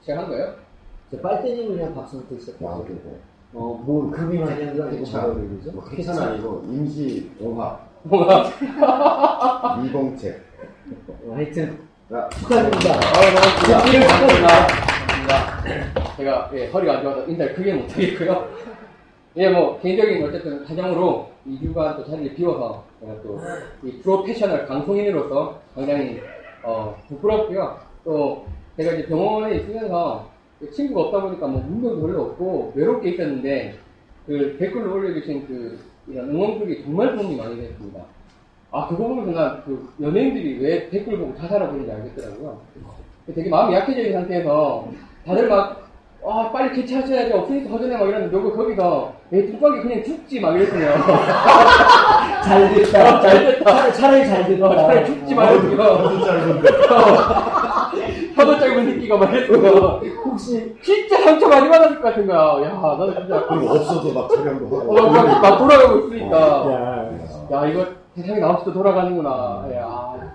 시작한 0.00 0.28
거예요? 0.28 0.54
저 1.10 1.18
빨대님을 1.20 1.76
그냥 1.76 1.94
박수한테 1.94 2.36
아, 2.36 2.38
시작했어요. 2.38 2.84
그래. 2.84 2.96
어, 3.52 3.82
뭐, 3.84 4.10
금이 4.10 4.38
많이 4.38 4.64
한거 4.64 4.84
아니고 4.84 5.04
쾌차. 5.04 5.22
뭐라 5.22 5.34
그러죠? 5.34 5.72
뭐 5.72 5.84
쾌차는 5.84 6.22
아니고 6.22 6.64
임시 6.68 7.30
뭐가? 7.38 7.86
미공책. 9.82 10.40
어, 11.26 11.34
하여튼, 11.34 11.78
야, 12.12 12.28
축하드립니다. 12.30 12.94
아, 12.94 13.00
반갑습니다. 13.00 13.78
반갑습니다. 13.78 14.66
반갑습니다. 15.26 16.16
제가, 16.16 16.50
예, 16.54 16.66
허리가 16.68 16.96
안 16.98 17.02
좋아서 17.02 17.26
인사를 17.26 17.54
크게 17.54 17.74
못하겠고요. 17.74 18.48
예, 19.36 19.48
뭐, 19.50 19.78
개인적인 19.80 20.24
어쨌든 20.24 20.64
사정으로 20.64 21.30
이 21.46 21.58
주간 21.60 21.96
또 21.96 22.04
자리를 22.04 22.34
비워서 22.34 22.84
제가 23.00 23.20
또 23.22 23.38
이 23.82 23.98
프로페셔널 24.02 24.66
방송인으로서 24.66 25.60
굉장히, 25.74 26.20
어, 26.62 26.96
부끄럽고요. 27.08 27.78
또 28.04 28.46
제가 28.76 28.92
이제 28.92 29.06
병원에 29.06 29.56
있으면서 29.56 30.30
친구가 30.72 31.00
없다 31.02 31.22
보니까 31.22 31.46
뭐 31.46 31.60
운동도 31.66 32.06
별로 32.06 32.22
없고 32.22 32.72
외롭게 32.74 33.10
있었는데 33.10 33.74
그 34.26 34.56
댓글로 34.58 34.94
올려주신 34.94 35.46
그 35.46 35.78
이런 36.06 36.30
응원글이 36.30 36.84
정말 36.84 37.16
도움이 37.16 37.36
많이 37.36 37.56
됐습니다. 37.56 38.00
아, 38.72 38.86
그거 38.86 39.08
보면서 39.08 39.32
난그 39.32 39.94
연예인들이 40.00 40.58
왜 40.60 40.88
댓글 40.90 41.18
보고 41.18 41.36
자살하고 41.36 41.72
있는지 41.72 41.92
알겠더라고요. 41.92 42.60
되게 43.34 43.48
마음이 43.48 43.74
약해져 43.74 44.00
있는 44.00 44.20
상태에서 44.20 44.88
다들 45.26 45.48
막, 45.48 45.88
아, 46.24 46.50
빨리 46.52 46.76
개최하셔야지, 46.76 47.32
없으니까 47.32 47.70
허전해, 47.70 47.96
막 47.96 48.08
이러는데, 48.08 48.30
누구 48.30 48.54
거기서, 48.54 49.14
내 49.30 49.46
뚝박이 49.46 49.80
그냥 49.80 50.02
죽지, 50.02 50.40
막 50.40 50.54
이랬거든요. 50.56 50.88
잘 52.44 52.74
됐다. 52.74 53.18
어, 53.18 53.20
잘 53.20 53.44
됐다. 53.44 53.64
차라리, 53.64 53.92
차라리 53.92 54.26
잘 54.26 54.46
됐다. 54.46 54.66
어, 54.66 54.76
차라리 54.76 55.06
죽지 55.06 55.34
말고요. 55.34 56.20
짧 56.24 56.62
혀도 58.40 58.58
짧은 58.58 58.84
새끼가 58.86 59.16
막 59.16 59.32
이랬어요. 59.32 60.00
혹시, 60.24 60.74
진짜 60.82 61.20
상처 61.20 61.48
많이 61.48 61.68
받았을 61.68 61.96
것 61.96 62.02
같은 62.02 62.26
거야. 62.26 62.62
야, 62.62 62.96
나는 62.98 63.14
진짜, 63.20 63.46
그리고 63.46 63.68
없어도 63.70 64.12
막 64.12 64.28
촬영도 64.28 64.66
하고. 64.66 64.96
어, 64.98 65.10
막, 65.10 65.40
막 65.42 65.58
돌아가고 65.58 65.98
있으니까. 66.06 66.36
야, 67.50 67.56
야, 67.56 67.66
이거 67.68 67.86
세상에 68.16 68.40
나 68.40 68.50
없이도 68.50 68.72
돌아가는구나. 68.72 69.68
야, 69.74 70.30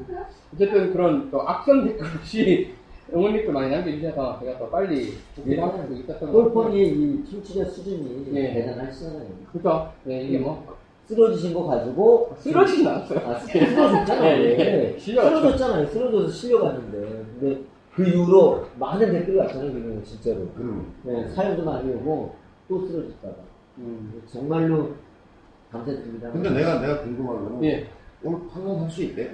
어쨌든 0.53 0.94
그런 0.94 1.29
또 1.31 1.41
악성 1.47 1.83
댓글 1.85 2.05
없이 2.05 2.73
응원 3.13 3.33
댓글 3.33 3.53
많이 3.53 3.69
남겨주셔서 3.69 4.39
제가 4.39 4.57
또 4.57 4.69
빨리 4.69 5.13
일할 5.45 5.72
수 5.88 5.94
있었던 5.94 6.05
것 6.07 6.19
같아요. 6.19 6.31
골퍼니 6.31 6.88
이 6.88 7.23
청취자 7.29 7.66
수준이 7.66 8.27
예. 8.33 8.53
대단하시잖아요. 8.53 9.27
그죠? 9.51 9.91
네, 10.03 10.23
이게 10.23 10.39
뭐, 10.39 10.75
쓰러지신 11.05 11.53
거 11.53 11.67
가지고, 11.67 12.33
쓰러지진 12.39 12.88
않았어요. 12.88 13.19
아, 13.27 13.35
쓰러졌잖아요. 13.35 14.41
예, 14.41 14.94
예. 14.95 14.99
실려갔죠. 14.99 15.38
쓰러졌잖아요. 15.38 15.85
쓰러져서 15.88 16.29
실려갔는데. 16.29 16.97
근데 17.39 17.61
그 17.95 18.03
이후로 18.03 18.65
많은 18.77 19.11
댓글 19.11 19.38
왔잖아요, 19.38 19.71
그냥 19.71 20.03
진짜로. 20.03 20.41
음. 20.57 20.93
네, 21.03 21.27
사연도 21.29 21.63
많이 21.63 21.89
오고, 21.93 22.35
또 22.67 22.85
쓰러졌다가. 22.88 23.35
음, 23.77 24.21
정말로 24.27 24.89
감사드립니다. 25.71 26.31
근데 26.31 26.49
내가, 26.49 26.79
내가 26.81 27.01
궁금한 27.01 27.43
거는. 27.43 27.63
예. 27.63 27.88
오늘 28.23 28.39
판단할 28.49 28.89
수 28.89 29.03
있대? 29.03 29.31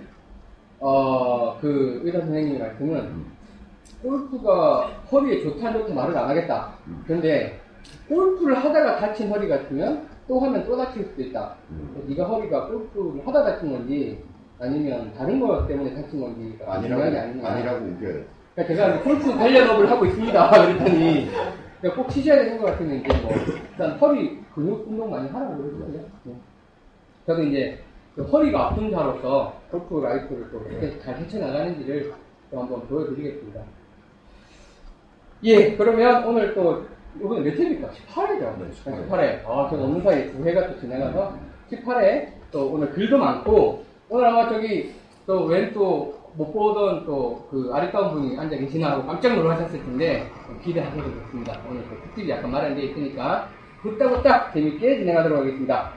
어, 0.80 1.58
그 1.59 2.02
의사 2.04 2.20
선생님 2.20 2.59
말씀은 2.59 2.95
음. 3.00 3.32
골프가 4.02 4.88
허리에 5.12 5.42
좋다 5.44 5.67
안 5.67 5.73
좋다 5.73 5.94
말을 5.94 6.17
안 6.17 6.30
하겠다. 6.30 6.73
음. 6.88 7.04
근데 7.08 7.59
골프를 8.09 8.56
하다가 8.58 8.98
다친 8.98 9.30
허리 9.30 9.48
같으면 9.48 10.08
또 10.28 10.39
하면 10.39 10.66
또 10.66 10.76
다칠 10.76 11.06
수도 11.06 11.22
있다. 11.22 11.56
음. 11.70 12.04
네가 12.08 12.26
허리가 12.26 12.67
골프를 12.67 13.26
하다 13.26 13.44
다친 13.44 13.72
건지 13.72 14.23
아니면 14.59 15.14
다른 15.17 15.39
것 15.39 15.67
때문에 15.67 15.94
다친 15.94 16.20
건지가 16.20 16.73
아니라고, 16.73 17.02
중요한 17.04 17.12
게 17.12 17.17
아니냐. 17.20 17.48
아니라고 17.50 17.86
우겨요. 17.86 18.23
그러니까 18.56 18.76
제가 18.76 19.02
골프 19.02 19.38
관련업을 19.38 19.90
하고 19.90 20.06
있습니다. 20.06 20.50
그랬더니 20.52 21.30
꼭 21.96 22.10
치셔야 22.10 22.44
되는 22.44 22.62
것 22.62 22.74
이제 22.76 23.22
뭐 23.22 23.32
일단 23.72 23.92
허리 23.98 24.40
근육 24.54 24.88
운동 24.88 25.10
많이 25.10 25.30
하라고 25.30 25.58
그러거든요. 25.58 26.06
네. 26.24 26.34
저도 27.26 27.44
이제 27.44 27.80
그 28.16 28.23
허리가 28.23 28.67
아픈 28.67 28.92
자로서 28.92 29.56
골프 29.72 30.00
라이프를 30.02 30.52
또 30.52 30.60
어떻게 30.60 31.00
잘 31.00 31.17
헤쳐나가는지를 31.17 32.14
또 32.52 32.60
한번 32.60 32.86
보여드리겠습니다. 32.88 33.61
예, 35.44 35.76
그러면 35.76 36.26
오늘 36.26 36.54
또 36.54 36.86
이번에 37.20 37.42
몇 37.42 37.58
회입니까? 37.58 37.90
18회죠? 37.90 38.60
네, 38.60 38.70
18회. 38.84 39.10
18회. 39.10 39.48
아, 39.48 39.67
저 39.70 39.76
없는 39.76 40.02
사이에 40.02 40.32
두 40.32 40.44
회가 40.44 40.67
또 40.67 40.80
지나가서 40.80 41.36
18회 41.72 42.28
또 42.52 42.67
오늘 42.73 42.92
글도 42.92 43.17
많고 43.17 43.84
오늘 44.10 44.26
아마 44.26 44.50
저기 44.50 44.94
또웬또 45.26 46.20
못 46.36 46.52
보던 46.53 47.05
또 47.05 47.42
그 47.52 47.69
아리따운 47.73 48.11
분이 48.14 48.37
앉아 48.39 48.55
계시나 48.55 48.92
하고 48.92 49.05
깜짝 49.05 49.36
놀라셨을 49.36 49.83
텐데 49.83 50.30
기대하셔도 50.64 51.03
좋습니다. 51.03 51.59
오늘 51.69 51.83
또 51.89 51.95
특집이 52.03 52.30
약간 52.30 52.49
마련되어 52.52 52.86
있으니까 52.86 53.49
후딱후딱 53.81 54.53
재밌게 54.53 54.99
진행하도록 54.99 55.39
하겠습니다. 55.39 55.89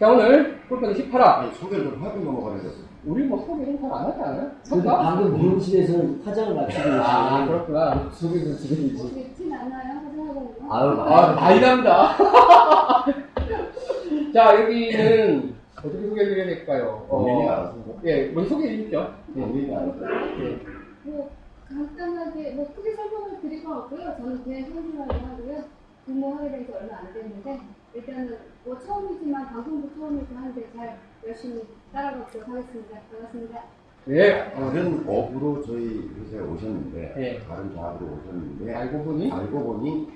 자, 0.00 0.08
오늘 0.08 0.58
골프는 0.68 0.94
18화. 0.94 1.20
아니, 1.20 1.52
소개를 1.54 1.90
좀 1.90 2.02
하고 2.02 2.18
넘어가야 2.20 2.60
돼. 2.62 2.68
우리 3.04 3.24
뭐 3.24 3.44
소개는 3.46 3.78
잘 3.80 3.92
안 3.92 4.06
하지 4.06 4.20
않아요? 4.22 4.50
근데 4.68 4.88
방금 4.88 5.36
미용실에서 5.38 5.92
화장을 6.24 6.54
마치고 6.54 6.82
계시네. 6.82 6.98
아, 7.02 7.46
그렇구나. 7.46 8.08
소개 8.12 8.40
좀 8.42 8.56
드려야지. 8.56 9.14
뵙진 9.14 9.52
않아요? 9.52 10.00
화장하고? 10.06 10.54
아유, 10.70 11.00
아, 11.02 11.34
다이답니다. 11.36 12.16
자, 14.34 14.60
여기는 14.62 15.54
어떻게 15.86 16.06
소개해드려야 16.08 16.46
될까요? 16.46 17.06
본인이 17.08 17.48
알아서. 17.48 17.74
예, 18.04 18.26
먼저 18.30 18.50
소개해주시죠. 18.50 19.14
예. 19.36 19.40
본인이 19.40 19.74
알아서. 19.74 19.98
예. 20.44 20.58
뭐 21.04 21.30
간단하게 21.68 22.50
뭐 22.52 22.72
크게 22.74 22.94
설명을 22.94 23.40
드릴 23.40 23.64
건 23.64 23.78
없고요. 23.78 24.14
저는 24.18 24.44
대선생활을 24.44 25.14
하고요. 25.28 25.64
근무하게 26.06 26.50
된 26.50 26.66
지 26.66 26.72
얼마 26.72 26.98
안 26.98 27.12
됐는데 27.12 27.60
일단은 27.94 28.36
뭐 28.64 28.78
처음이지만 28.78 29.46
방송도 29.48 29.90
처음이고 29.94 30.34
한데 30.36 30.64
잘 30.76 30.98
열심히 31.26 31.62
따라가도록 31.92 32.48
하겠습니다. 32.48 33.00
반갑습니다. 33.10 33.62
예. 34.08 34.52
다른 34.54 35.02
업으로 35.08 35.60
저희 35.62 36.08
회사에 36.20 36.40
오셨는데, 36.40 37.14
예. 37.18 37.40
다른 37.48 37.74
작업으로 37.74 38.12
오셨는데, 38.22 38.72
알고 38.72 39.02
보니 39.02 39.32
알고 39.32 39.58
보니 39.64 40.08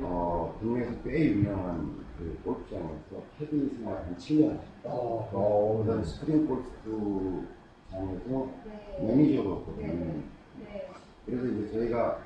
어, 0.00 0.56
국내에서 0.58 0.92
꽤 1.04 1.32
유명한 1.32 2.05
그 2.18 2.38
골프장에서 2.44 3.22
캐디 3.38 3.76
생활 3.76 3.96
한 3.96 4.16
7년 4.16 4.58
어, 4.84 5.28
어, 5.32 5.82
그다음 5.82 6.02
스프링 6.04 6.46
골프장에서 6.46 7.46
네. 8.64 8.98
매니저로거든요. 9.00 10.22
네. 10.60 10.88
그래서 11.26 11.46
이제 11.46 11.72
저희가 11.72 12.22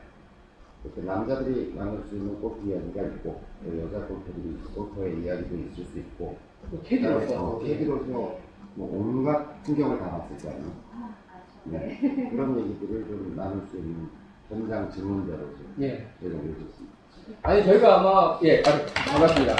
이렇게 0.85 1.03
남자들이 1.03 1.75
나눌 1.75 2.03
수 2.05 2.17
있는 2.17 2.41
골프 2.41 2.67
이야기가 2.69 3.03
있고 3.03 3.43
또 3.65 3.79
여자 3.81 4.07
골프들이 4.07 4.57
골프의 4.75 5.23
이야기도 5.23 5.57
있을 5.57 5.85
수 5.85 5.99
있고 5.99 6.37
또 6.71 6.81
캐디로서. 6.83 7.47
어, 7.47 7.59
캐디로서 7.59 8.39
뭐 8.75 8.99
온갖 8.99 9.63
풍경을 9.65 9.99
다 9.99 10.11
봤을 10.11 10.37
거 10.39 10.49
아니에요. 10.55 10.73
아, 10.93 11.15
아, 11.29 11.43
네. 11.65 12.29
그런 12.31 12.59
얘기들을 12.61 13.07
좀 13.07 13.35
나눌 13.37 13.67
수 13.67 13.77
있는 13.77 14.09
현장 14.49 14.91
질문자로서 14.91 15.53
예. 15.81 16.07
저희가 16.21 16.39
모셨습니다. 16.39 17.00
아니, 17.43 17.65
저희가 17.65 18.01
아마, 18.01 18.39
예, 18.45 18.59
아, 18.61 19.11
반갑습니다. 19.13 19.55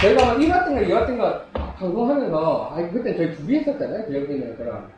저희가 0.00 0.22
아마 0.22 0.34
1화 0.38 0.64
때인가 0.66 0.82
2화 0.82 1.06
때인가 1.06 1.44
방송하면서, 1.78 2.70
아, 2.72 2.88
그때 2.90 3.16
저희 3.16 3.32
둘이 3.34 3.58
했었잖아요. 3.58 4.06
기억에는 4.08 4.56
그랑. 4.56 4.88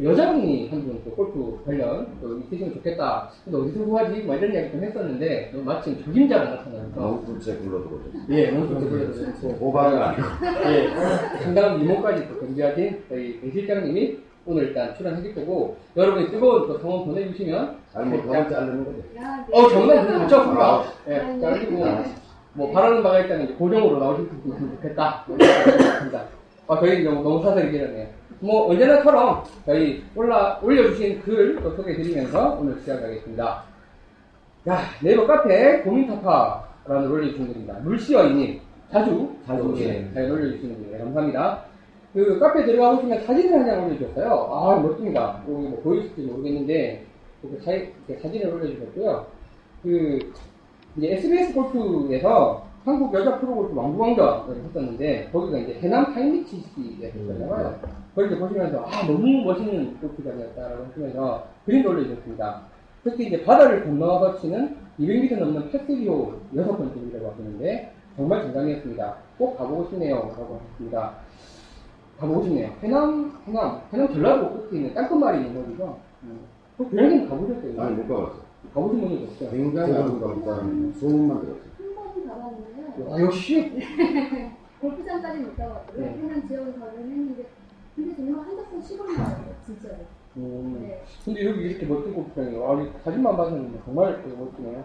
여자분이 0.00 0.68
한 0.70 0.82
분 0.82 1.02
또 1.04 1.10
골프 1.10 1.58
관련 1.66 2.06
또 2.22 2.38
있으시면 2.38 2.74
좋겠다. 2.74 3.28
근데 3.44 3.58
어디서 3.58 3.84
구하지? 3.84 4.20
뭐 4.20 4.36
이런 4.36 4.52
이야기 4.54 4.70
좀 4.70 4.84
했었는데, 4.84 5.50
너 5.52 5.62
마침 5.62 6.00
적임자가 6.04 6.44
나타나서. 6.44 6.88
너무 6.94 7.24
둘째 7.26 7.58
불러들어오셨어요. 7.58 8.22
예, 8.30 8.50
너무 8.52 8.68
좋게 8.68 9.54
호박은 9.58 9.98
아니고. 10.00 10.22
예, 10.66 10.88
상당한 11.42 11.80
미모까지 11.80 12.28
또 12.28 12.38
경비하신 12.38 13.02
저희 13.08 13.40
배 13.40 13.50
실장님이 13.50 14.18
오늘 14.50 14.64
일단 14.64 14.92
출연하실 14.96 15.34
거고, 15.36 15.76
여러분이 15.96 16.30
뜨거운 16.30 16.66
또 16.66 16.76
성원 16.78 17.06
보내주시면, 17.06 17.76
아니 17.94 18.10
뭐 18.10 18.22
그냥 18.22 18.48
자르는 18.48 18.84
거죠. 18.84 18.98
야, 19.16 19.46
네. 19.48 19.56
어, 19.56 19.68
정말 19.68 20.06
그렇죠, 20.06 20.50
그거. 20.50 20.84
예, 21.08 21.16
아, 21.18 21.38
자르시고, 21.38 21.84
네. 21.84 22.04
뭐, 22.54 22.72
바라는 22.72 23.02
바가 23.02 23.20
있다면 23.20 23.44
이제 23.44 23.54
고정으로 23.54 23.98
나오실 24.00 24.28
수 24.28 24.48
있으면 24.48 24.70
좋겠다. 24.76 25.24
생각합니다. 25.28 26.24
아, 26.66 26.80
저희 26.80 27.04
너무, 27.04 27.22
너무 27.22 27.42
사설이 27.44 27.70
길었네요. 27.70 28.08
뭐, 28.40 28.70
언제나처럼 28.70 29.44
저희 29.66 30.02
올라, 30.16 30.58
올려주신 30.62 31.22
글또 31.22 31.76
소개해드리면서 31.76 32.58
오늘 32.60 32.76
시작하겠습니다. 32.80 33.62
야, 34.68 34.80
네이버 35.00 35.26
카페 35.26 35.80
고민타파라는 35.82 37.08
올려주신 37.08 37.46
분입니다. 37.46 37.74
물시어이님. 37.84 38.60
자주, 38.90 39.30
자주, 39.46 39.72
예, 39.78 39.86
네. 39.86 40.10
잘 40.12 40.28
올려주시는 40.28 40.74
분이에요. 40.74 41.04
감사합니다. 41.04 41.69
그 42.12 42.38
카페 42.40 42.64
들어가 42.64 42.96
보시면 42.96 43.20
사진을 43.24 43.60
한 43.60 43.66
장 43.66 43.86
올려주셨어요. 43.86 44.48
아, 44.50 44.80
멋집니다. 44.80 45.42
여기 45.48 45.68
뭐 45.68 45.80
보이실지 45.82 46.22
모르겠는데, 46.22 47.04
이렇게 47.42 47.60
사, 47.64 47.72
이렇게 47.72 48.20
사진을 48.22 48.52
올려주셨고요. 48.54 49.26
그, 49.82 50.18
이제 50.96 51.12
SBS 51.14 51.54
골프에서 51.54 52.66
한국 52.84 53.14
여자 53.14 53.38
프로골프 53.38 53.74
왕부왕자를 53.76 54.64
했었는데, 54.64 55.28
거기가 55.32 55.58
이제 55.58 55.74
해남 55.80 56.12
타임리치시였잖아요. 56.12 57.78
거기 58.16 58.36
보시면서, 58.36 58.84
아, 58.86 59.06
너무 59.06 59.44
멋있는 59.44 59.96
골프장이었다라고 60.00 60.86
하시면서 60.86 61.46
그림도 61.64 61.90
올려주셨습니다. 61.90 62.62
특히 63.04 63.28
이제 63.28 63.44
바다를 63.44 63.84
건너서 63.84 64.38
치는 64.40 64.76
200m 64.98 65.38
넘는 65.38 65.70
패스리오 65.70 66.32
여섯 66.56 66.76
번째 66.76 67.00
이라고 67.00 67.30
하시는데 67.30 67.92
정말 68.16 68.42
정상이었습니다. 68.42 69.14
꼭 69.38 69.56
가보고 69.56 69.88
싶네요. 69.88 70.16
라고 70.16 70.60
하셨습니다. 70.60 71.14
가보고 72.20 72.42
싶네요. 72.44 72.70
해남, 72.82 73.32
해남, 73.46 73.80
해남 73.92 74.12
전라도 74.12 74.68
있는 74.70 74.92
땅끝말이 74.94 75.46
있는 75.46 75.54
거죠. 75.76 75.98
음. 76.22 76.40
그 76.76 76.88
고향님 76.88 77.28
가보셨어요? 77.28 77.80
아니 77.80 77.96
못 77.96 78.08
가봤어. 78.08 78.40
가보신 78.74 79.00
분이 79.00 79.24
없어요. 79.24 79.50
굉장히 79.50 79.92
아름다운 79.94 80.92
소문만 80.94 81.40
들었어요. 81.40 81.70
한 81.78 81.94
번은 81.94 82.28
가봤는데요. 82.28 83.14
아, 83.14 83.20
역시 83.20 83.72
골프장까지 84.80 85.40
못 85.40 85.56
가봤고요. 85.56 86.00
네. 86.04 86.12
해남 86.12 86.46
지역에서는 86.46 86.98
했는데 86.98 87.46
근데 87.96 88.14
정말 88.16 88.44
한적한 88.46 88.82
시골 88.82 89.06
마을이에요, 89.08 89.54
진짜로. 89.66 89.96
음, 90.36 90.78
네. 90.82 91.02
근데 91.24 91.44
여기 91.44 91.60
이렇게 91.62 91.86
멋진 91.86 92.14
골프장이에요. 92.14 92.64
아, 92.70 92.82
이 92.82 92.88
사진만 93.02 93.36
봐서는 93.36 93.78
정말 93.84 94.22
멋지네요. 94.38 94.84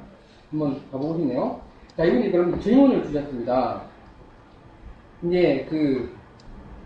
한번 0.52 0.80
가보고 0.92 1.18
싶네요. 1.18 1.62
자, 1.96 2.04
이분이 2.04 2.32
그럼 2.32 2.60
질문을 2.60 3.04
주셨습니다. 3.04 3.84
이제 5.24 5.66
그, 5.70 6.10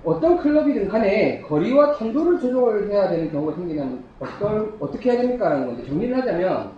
어떤 0.03 0.37
클럽이든 0.37 0.87
간에 0.87 1.41
거리와 1.41 1.93
탄도를 1.97 2.39
조절해야 2.39 3.09
되는 3.09 3.31
경우가 3.31 3.55
생기면 3.55 4.03
어떤, 4.19 4.73
어떻게 4.79 5.11
해야 5.11 5.21
됩니까? 5.21 5.49
라는 5.49 5.67
건데 5.67 5.85
정리를 5.85 6.15
하자면 6.17 6.71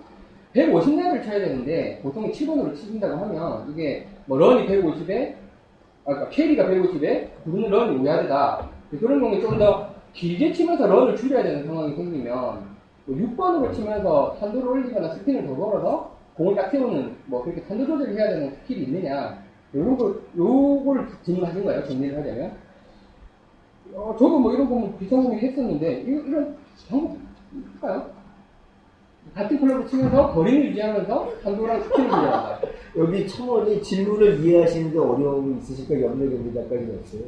150야드를 0.56 1.24
쳐야 1.24 1.40
되는데 1.40 2.00
보통 2.02 2.30
7번으로 2.32 2.76
치신다고 2.76 3.16
하면 3.16 3.72
이게 3.72 4.08
뭐 4.26 4.38
런이 4.38 4.68
150에 4.68 5.36
아, 6.04 6.14
그러니까 6.14 6.30
캐리가 6.30 6.66
150에 6.66 7.28
구르는 7.44 7.70
런이 7.70 8.00
5야드다. 8.00 8.66
그런 9.00 9.20
경우에 9.20 9.40
좀 9.40 9.58
더 9.58 9.92
길게 10.14 10.52
치면서 10.52 10.88
런을 10.88 11.16
줄여야 11.16 11.44
되는 11.44 11.66
상황이 11.66 11.96
생기면 11.96 12.34
뭐 13.06 13.16
6번으로 13.18 13.74
치면서 13.74 14.36
탄도를 14.40 14.68
올리거나 14.68 15.14
스핀을 15.16 15.46
더 15.48 15.56
걸어서 15.56 16.12
공을 16.36 16.56
딱 16.56 16.70
세우는 16.70 17.16
뭐 17.26 17.44
그렇게 17.44 17.62
탄도 17.62 17.86
조절을 17.86 18.18
해야 18.18 18.30
되는 18.30 18.52
스킬이 18.56 18.84
있느냐 18.84 19.42
거 19.74 20.16
요걸 20.38 21.08
질문하신 21.24 21.64
거예요 21.64 21.86
정리를 21.86 22.18
하자면 22.20 22.52
어, 23.94 24.16
저도 24.18 24.40
뭐 24.40 24.54
이런 24.54 24.70
거뭐 24.70 24.96
비상공이 25.00 25.38
했었는데 25.40 26.02
이, 26.02 26.06
이런 26.08 26.56
방법 26.90 27.18
있을까요? 27.54 28.22
같은 29.36 29.60
클럽을 29.60 29.88
치면서 29.88 30.32
거리를 30.34 30.70
유지하면서 30.70 31.32
탄도랑 31.44 31.82
스핀을 31.84 32.10
조절한다 32.10 32.60
여기 32.98 33.28
첨언이 33.28 33.82
질문을 33.82 34.40
이해하시는데 34.40 34.98
어려움이 34.98 35.58
있으실까 35.60 36.02
염려됩니다. 36.02 36.62
까지 36.64 36.92
없어요. 37.00 37.22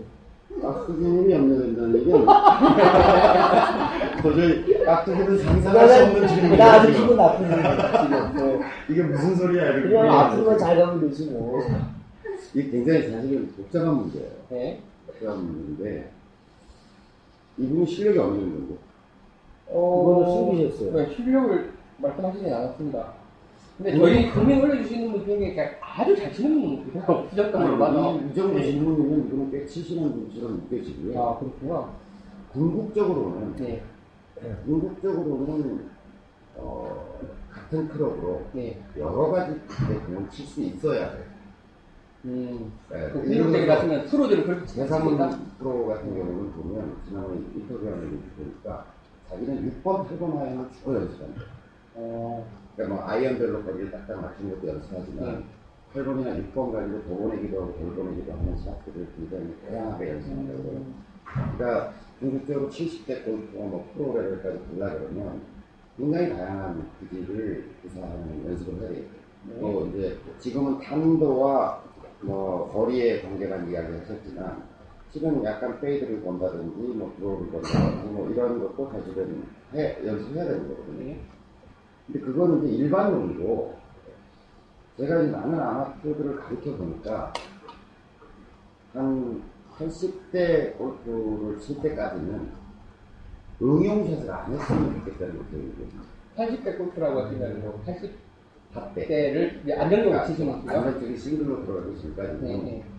깍두기님이 0.62 1.34
염려된다는 1.34 1.96
얘기는 1.96 2.26
도저히 4.22 4.84
깍두기는 4.84 5.38
상상할 5.40 5.90
수 5.90 6.04
없는 6.04 6.22
나, 6.22 6.28
질문이야. 6.28 6.58
나 6.58 6.74
아주 6.74 6.88
지금. 6.88 7.02
기분 7.02 7.18
나쁩니다. 7.18 8.04
지금. 8.04 8.36
네. 8.36 8.60
이게 8.90 9.04
무슨 9.04 9.36
소리야 9.36 9.64
이렇게. 9.72 9.90
그냥 9.90 10.12
앞으로만 10.20 10.58
잘 10.58 10.78
가면 10.78 11.02
되지 11.02 11.32
뭐. 11.32 11.60
이게 12.54 12.70
굉장히 12.70 13.02
사실은 13.10 13.52
복잡한 13.56 13.96
문제예요. 13.96 14.30
네. 14.50 14.80
복잡한 15.08 15.44
문제인데 15.44 16.12
이분이 17.58 17.86
실력이 17.86 18.18
어느 18.20 18.40
정도인데 18.40 18.76
그거는 19.68 20.28
숨기셨어요. 20.28 20.94
네, 20.94 21.16
실력을 21.16 21.74
말씀하시진 21.98 22.54
않았습니다. 22.54 23.14
근데 23.78 23.98
저희 23.98 24.32
국민 24.32 24.62
올려주시는 24.62 25.12
분 25.12 25.26
중에 25.26 25.78
아주 25.82 26.16
잘 26.16 26.32
치는 26.32 26.84
걸로 27.02 27.78
봐서. 27.78 28.10
아니, 28.14 28.28
이, 28.28 28.30
이 28.30 28.34
정도 28.34 28.62
질문이면 28.62 29.28
이분은 29.28 29.52
꽤 29.52 29.66
치시는 29.66 30.12
분처럼 30.12 30.68
느껴지고요. 30.70 31.22
아, 31.22 31.40
그렇구나. 31.40 31.90
궁극적으로는 32.52 33.56
네, 33.56 33.82
궁극적으로는 34.66 35.90
어, 36.56 37.20
같은 37.52 37.88
클럽으로 37.88 38.42
네. 38.54 38.80
여러 38.98 39.32
가지 39.32 39.60
공을 40.06 40.30
칠수 40.30 40.62
있어야 40.62 41.12
돼요. 41.12 41.24
음, 42.26 42.72
네, 42.90 43.10
그 43.12 43.24
들어서 43.24 43.66
같으면 43.66 44.06
프로들을 44.06 44.44
그렇게 44.46 44.66
배상훈 44.76 45.18
치니까. 45.18 45.40
프로 45.64 45.88
같은 45.88 46.14
경우는 46.14 46.52
보면 46.52 46.98
지난번에 47.08 47.38
인터뷰하는 47.56 48.10
걸 48.10 48.20
보니까 48.36 48.86
자기는 49.30 49.82
6번, 49.82 50.06
8번 50.10 50.38
아이언을 50.38 50.70
주로 50.72 50.96
연습한다. 50.96 51.42
어, 51.96 52.46
그러니까 52.76 52.96
뭐 52.96 53.08
아이언별로 53.08 53.64
거리를 53.64 53.92
딱딱 53.92 54.22
맞춘 54.22 54.52
것도 54.52 54.68
연습하지만 54.68 55.46
8번이나 55.94 56.54
6번 56.54 56.74
가지고 56.74 57.04
도보내기도 57.04 57.62
하고 57.62 57.74
돌보내기도 57.78 58.34
하는 58.34 58.58
샷들을 58.58 59.08
굉장히 59.16 59.56
다양하게 59.62 60.10
연습한다고 60.10 60.64
그래요. 60.64 60.82
그러니까 61.56 61.94
궁극적으로 62.20 62.70
70대 62.70 63.24
골프와 63.24 63.66
뭐 63.68 63.92
프로레벨까지 63.94 64.60
골라 64.70 64.92
그러면 64.92 65.42
굉장히 65.98 66.30
다양한 66.30 66.90
기질을 67.00 67.70
구사하는 67.82 68.46
연습을 68.50 68.82
해야 68.82 68.90
되겠죠. 68.90 69.24
또 69.60 69.88
이제 69.88 70.18
지금은 70.40 70.80
탄도와 70.80 71.84
뭐 72.22 72.70
거리의 72.72 73.22
관계란 73.22 73.70
이야기를 73.70 74.02
하셨지만 74.02 74.73
지금 75.14 75.46
약간 75.46 75.80
페이드를 75.80 76.24
건다든지 76.24 76.98
뭐 76.98 77.14
드로우를 77.18 77.52
건다든지 77.52 78.08
뭐 78.08 78.30
이런 78.32 78.60
것도 78.60 78.90
사실은 78.92 79.44
해, 79.74 79.96
연습해야 80.04 80.46
되는 80.46 80.68
거거든요. 80.68 81.16
근데 82.08 82.20
그거는 82.20 82.66
이제 82.66 82.78
일반론이고 82.78 83.76
제가 84.98 85.22
이제 85.22 85.32
많은 85.32 85.60
아마추어들을 85.60 86.36
가르쳐 86.38 86.76
보니까 86.76 87.32
한 88.94 89.44
80대 89.78 90.78
골프를 90.78 91.60
칠 91.60 91.80
때까지는 91.80 92.50
응용샷을 93.62 94.32
안 94.32 94.52
했으면 94.52 95.00
좋겠다는 95.00 95.38
거예요. 95.38 95.72
80대 96.36 96.78
골프라고 96.78 97.22
하시면 97.22 97.62
뭐 97.62 97.84
탑대. 97.86 98.12
80대를 98.74 99.80
안정적으로 99.80 100.26
치시는 100.26 100.66
거요? 100.66 100.78
안정적인 100.78 101.18
싱글로 101.18 101.64
들어가기 101.64 102.02
전까지는 102.02 102.42
네, 102.42 102.58
네, 102.58 102.84
그 102.84 102.93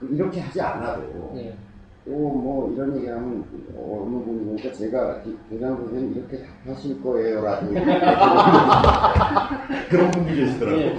이렇게 0.00 0.40
하지 0.40 0.60
않아도 0.60 1.32
네. 1.34 1.56
또뭐 2.04 2.72
이런 2.72 2.96
얘기하면 2.96 3.44
어느 3.76 4.24
분이 4.24 4.44
보니까 4.44 4.72
제가 4.72 5.22
대장 5.50 5.76
선생님 5.76 6.14
이렇게 6.16 6.44
답하실 6.64 7.02
거예요라는 7.02 7.74
그런 9.90 10.10
분이 10.12 10.36
계시더라고요. 10.36 10.86
네. 10.86 10.98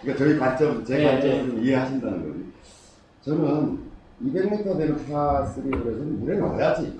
그러니까 0.00 0.24
저희 0.24 0.38
관점, 0.38 0.84
제 0.84 0.96
네, 0.98 1.04
관점을 1.04 1.46
좀 1.46 1.58
이해하신다는 1.62 2.26
거지. 2.26 2.44
저는 3.22 3.78
200m 4.24 4.78
되는 4.78 4.96
파3를 5.06 5.92
해서 5.92 6.04
물에 6.04 6.38
넣어야지. 6.38 6.98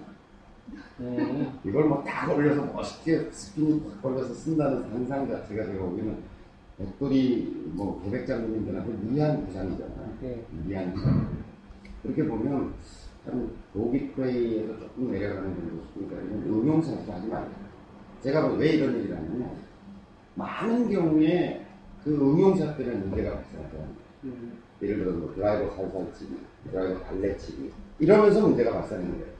음, 1.00 1.58
이걸 1.64 1.84
뭐딱 1.86 2.30
올려서 2.30 2.62
멋있게 2.66 3.26
스피닝 3.30 3.82
딱 3.88 4.02
걸려서 4.02 4.34
쓴다는 4.34 4.82
상상 4.90 5.26
자체가 5.28 5.64
제가 5.64 5.82
보기에는 5.82 6.18
백돌이 6.80 7.72
뭐 7.74 8.00
계백장님들한테 8.02 8.92
미한 9.02 9.44
부상이잖아요. 9.46 10.16
네. 10.22 10.44
미한 10.64 10.92
부상. 10.94 11.28
그렇게 12.02 12.26
보면 12.26 12.72
참 13.24 13.50
로기 13.74 14.12
플레이에서 14.12 14.78
조금 14.80 15.10
내려가는 15.12 15.54
정도 15.54 15.84
수준까지는 15.92 16.42
응용사에서 16.46 17.12
하지 17.12 17.28
말자. 17.28 17.50
제가 18.22 18.48
뭐 18.48 18.56
왜 18.58 18.70
이런 18.70 18.96
얘기를 18.96 19.14
하냐면 19.16 19.50
많은 20.34 20.88
경우에 20.88 21.66
그 22.02 22.14
응용샷들은 22.14 23.00
문제가 23.08 23.34
발생하잖아요. 23.34 23.88
음, 24.24 24.58
예를 24.82 24.98
들어 25.04 25.12
뭐 25.12 25.34
드라이버 25.34 25.74
살살 25.74 26.12
치기, 26.14 26.34
드라이버 26.70 27.00
달래 27.00 27.36
치기 27.36 27.70
이러면서 27.98 28.40
문제가 28.46 28.72
발생하는 28.72 29.10
거예요. 29.18 29.32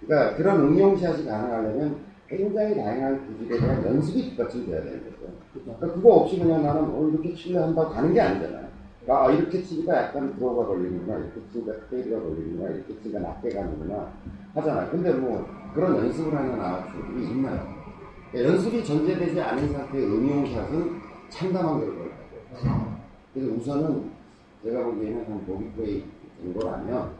그러니까 0.00 0.36
그런 0.36 0.60
응용샷이 0.60 1.24
가능하려면 1.24 1.96
굉장히 2.36 2.74
다양한 2.74 3.38
기술에 3.38 3.60
대한 3.60 3.84
연습이 3.84 4.30
뒷받침 4.30 4.66
돼야 4.66 4.82
되는 4.82 5.04
거죠. 5.04 5.32
그러니까 5.52 5.86
그거 5.92 6.14
없이 6.14 6.38
그냥 6.38 6.62
나는 6.62 6.84
어, 6.84 7.08
이렇게 7.12 7.34
칠래 7.34 7.58
한다고 7.58 7.90
가는 7.90 8.14
게 8.14 8.20
아니잖아요. 8.20 8.68
그러니까 9.02 9.26
아, 9.26 9.32
이렇게 9.32 9.62
치니까 9.62 10.04
약간 10.04 10.34
드로우가 10.36 10.66
걸리는구나, 10.66 11.18
이렇게 11.18 11.40
치니까 11.52 11.72
페이드가 11.90 12.22
걸리는구나, 12.22 12.70
이렇게 12.70 12.98
치니까 13.02 13.20
낮게 13.20 13.50
가는구나 13.50 14.12
하잖아요. 14.54 14.90
근데 14.90 15.12
뭐 15.12 15.46
그런 15.74 15.96
연습을 15.98 16.34
하는 16.34 16.54
아마추어들이 16.54 17.26
있나요? 17.28 17.66
그러니까 18.30 18.52
연습이 18.54 18.82
전제되지 18.82 19.40
않은 19.40 19.72
상태의 19.72 20.04
응용샷은 20.06 21.00
참담한 21.28 21.80
결과를 21.80 22.12
가져요. 22.52 22.98
그래서 23.34 23.52
우선은 23.52 24.10
제가 24.64 24.84
보기에는 24.84 25.26
한 25.26 25.44
보기플레이 25.44 26.04
정도라면 26.40 27.10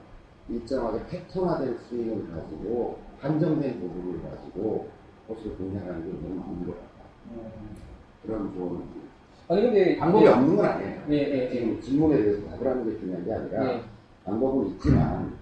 일정하게 0.49 1.00
패턴화된 1.07 1.78
스윙을 1.88 2.31
가지고 2.31 2.99
한정된 3.21 3.81
도구를 3.81 4.23
가지고 4.23 4.88
코스를 5.35 5.57
공략하는 5.57 6.05
게 6.05 6.29
너무 6.29 6.43
좋은 6.45 6.67
것 6.67 6.77
같다. 6.77 7.03
그런 8.27 8.55
좋은 8.55 8.83
아니, 9.49 9.62
근데. 9.62 9.97
방법이 9.99 10.25
이제- 10.25 10.33
없는 10.33 10.57
건 10.57 10.65
아니에요. 10.67 11.01
예, 11.11 11.15
예, 11.15 11.45
예. 11.45 11.51
지금 11.51 11.81
질문에 11.81 12.17
대해서 12.23 12.47
답을 12.49 12.67
하는 12.67 12.85
게 12.91 12.99
중요한 12.99 13.25
게 13.25 13.33
아니라 13.33 13.73
예. 13.73 13.81
방법은 14.25 14.67
있지만 14.69 15.33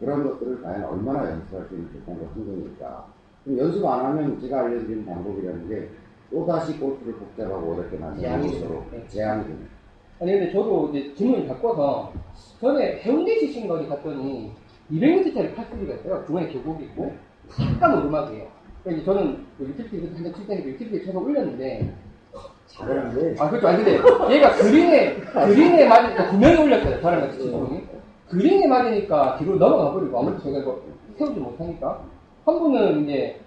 그런 0.00 0.24
것들을 0.24 0.62
과연 0.62 0.84
얼마나 0.84 1.30
연습할 1.30 1.66
수 1.68 1.74
있는 1.74 1.90
조건과 1.92 2.26
환경일까. 2.32 3.06
그럼 3.44 3.58
연습 3.58 3.84
안 3.86 4.04
하면 4.06 4.40
제가 4.40 4.60
알려드리는 4.64 5.06
방법이라는 5.06 5.68
게 5.68 5.88
또다시 6.30 6.78
골프를 6.78 7.14
복잡하고 7.14 7.74
어렵게 7.74 7.96
만드는. 7.98 8.42
것으로 8.42 8.84
네. 8.90 9.04
재앙이 9.08 9.44
됩니다. 9.44 9.70
아니 10.20 10.32
근데 10.32 10.50
저도 10.52 10.90
이제 10.92 11.14
질문을 11.14 11.46
바꿔서 11.46 12.12
전에 12.60 13.00
해운대 13.02 13.38
지신거리 13.38 13.86
갔더니 13.86 14.50
200m짜리 14.90 15.54
par 15.54 15.66
three가 15.66 15.94
있어요. 15.94 16.24
중간에 16.26 16.48
계곡이 16.48 16.84
있고 16.86 17.12
약간 17.60 17.98
오르막이에요. 17.98 18.48
그러니까 18.86 18.90
이제 18.92 19.04
저는 19.04 19.44
유틸리티 19.60 20.14
한달 20.14 20.32
칠 20.32 20.46
때니까 20.46 20.68
유틸리티 20.68 21.06
쳐서 21.06 21.18
올렸는데. 21.18 21.92
잘하는데. 22.68 23.34
아 23.42 23.50
그렇죠. 23.50 23.68
아니 23.68 23.82
근데 23.82 24.34
얘가 24.34 24.52
그린에 24.52 25.16
그린에 25.16 25.88
맞으니까 25.88 26.30
두 26.30 26.38
명이 26.38 26.56
올렸어요. 26.56 27.00
저랑 27.00 27.20
같이 27.22 27.38
친 27.40 27.50
분이 27.52 27.84
그린에 28.28 28.66
맞으니까 28.68 29.38
뒤로 29.38 29.56
넘어가 29.56 29.92
버리고 29.92 30.20
아무래도 30.20 30.42
제가 30.42 30.58
이거 30.58 30.80
세우지 31.18 31.40
못하니까. 31.40 32.04
한 32.44 32.58
분은 32.60 33.02
이제 33.02 33.40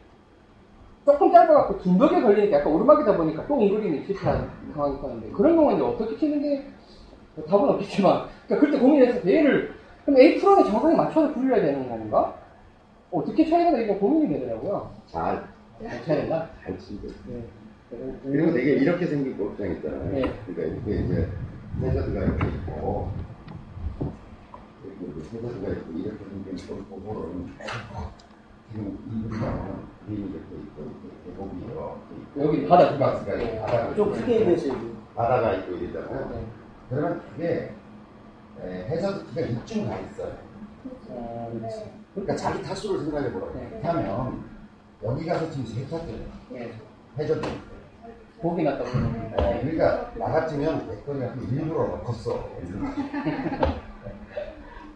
조금 1.06 1.32
짧아갖고 1.32 1.82
중벽에 1.84 2.22
걸리니까 2.22 2.58
약간 2.60 2.74
오르막이다 2.74 3.16
보니까 3.16 3.48
또 3.48 3.54
옹그린이 3.54 4.06
실패한 4.06 4.50
상황이 4.74 4.96
있었는데 4.98 5.30
그런 5.32 5.56
경우는 5.56 5.78
이제 5.78 5.86
어떻게 5.86 6.18
치는 6.18 6.42
게뭐 6.42 7.48
답은 7.48 7.70
없겠지만. 7.70 8.26
그러니까 8.46 8.68
그때 8.68 9.22
때 9.22 9.36
얘를 9.38 9.74
그럼 10.04 10.20
A 10.20 10.38
프로에 10.38 10.64
정확하게 10.64 10.96
맞춰서 10.98 11.34
굴려야 11.34 11.62
되는 11.62 11.88
건가? 11.88 12.34
어떻게 13.12 13.46
되나 13.46 13.78
이거 13.80 13.96
고민이 13.98 14.34
되더라고요 14.34 14.92
잘, 15.08 15.44
잘 15.82 16.04
쳐야 16.04 16.18
된다 16.18 16.50
잘 16.64 16.78
치고. 16.78 17.08
네. 17.28 17.44
그리고 18.24 18.54
되게 18.54 18.74
이렇게 18.74 19.06
생긴 19.08 19.36
골프장 19.36 19.72
있잖아요. 19.74 20.12
네. 20.12 20.32
그러니까 20.46 20.76
이렇게 20.76 21.04
이제 21.06 21.28
해저드가 21.82 22.24
이렇게 22.24 22.48
있고, 22.48 23.10
이제 25.02 25.38
해저드가 25.38 25.70
있고, 25.72 25.92
이렇게 25.98 26.24
생긴 26.26 26.68
골프볼은 26.68 27.54
지금 28.72 29.30
그림이 30.06 30.30
이렇게 30.30 30.56
있고, 30.56 32.00
여기 32.38 32.68
바다 32.68 32.96
박스가 33.00 33.34
이렇게 33.34 33.60
바다가 33.60 33.96
좀 33.96 34.12
크게 34.12 34.40
해보세요. 34.42 34.76
바다가 35.16 35.54
있고 35.56 35.76
이러잖아요. 35.76 36.30
네. 36.30 36.46
그러면 36.90 37.22
그게 37.32 37.74
에, 38.62 38.86
해저드 38.88 39.26
티가 39.30 39.42
이쯤 39.42 39.88
가 39.88 39.98
있어요. 40.00 40.38
어, 41.10 41.52
네. 41.60 41.70
그러니까 42.20 42.36
자기 42.36 42.62
타수를 42.64 43.02
생각해 43.06 43.32
보라고. 43.32 43.54
네. 43.56 43.80
하면 43.84 44.44
여기 45.04 45.26
가서 45.26 45.50
지금 45.52 45.66
세 45.66 45.88
타수예요. 45.88 46.26
네. 46.50 46.74
해저드. 47.18 47.48
복이 48.42 48.64
났다고 48.64 48.90
어, 48.90 49.60
그러니까 49.62 50.12
나 50.16 50.28
같으면 50.28 50.88
내 50.88 50.96
같은 50.96 51.50
일부러 51.52 51.88
넣었어. 51.88 52.50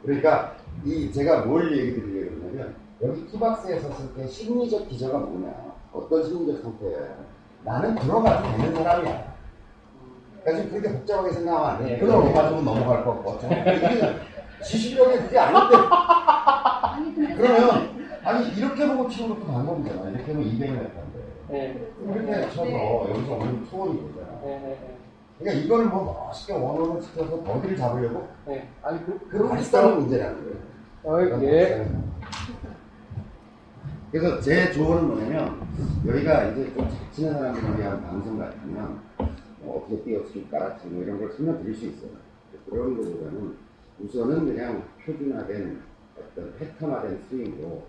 그러니까 0.02 0.56
이 0.86 1.12
제가 1.12 1.42
뭘 1.46 1.78
얘기 1.78 1.94
드리려고 2.00 2.36
그러냐면 2.40 2.76
여기 3.02 3.28
티박스에 3.28 3.80
섰을 3.80 4.14
때 4.16 4.28
심리적 4.28 4.88
기저가 4.88 5.18
뭐냐 5.18 5.54
어떤 5.92 6.24
심리적 6.24 6.62
상태야 6.62 7.18
나는 7.64 7.96
들어가도 7.96 8.58
되는 8.58 8.76
사람이야 8.76 9.34
그러니까 10.44 10.64
지금 10.64 10.82
그렇게 10.82 10.98
복잡하게 10.98 11.32
생각하면 11.34 11.70
안 11.70 11.80
돼. 11.80 11.86
네, 11.94 12.00
그럼. 12.00 12.34
가지고 12.34 12.62
넘어갈 12.62 13.04
거 13.04 13.24
같고 13.24 13.40
이게 13.46 14.16
지식력이 14.64 15.18
그게 15.20 15.40
아닌데 15.40 15.76
그러면 17.44 17.90
아니 18.24 18.50
이렇게 18.56 18.88
보고 18.88 19.10
치는 19.10 19.30
것도 19.30 19.46
방법이잖아 19.46 20.10
이렇게 20.12 20.32
하면 20.32 20.48
200m인데 20.48 21.04
네. 21.50 21.88
이렇게 22.06 22.42
쳐서 22.50 23.10
여기서 23.10 23.34
오는 23.34 23.66
소원이 23.66 24.14
되잖아 24.14 24.40
네, 24.42 24.60
네, 24.60 24.98
그러니까 25.40 25.66
이거를 25.66 25.86
뭐 25.88 26.28
멋있게 26.28 26.54
원원을 26.54 27.02
시켜서 27.02 27.44
버디를 27.44 27.76
잡으려고 27.76 28.28
네. 28.46 28.56
네. 28.56 28.70
아니, 28.82 29.06
그, 29.06 29.20
그 29.28 29.48
발상 29.48 30.00
문제라는 30.00 30.44
거예요. 30.44 30.64
어, 31.06 31.44
예. 31.44 31.86
그래서 34.10 34.40
제 34.40 34.72
조언은 34.72 35.08
뭐냐면 35.08 35.60
여기가 36.08 36.46
이제 36.46 36.74
좀잘 36.74 37.12
치는 37.12 37.34
사람들을 37.34 37.80
위한 37.80 38.02
방송 38.04 38.38
같으면 38.38 39.02
뭐 39.60 39.80
어떻게 39.80 40.02
띄어치기 40.04 40.50
깔아치기 40.50 40.94
뭐 40.94 41.04
이런 41.04 41.20
걸 41.20 41.32
설명드릴 41.34 41.76
수 41.76 41.88
있어요. 41.88 42.12
그런 42.70 42.96
것보다는 42.96 43.58
우선은 44.00 44.46
그냥 44.46 44.84
표준화된 45.06 45.82
어떤 46.18 46.56
패턴화된 46.58 47.22
스윙으로 47.30 47.84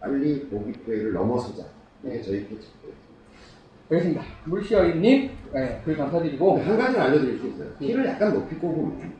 빨리 0.00 0.46
보기 0.48 0.72
플레이를 0.72 1.12
넘어서자. 1.12 1.64
이게 2.04 2.20
저희 2.22 2.40
캐치프레이즈입니다. 2.48 3.04
알겠습니다. 3.90 4.22
물시어님, 4.46 5.30
네, 5.52 5.82
글 5.84 5.96
감사드리고, 5.96 6.58
한 6.58 6.76
가지는 6.76 7.00
알려드릴 7.00 7.38
수 7.38 7.48
있어요. 7.48 7.70
티를 7.78 8.06
약간 8.06 8.34
높이 8.34 8.56
꼽으면 8.56 9.12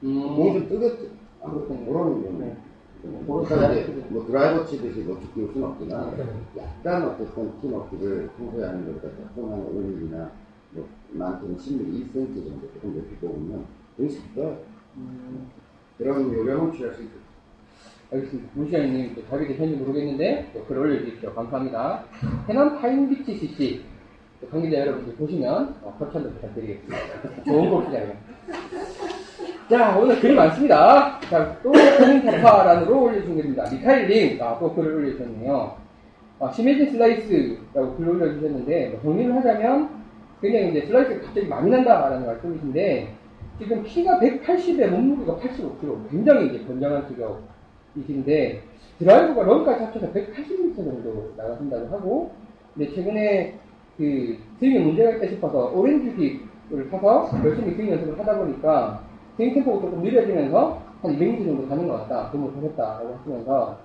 공이 0.00 0.50
음, 0.50 0.68
좀 0.68 0.68
뜨겁죠. 0.68 1.06
아무튼 1.42 1.86
그런 1.86 2.22
네. 2.22 2.28
거는. 2.28 2.56
그러니까 3.02 4.06
뭐 4.08 4.26
드라이버 4.26 4.64
치듯이 4.64 5.04
높이 5.04 5.26
띄울 5.32 5.52
수는 5.52 5.68
없지만 5.68 6.12
약간 6.56 7.04
어쨌든 7.04 7.60
티 7.60 7.68
높이를 7.68 8.28
평소에 8.36 8.64
하는 8.66 8.86
것보다 8.86 9.14
조금 9.34 9.52
한 9.52 9.60
5mm나 9.64 10.30
뭐 10.72 10.88
많게는 11.12 11.56
10mm, 11.56 12.12
1cm 12.12 12.34
정도 12.34 12.72
조금 12.72 12.94
높이 12.94 13.14
꼽으면 13.20 13.64
되게 13.96 14.08
잘 14.08 14.34
떠요. 14.34 14.58
음, 14.96 15.50
그런 15.98 16.32
요령을 16.32 16.72
취할 16.72 16.94
수 16.94 17.02
있어요. 17.02 17.25
알겠습니다. 18.12 18.48
물시어님, 18.54 19.14
또 19.16 19.24
답이 19.26 19.48
되셨는지 19.48 19.82
모르겠는데, 19.82 20.50
또글 20.54 20.78
올려주십시오. 20.78 21.34
감사합니다. 21.34 22.04
해남 22.48 22.80
파인비치 22.80 23.34
CC, 23.34 23.82
또 24.40 24.48
관계자 24.48 24.80
여러분들 24.80 25.14
보시면, 25.14 25.74
어, 25.82 25.96
협찬도 25.98 26.30
부탁드리겠습니다. 26.34 26.96
좋은 27.44 27.68
골프장이에요. 27.68 28.12
자, 29.68 29.98
오늘 29.98 30.20
글이 30.20 30.34
많습니다. 30.34 31.18
자, 31.20 31.58
또 31.64 31.72
고민 31.72 32.24
타파란으로 32.24 33.02
올려주신 33.02 33.36
글입니다. 33.36 33.68
미카엘님, 33.70 34.40
아, 34.40 34.56
또 34.60 34.72
글을 34.72 34.94
올려주셨네요. 34.94 35.76
아, 36.38 36.52
심해진 36.52 36.92
슬라이스라고 36.92 37.96
글을 37.96 38.08
올려주셨는데, 38.10 38.90
뭐 38.90 39.00
정리를 39.02 39.34
하자면, 39.34 39.90
굉장히 40.40 40.70
이제 40.70 40.86
슬라이스가 40.86 41.26
갑자기 41.26 41.48
많이 41.48 41.70
난다라는 41.70 42.24
말씀이신데, 42.24 43.14
지금 43.58 43.82
키가 43.82 44.20
180에 44.20 44.86
몸무게가 44.90 45.38
85kg, 45.38 46.10
굉장히 46.10 46.46
이제 46.48 46.64
건장한 46.66 47.08
체격 47.08 47.55
이신데, 47.96 48.62
드라이브가 48.98 49.42
런까지 49.42 49.84
합쳐서 49.84 50.12
180m 50.12 50.76
정도 50.76 51.32
나가신다고 51.36 51.86
하고, 51.88 52.30
근데 52.74 52.94
최근에 52.94 53.58
그 53.96 54.38
스윙에 54.58 54.80
문제가 54.80 55.10
있다 55.12 55.26
싶어서 55.28 55.70
오렌지 55.74 56.14
휩을 56.14 56.88
사서 56.90 57.30
열심히 57.44 57.74
스윙 57.74 57.90
연습을 57.92 58.18
하다 58.18 58.38
보니까 58.38 59.00
스윙 59.36 59.54
템포가 59.54 59.80
조금 59.80 60.02
느려지면서 60.02 60.82
한 61.02 61.16
200m 61.16 61.44
정도 61.44 61.68
가는 61.68 61.88
것 61.88 61.94
같다. 62.00 62.30
그걸 62.30 62.50
하겠다라고 62.56 63.14
하시면서 63.14 63.78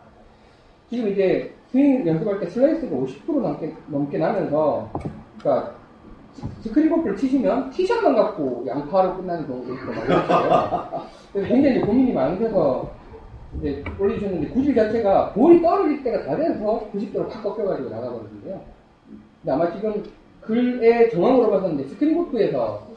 지금 0.90 1.10
이제 1.10 1.54
스윙 1.70 2.06
연습할 2.06 2.40
때 2.40 2.48
슬라이스가 2.48 2.96
50% 2.96 3.42
넘게, 3.42 3.74
넘게 3.88 4.18
나면서 4.18 4.90
그러니까 5.40 5.76
스크린 6.62 6.90
골프를 6.90 7.16
치시면 7.16 7.70
티샷만 7.70 8.16
갖고 8.16 8.64
양파로 8.68 9.18
끝나는 9.18 9.48
경우도 9.48 9.74
있고 9.74 9.92
막 9.92 10.06
이렇어요. 10.06 11.08
그래서 11.32 11.48
굉장히 11.48 11.82
고민이 11.82 12.14
많으셔서 12.14 12.92
이제 13.60 13.84
올려주셨는데 14.00 14.50
구질 14.50 14.74
자체가 14.76 15.34
볼이 15.34 15.62
떨어질 15.62 16.04
때가 16.04 16.24
다 16.26 16.36
돼서 16.36 16.90
90도로 16.94 17.30
팍 17.30 17.44
꺾여가지고 17.44 17.90
나가거든요. 17.90 18.62
근데 19.42 19.52
아마 19.52 19.72
지금 19.72 20.04
글의 20.42 21.10
정황으로 21.12 21.52
봐서는 21.52 21.80
이제 21.80 21.90
스크린 21.90 22.16
골프에서 22.16 22.88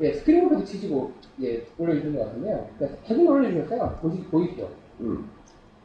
예, 0.00 0.12
스크린 0.12 0.40
골프에서 0.40 0.64
치시고 0.64 1.12
예, 1.42 1.64
올려주신 1.78 2.16
것 2.16 2.24
같은데요. 2.24 2.68
그러니까 2.78 2.98
사진 3.06 3.28
올려주셨어요. 3.28 3.98
보시, 4.00 4.22
보이시죠? 4.24 4.68
음. 5.00 5.28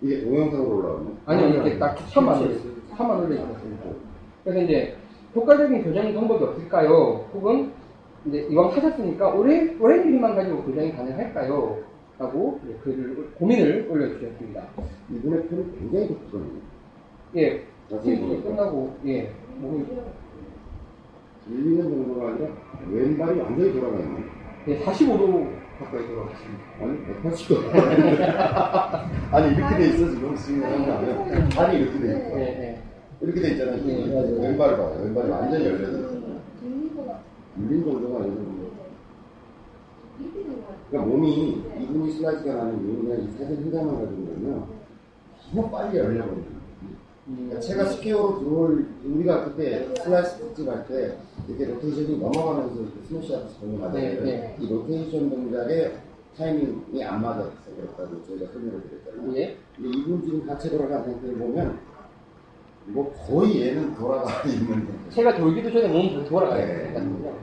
이게 0.01 0.23
동영상으로 0.23 0.77
올라오면 0.77 1.17
아니요, 1.25 1.47
이렇게 1.49 1.77
딱 1.77 1.95
탑만 2.11 2.39
올려주셨어요. 2.39 2.73
탑만 2.97 3.19
올려주셨습니다. 3.19 3.83
그래서 4.43 4.61
이제 4.61 4.95
효과적인 5.35 5.83
교정 5.83 6.13
방법이 6.13 6.43
없을까요? 6.43 7.25
혹은 7.33 7.71
이제 8.25 8.47
이왕 8.49 8.71
사셨으니까 8.71 9.29
오래 9.29 9.75
오랜 9.79 10.03
길이만 10.03 10.35
가지고 10.35 10.63
교정이 10.63 10.91
가능할까요? 10.93 11.90
라고 12.21 12.59
글을 12.83 13.31
고민을 13.33 13.87
올려주셨습니다. 13.89 14.63
이분의 15.09 15.47
표를 15.47 15.65
굉장히 15.79 16.07
높거든요. 16.09 16.61
예, 17.35 17.63
보니까 17.89 18.43
끝나고 18.43 18.95
예, 19.07 19.33
몸이 19.57 19.83
1, 21.49 21.63
2년 21.65 21.81
정도가 21.81 22.29
아니라 22.29 22.49
왼발이 22.91 23.39
완전히 23.39 23.73
돌아가 23.73 23.97
있네. 23.97 24.23
예, 24.67 24.79
45도 24.81 25.49
가까이 25.79 26.05
돌아갔습니다. 26.05 26.63
아니 26.79 26.99
180도. 27.23 27.73
아니 29.33 29.55
이렇게 29.55 29.77
돼 29.77 29.85
있어 29.87 30.11
지금 30.11 30.35
스윙을 30.35 30.69
하면 30.69 31.49
발이 31.49 31.79
이렇게 31.79 31.99
돼 31.99 32.05
있어. 32.05 32.39
예, 32.39 32.41
예. 32.43 32.81
이렇게 33.21 33.41
돼 33.41 33.47
있잖아요. 33.53 33.77
지금. 33.79 33.95
네, 33.95 34.13
맞아요. 34.13 34.41
왼발 34.41 34.77
봐요. 34.77 35.01
왼발이 35.05 35.27
완전히 35.27 35.65
열려 35.65 35.89
있어. 35.89 36.07
중립보다 36.59 37.19
물린 37.55 37.83
정도가 37.83 38.19
아니고. 38.25 38.60
그러니까 40.89 41.11
몸이 41.11 41.63
이분이 41.79 42.11
슬라이스가 42.13 42.53
나는 42.53 42.85
이유가 42.85 43.15
이 43.15 43.27
사진 43.37 43.63
한 43.63 43.71
장만 43.71 43.95
가지고 43.95 44.25
보면 44.25 44.65
너무 45.53 45.71
빨리 45.71 45.97
열려버려요. 45.97 46.61
그러니까 47.25 47.59
채가 47.59 47.85
square로 47.85 48.39
들어올 48.39 48.85
우리가 49.05 49.45
그때 49.45 49.87
슬라이스 50.03 50.37
특집 50.37 50.67
할때 50.67 51.17
이렇게 51.47 51.65
로테이션이 51.65 52.17
넘어가면서 52.19 52.81
이렇게 52.81 53.01
스매시하면서 53.07 53.65
맞아요. 53.79 53.93
네, 53.93 54.19
네. 54.21 54.57
이 54.59 54.67
로테이션 54.67 55.29
동작에 55.29 55.91
타이밍이 56.37 57.03
안 57.03 57.21
맞았어요. 57.21 57.51
그랬다고 57.75 58.25
저희가 58.25 58.51
설명을 58.51 58.81
드렸잖아요. 58.81 59.37
예. 59.37 59.57
근데 59.75 59.97
이분 59.97 60.21
지금 60.23 60.45
같이 60.45 60.69
돌아간 60.69 61.03
상태를 61.03 61.37
보면 61.37 61.79
뭐 62.87 63.13
거의 63.27 63.67
얘는 63.67 63.95
돌아가 63.95 64.43
있는 64.43 64.85
데 64.85 64.93
제가 65.09 65.37
돌기도 65.37 65.71
전에 65.71 65.87
몸이 65.87 66.25
돌아가요. 66.25 66.65
네. 66.65 67.33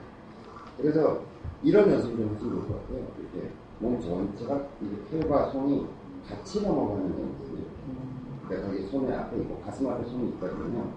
그래서 0.77 1.21
이런 1.61 1.91
연습을 1.91 2.17
좀 2.17 2.33
하시면 2.35 2.39
좋을 2.39 2.67
것 2.67 2.81
같아요. 2.81 3.07
이렇게 3.19 3.51
몸 3.79 3.99
전체가 3.99 4.67
이렇게 4.81 5.17
힐과 5.17 5.51
손이 5.51 5.87
같이 6.27 6.61
넘어가는 6.61 7.09
연습. 7.09 7.65
그러니까 8.47 8.69
저기 8.69 8.87
손에 8.87 9.15
앞에 9.15 9.37
있고 9.41 9.59
가슴 9.61 9.87
앞에 9.87 10.03
손이 10.05 10.29
있거든요. 10.29 10.91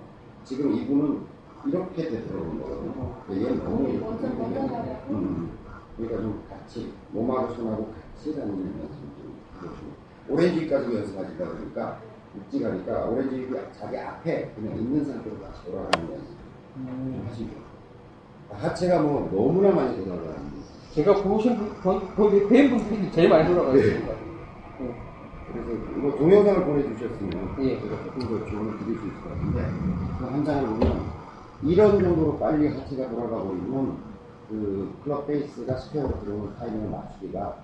지금 0.44 0.72
이분은 0.74 1.20
이렇게 1.66 2.08
돼 2.08 2.22
들어오는 2.22 2.60
거거든요. 2.60 3.22
근데 3.26 3.44
얘는 3.44 3.64
너무 3.64 3.88
이렇게 3.88 4.00
거예요. 4.02 4.68
가고. 4.68 5.12
음, 5.14 5.50
그러니까 5.96 6.22
좀 6.22 6.42
같이 6.48 6.92
몸하고 7.10 7.54
손하고 7.54 7.92
같이 7.92 8.34
다니는 8.34 8.80
연습 8.80 9.00
좀 9.16 9.36
해주고 9.56 10.02
Orange 10.28 10.56
Whip까지 10.56 10.96
연습하시다 10.96 11.44
보니까 11.44 12.00
묵직하니까 12.34 13.06
오렌지 13.06 13.48
자기 13.78 13.96
앞에 13.98 14.52
그냥 14.54 14.76
있는 14.76 15.04
상태로 15.04 15.40
다시 15.40 15.64
돌아가는 15.64 16.10
연습 16.10 16.36
좀 16.74 17.24
하시고 17.28 17.71
하체가 18.54 19.00
뭐 19.02 19.28
너무나 19.32 19.70
많이 19.74 19.96
돌아가는 20.04 20.32
제가 20.92 21.22
보신 21.22 21.56
분, 21.56 21.80
거- 21.80 22.00
거기 22.14 22.46
배운 22.48 22.76
분들이 22.76 23.10
제일 23.12 23.28
많이 23.28 23.46
돌아가요. 23.48 23.74
네. 23.74 23.82
지금. 23.82 24.02
그래서 25.52 25.70
이거 25.98 26.16
동영상을 26.16 26.64
보내주셨으면 26.64 27.56
예. 27.60 27.80
제가 27.80 27.96
조금 28.04 28.20
더 28.20 28.50
조언을 28.50 28.78
드릴 28.78 28.98
수 28.98 29.06
있을 29.06 29.22
것 29.22 29.30
같은데 29.30 29.70
그한 30.18 30.44
장을 30.44 30.66
보면 30.68 31.00
이런 31.64 32.02
정도로 32.02 32.38
빨리 32.38 32.68
하체가 32.68 33.08
돌아가 33.10 33.42
버리면 33.42 33.96
그 34.48 34.94
클럽 35.04 35.26
페이스가 35.26 35.76
square로 35.76 36.20
들어오는 36.24 36.54
타이밍을 36.58 36.90
맞추기가 36.90 37.56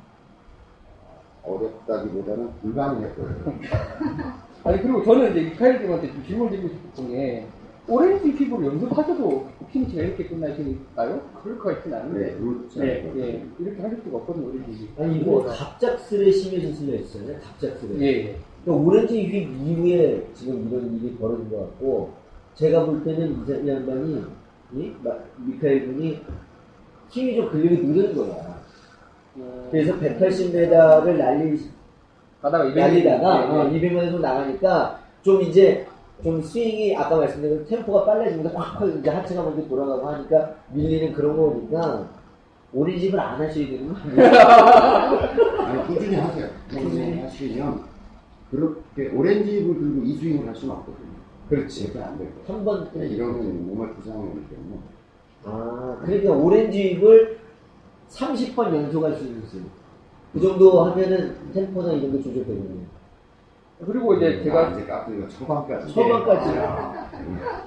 어렵다기보다는 1.45 2.51
불가능했거든요. 2.61 3.53
아니 4.65 4.83
그리고 4.83 5.03
저는 5.05 5.31
이제 5.31 5.41
미카엘 5.43 5.83
님한테 5.83 6.13
좀 6.13 6.25
질문 6.25 6.51
드리고 6.51 6.69
싶은 6.69 7.09
게 7.09 7.47
Orange 7.89 8.35
Whip을 8.35 8.67
연습하셔도 8.67 9.47
피니시가 9.73 10.03
이렇게 10.03 10.25
끝나실까요? 10.27 11.21
그럴 11.43 11.59
것 11.59 11.75
같진 11.75 11.95
않은데. 11.95 12.19
네, 12.21 12.37
그렇죠. 12.39 12.81
네, 12.81 13.13
예, 13.17 13.47
이렇게 13.59 13.83
하실 13.83 13.99
수가 14.05 14.19
없거든요, 14.19 14.49
오렌지. 14.49 14.89
아니 14.99 15.19
이거 15.21 15.43
갑작스레 15.45 16.31
심해진 16.31 16.75
수가 16.75 16.93
있어요. 16.97 17.35
갑작스레. 17.41 17.99
예, 18.01 18.07
예. 18.29 18.37
그러니까 18.65 18.87
Orange 18.87 19.23
Whip 19.25 19.49
이후에 19.67 20.27
지금 20.35 20.69
이런 20.71 20.95
일이 20.97 21.17
벌어진 21.17 21.49
것 21.51 21.59
같고 21.61 22.13
제가 22.55 22.85
볼 22.85 23.03
때는 23.05 23.45
이, 23.47 23.69
양반이 23.69 24.23
이 24.75 24.93
마- 25.03 25.15
미카엘 25.39 25.87
군이 25.87 26.21
힘이 27.09 27.37
좀 27.37 27.49
근력이 27.51 27.83
늘은 27.87 28.15
거야. 28.17 28.59
그래서 29.71 29.95
180m를 29.99 31.17
날리 31.17 31.59
가다가 32.43 32.65
이백 32.67 32.77
날리다가 32.77 33.69
예, 33.71 33.75
예. 33.75 33.81
200m에서 33.81 34.21
나가니까 34.21 35.01
좀 35.23 35.41
이제 35.43 35.87
좀 36.23 36.43
스윙이 36.43 36.97
아까 36.97 37.17
말씀드린 37.17 37.65
템포가 37.67 38.05
빨라지면서 38.05 38.57
확확 38.59 38.89
이제 38.89 39.09
하체가 39.09 39.43
먼저 39.43 39.67
돌아가고 39.69 40.09
하니까 40.09 40.55
밀리는 40.73 41.13
그런 41.13 41.37
거니까 41.37 42.09
오리집을 42.73 43.19
안 43.19 43.41
하셔야 43.41 43.67
되는 43.67 43.93
거 43.93 43.99
아니에요? 44.01 44.29
아니, 45.65 45.87
꾸준히 45.87 46.17
하세요. 46.17 46.49
꾸준히 46.69 47.21
하시면 47.21 47.83
그렇게 48.51 49.09
오렌지 49.15 49.59
잎을 49.59 49.75
들고 49.79 50.03
이 50.05 50.15
스윙을 50.17 50.49
할 50.49 50.55
수는 50.55 50.75
없거든요. 50.75 51.09
그렇지. 51.49 51.93
그렇게 51.93 52.07
안 52.07 52.19
돼요. 52.19 52.29
한 52.47 52.65
번. 52.65 52.91
네, 52.95 53.09
이런 53.09 53.67
몸을 53.69 53.95
부상하기 53.95 54.49
때문에 54.51 54.81
아, 55.45 55.97
그러니까 56.05 56.33
Orange 56.33 56.82
Whip을 56.82 57.39
30번 58.11 58.75
연속할 58.75 59.15
수 59.15 59.25
있는 59.25 59.43
스윙. 59.47 59.65
그 60.33 60.41
정도 60.41 60.83
하면은 60.85 61.37
템포나 61.55 61.93
이런 61.93 62.13
거 62.13 62.19
조절되거든요. 62.19 62.98
그리고 63.87 64.15
이제 64.15 64.39
아, 64.41 64.43
제가, 64.45 64.69
이제 64.71 64.85
깍두기가 64.87 65.29
초반까지 65.29 65.95
초반까지. 65.95 66.51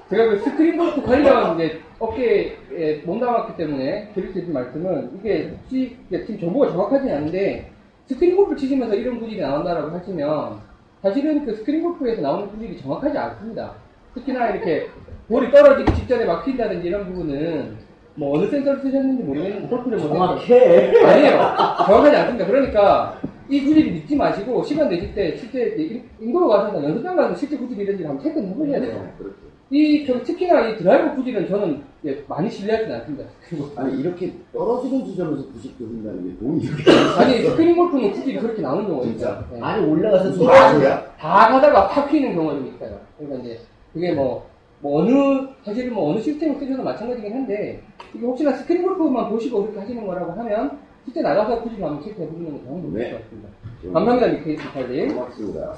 제가 0.09 0.29
그 0.29 0.39
스크린 0.39 0.77
골프 0.77 1.01
관련 1.03 1.55
이제 1.55 1.79
업계에 1.99 3.01
몸담았기 3.05 3.55
때문에 3.55 4.11
드릴 4.13 4.31
수 4.33 4.39
있는 4.39 4.53
말씀은 4.53 5.11
이게 5.19 5.53
혹시 5.61 5.97
이게 6.09 6.25
지금 6.25 6.39
정보가 6.41 6.71
정확하진 6.71 7.09
않은데 7.09 7.71
스크린 8.07 8.35
골프 8.35 8.55
치시면서 8.57 8.95
이런 8.95 9.19
구질이 9.19 9.39
나온다라고 9.39 9.91
하시면 9.97 10.57
사실은 11.01 11.45
그 11.45 11.55
스크린 11.55 11.81
골프에서 11.83 12.21
나오는 12.21 12.49
구질이 12.49 12.77
정확하지 12.81 13.17
않습니다. 13.17 13.71
특히나 14.13 14.49
이렇게 14.49 14.89
볼이 15.29 15.49
떨어지기 15.49 15.93
직전에 15.95 16.25
막힌다든지 16.25 16.87
이런 16.87 17.05
부분은 17.05 17.77
뭐 18.15 18.37
어느 18.37 18.49
센서를 18.49 18.81
쓰셨는지 18.81 19.23
모르겠는데 19.23 19.67
골프를 19.69 19.97
못 19.97 20.09
정확해. 20.09 20.91
아니에요. 21.05 21.37
정확하지 21.85 22.15
않습니다. 22.17 22.45
그러니까 22.45 23.20
이 23.51 23.65
구질이 23.65 23.91
믿지 23.91 24.15
마시고 24.15 24.63
시간 24.63 24.87
내실 24.87 25.13
때 25.13 25.35
실제 25.35 25.75
인도로 26.21 26.47
가서 26.47 26.81
연습장 26.81 27.17
가서 27.17 27.35
실제 27.35 27.57
구질이 27.57 27.83
이런지 27.83 28.05
한번 28.05 28.23
체크를 28.23 28.47
해보셔야 28.47 28.79
돼요. 28.79 29.03
네, 29.03 29.13
그렇죠. 29.17 29.35
이, 29.69 30.05
저, 30.05 30.21
특히나 30.23 30.67
이 30.69 30.77
드라이버 30.77 31.15
구질은 31.15 31.47
저는 31.47 31.81
예, 32.05 32.23
많이 32.27 32.49
신뢰하지는 32.49 32.95
않습니다. 32.95 33.25
그리고 33.47 33.69
아니 33.75 33.99
이렇게 33.99 34.33
떨어지는 34.53 35.05
지점에서 35.05 35.43
90도 35.43 35.85
한다는 35.87 36.29
게 36.29 36.39
돈이 36.39 36.63
이렇게 36.63 36.91
아니, 37.19 37.43
스크린 37.43 37.75
골프는 37.75 38.11
구질이 38.11 38.39
그렇게 38.39 38.61
나오는 38.61 38.85
경우가 38.87 39.05
진짜? 39.05 39.29
있어요. 39.29 39.45
예. 39.55 39.61
아니, 39.61 39.85
올라가서 39.85 40.33
또 40.37 40.49
아니야. 40.49 41.05
다 41.17 41.49
가다가 41.49 41.89
팍 41.89 42.11
휘는 42.11 42.33
경우가 42.33 42.55
좀 42.55 42.67
있어요. 42.67 42.99
그러니까 43.17 43.43
이제 43.43 43.59
그게 43.93 44.13
뭐, 44.13 44.45
뭐 44.79 45.01
어느, 45.01 45.47
사실은 45.63 45.93
뭐 45.93 46.11
어느 46.11 46.21
시스템을 46.21 46.57
쓰셔도 46.57 46.83
마찬가지긴 46.83 47.33
한데, 47.33 47.83
이게 48.13 48.25
혹시나 48.25 48.53
스크린 48.53 48.83
골프만 48.83 49.29
보시고 49.29 49.63
그렇게 49.63 49.79
하시는 49.79 50.07
거라고 50.07 50.31
하면, 50.31 50.79
실제 51.05 51.21
나가서 51.21 51.61
구질 51.61 51.83
한번 51.83 52.03
체크해 52.03 52.27
보시는 52.27 52.57
게 52.57 52.63
도움이 52.65 52.93
네. 52.93 53.03
될것 53.03 53.21
같습니다. 53.21 53.49
감사합니다, 53.93 54.27
미케이 54.27 54.55
미카님. 54.55 55.15
고맙습니다. 55.15 55.73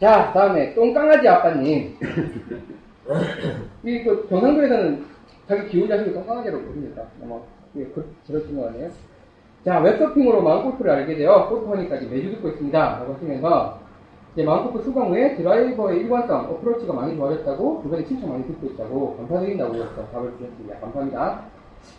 자, 0.00 0.32
다음에 0.32 0.74
똥강아지 0.74 1.28
아빠님. 1.28 1.96
이그 3.84 4.26
경상도에서는 4.28 5.04
자기 5.48 5.68
기운 5.68 5.88
자식을 5.88 6.14
똥강아지라고 6.14 6.64
부릅니다. 6.64 7.02
아마 7.22 7.36
예, 7.76 7.84
그, 7.86 8.14
들었던 8.26 8.56
거 8.56 8.68
아니에요? 8.68 8.90
자, 9.64 9.80
웹서핑으로 9.80 10.42
마음골프를 10.42 10.90
알게 10.90 11.16
되어 11.16 11.48
골프하니까지 11.48 12.06
매주 12.06 12.30
듣고 12.32 12.48
있습니다. 12.48 12.78
라고 12.78 13.14
하시면서 13.14 13.80
이제 14.32 14.44
마음골프 14.44 14.82
수강 14.82 15.10
후에 15.10 15.34
드라이버의 15.36 16.00
일관성, 16.00 16.50
어프로치가 16.50 16.92
많이 16.92 17.16
좋아졌다고 17.16 17.82
주변에 17.82 18.04
칭찬 18.04 18.30
많이 18.30 18.46
듣고 18.46 18.66
있다고 18.68 19.16
감사드린다고 19.16 19.74
해서 19.74 20.06
답을 20.12 20.32
주셨습니다. 20.38 20.78
감사합니다. 20.80 21.55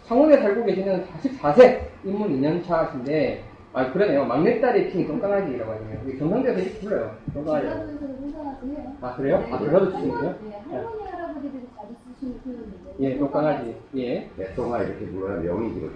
창원에 0.08 0.38
살고 0.38 0.64
계시는 0.66 1.06
44세 1.06 1.82
입문 2.04 2.30
2년차신데 2.42 3.40
아 3.74 3.92
그러네요. 3.92 4.26
막내딸의 4.26 4.90
칭이 4.92 5.06
똥강아지라고 5.08 5.72
하네요. 5.72 6.02
이게 6.08 6.18
경상도에서 6.18 6.60
이렇게 6.60 6.80
불러요. 6.80 7.16
전라도에서는 7.34 7.98
생각하지 8.22 8.68
해요. 8.72 8.94
아 9.02 9.16
그래요? 9.16 9.46
아 9.52 9.58
전라도 9.60 9.92
출신이세요? 9.92 10.36
네, 10.42 10.52
할머니 10.72 11.04
할아버지들이 11.04 11.64
자주 11.76 11.94
쓰시는 12.08 12.40
표현인데. 12.42 12.78
예, 13.02 13.18
똥강아지. 13.20 13.76
예. 13.98 14.30
내똥아 14.38 14.82
이렇게 14.84 15.06
불러야 15.08 15.42
명이 15.42 15.74
들어요. 15.76 15.92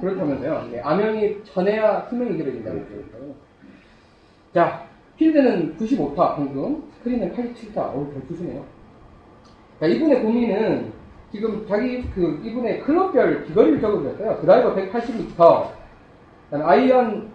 그렇다면서요. 0.00 0.68
네, 0.72 0.80
암명이 0.80 1.44
전해야 1.44 2.06
수명이 2.10 2.36
길어진다고 2.36 2.78
했어요. 2.78 3.34
자, 4.52 4.84
필드는 5.16 5.76
95타 5.78 6.36
평균, 6.36 6.82
스크린은 6.98 7.32
87타. 7.32 7.78
어우, 7.78 8.12
잘 8.12 8.26
치시네요. 8.28 8.62
자, 9.80 9.86
이분의 9.86 10.22
고민은 10.22 10.92
지금 11.32 11.66
자기 11.66 12.02
그 12.14 12.40
이분의 12.44 12.80
클럽별 12.82 13.44
비거리를 13.46 13.80
적어주셨어요. 13.80 14.40
드라이버 14.42 14.74
180m, 14.74 15.68
그다음에 16.50 16.64
아이언 16.64 17.30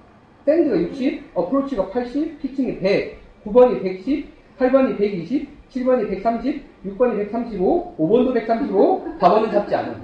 샌드가 0.46 0.80
60, 0.80 1.32
어프로치가 1.34 1.90
80, 1.90 2.40
피칭이 2.40 2.80
100, 2.80 3.18
9번이 3.46 3.82
110, 3.82 4.30
8번이 4.60 4.98
120, 4.98 5.70
7번이 5.70 6.10
130, 6.10 6.64
6번이 6.86 7.18
135, 7.18 7.96
5번도 7.98 8.34
135, 8.34 9.06
4번은 9.20 9.52
잡지 9.52 9.76
않은. 9.76 9.96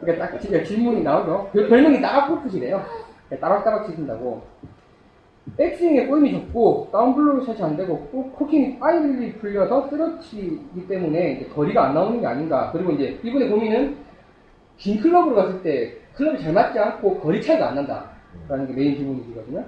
그러니까 0.00 0.30
딱 0.30 0.40
질문이 0.40 1.02
나오죠. 1.02 1.50
별- 1.52 1.68
별명이 1.68 2.00
따박 2.00 2.28
골프시래요. 2.28 2.82
따박따박 3.40 3.86
치신다고. 3.86 4.42
백스윙에 5.56 6.06
꼬임이 6.06 6.32
적고 6.32 6.88
down 6.92 7.18
blow 7.18 7.44
샷이 7.46 7.62
안 7.62 7.76
되고 7.76 7.98
꼭 8.12 8.32
cocking이 8.36 8.78
빨리 8.78 9.32
풀려서 9.34 9.88
쓸어치기 9.88 10.86
때문에 10.88 11.46
거리가 11.54 11.88
안 11.88 11.94
나오는 11.94 12.20
게 12.20 12.26
아닌가. 12.26 12.70
그리고 12.72 12.92
이제 12.92 13.18
이분의 13.22 13.48
고민은 13.48 13.96
긴 14.76 15.00
클럽으로 15.00 15.34
갔을 15.34 15.62
때 15.62 15.94
클럽이 16.14 16.40
잘 16.42 16.52
맞지 16.52 16.78
않고 16.78 17.20
거리 17.20 17.40
차이가 17.42 17.68
안 17.68 17.74
난다라는 17.76 18.66
게 18.66 18.72
메인 18.72 18.96
질문이시거든요. 18.96 19.64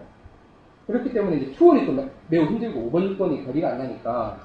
그렇기 0.87 1.13
때문에 1.13 1.37
이제 1.37 1.53
투온이 1.53 1.87
또 1.87 1.93
매우 2.29 2.45
힘들고 2.47 2.91
5번, 2.91 3.17
6번이 3.17 3.47
거리가 3.47 3.71
안 3.71 3.79
나니까 3.79 4.39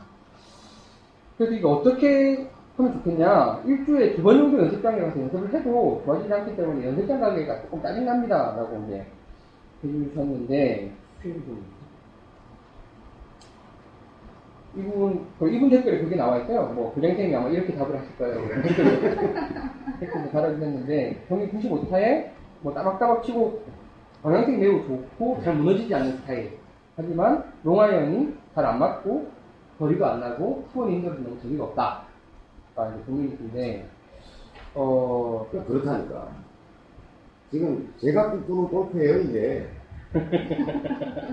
그래서 1.37 1.53
이거 1.55 1.71
어떻게 1.71 2.47
하면 2.77 2.93
좋겠냐 2.93 3.63
일주일에 3.65 4.15
두 4.15 4.21
번 4.21 4.37
정도 4.37 4.59
연습장에 4.59 4.99
가서 4.99 5.19
연습을 5.21 5.53
해도 5.53 6.01
좋아지지 6.05 6.31
않기 6.31 6.55
때문에 6.55 6.85
연습장 6.87 7.19
가기가 7.19 7.61
조금 7.61 7.81
짜증납니다 7.81 8.55
라고 8.55 8.83
이제 8.85 9.05
해주셨는데 9.83 10.91
이분 14.77 15.25
그 15.39 15.49
이분 15.49 15.69
댓글에 15.69 15.99
그게 16.03 16.15
나와 16.15 16.37
있어요. 16.39 16.67
뭐 16.73 16.93
교장선생님이 16.93 17.35
아마 17.35 17.47
이렇게 17.49 17.73
답을 17.75 17.97
하실 17.97 18.17
거예요. 18.17 18.61
댓글로 18.61 19.01
댓글로 19.99 20.31
달아주셨는데 20.31 21.25
경기 21.29 21.49
95타에 21.51 22.29
뭐 22.61 22.73
따박따박 22.73 23.23
치고 23.23 23.63
방향성이 24.21 24.57
매우 24.57 24.83
좋고 24.85 25.41
잘 25.43 25.55
무너지지 25.55 25.93
않는 25.95 26.17
스타일. 26.17 26.57
하지만 26.97 27.43
롱아이언이 27.63 28.35
잘 28.53 28.65
안 28.65 28.79
맞고 28.79 29.27
거리가 29.79 30.13
안 30.13 30.19
나고 30.21 30.65
투온 30.73 30.91
안 30.91 31.00
되고 31.00 31.21
너무 31.21 31.39
재미가 31.41 31.65
없다. 31.65 32.03
아, 32.77 32.87
이제 32.89 33.03
고민이신데 33.05 33.87
어 34.73 35.47
그러니까 35.51 35.71
그렇다니까. 35.73 36.27
지금 37.51 37.93
제가 38.01 38.31
꿈꾸는 38.31 38.67
골프예요 38.69 39.19
이게. 39.21 39.67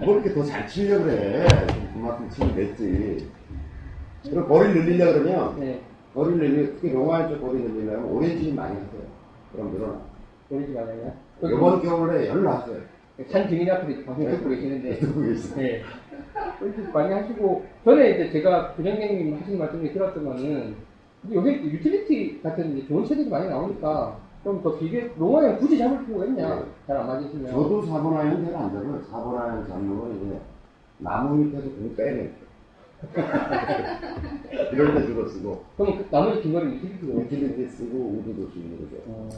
뭐 0.04 0.14
이렇게 0.14 0.32
더 0.34 0.42
잘 0.44 0.66
치려고 0.66 1.04
그래. 1.04 1.46
그만큼 1.92 2.28
치면 2.30 2.54
됐지. 2.56 3.28
그리고 4.24 4.46
거리를 4.46 4.84
늘리려 4.84 5.12
그러면, 5.12 5.60
네. 5.60 5.80
거리를 6.14 6.38
늘리면, 6.38 6.74
특히 6.76 6.92
롱아인 6.92 7.28
쪽 7.28 7.40
거리 7.40 7.60
늘리려면 7.60 8.04
오렌지 8.04 8.52
많이 8.52 8.74
하세요. 8.74 9.02
그럼 9.52 9.72
늘어나. 9.72 10.00
보이지 10.48 10.72
말아요. 10.72 11.12
이번 11.44 11.82
겨울에 11.82 12.28
열나세요. 12.28 12.78
산 13.28 13.48
증인 13.48 13.70
앞에서 13.70 14.02
방송 14.04 14.30
듣고 14.30 14.48
계시는데. 14.50 14.98
듣고 14.98 15.20
계시네. 15.22 15.62
네. 15.62 15.82
이렇게 16.60 16.92
많이 16.92 17.12
하시고, 17.12 17.64
전에 17.84 18.10
이제 18.12 18.30
제가 18.30 18.74
부장님 18.74 19.38
하신 19.40 19.58
말씀을 19.58 19.92
들었던 19.92 20.24
거는, 20.24 20.74
요새 21.32 21.52
유틸리티 21.62 22.40
같은 22.42 22.86
좋은 22.88 23.04
채들이 23.04 23.28
많이 23.28 23.48
나오니까, 23.48 24.18
좀 24.44 24.62
더 24.62 24.76
길게, 24.76 25.14
농어에 25.16 25.56
굳이 25.56 25.78
잡을 25.78 26.04
필요가 26.04 26.26
있냐? 26.26 26.56
네. 26.56 26.64
잘안 26.86 27.06
맞으시면. 27.06 27.52
저도 27.52 27.82
4번 27.82 28.16
아이언 28.16 28.44
잘안 28.44 28.72
잡아요. 28.72 29.00
4번 29.10 29.38
아이언 29.38 29.68
잡는 29.68 29.98
건 30.00 30.16
이제 30.16 30.40
나무 30.98 31.36
밑에서 31.36 31.68
공 31.68 31.94
빼내. 31.94 32.32
이럴 34.72 34.94
때 34.94 35.06
주로 35.06 35.26
쓰고, 35.26 35.64
그러면 35.76 35.98
그 35.98 36.10
나머지 36.10 36.40
긴 36.40 36.52
거는 36.52 36.74
유틸리티로. 36.74 37.20
유틸리티 37.20 37.68
쓰고 37.68 37.96
우드도 37.98 38.48
쓰고 38.50 38.76
그러죠. 38.76 38.96
어, 39.08 39.28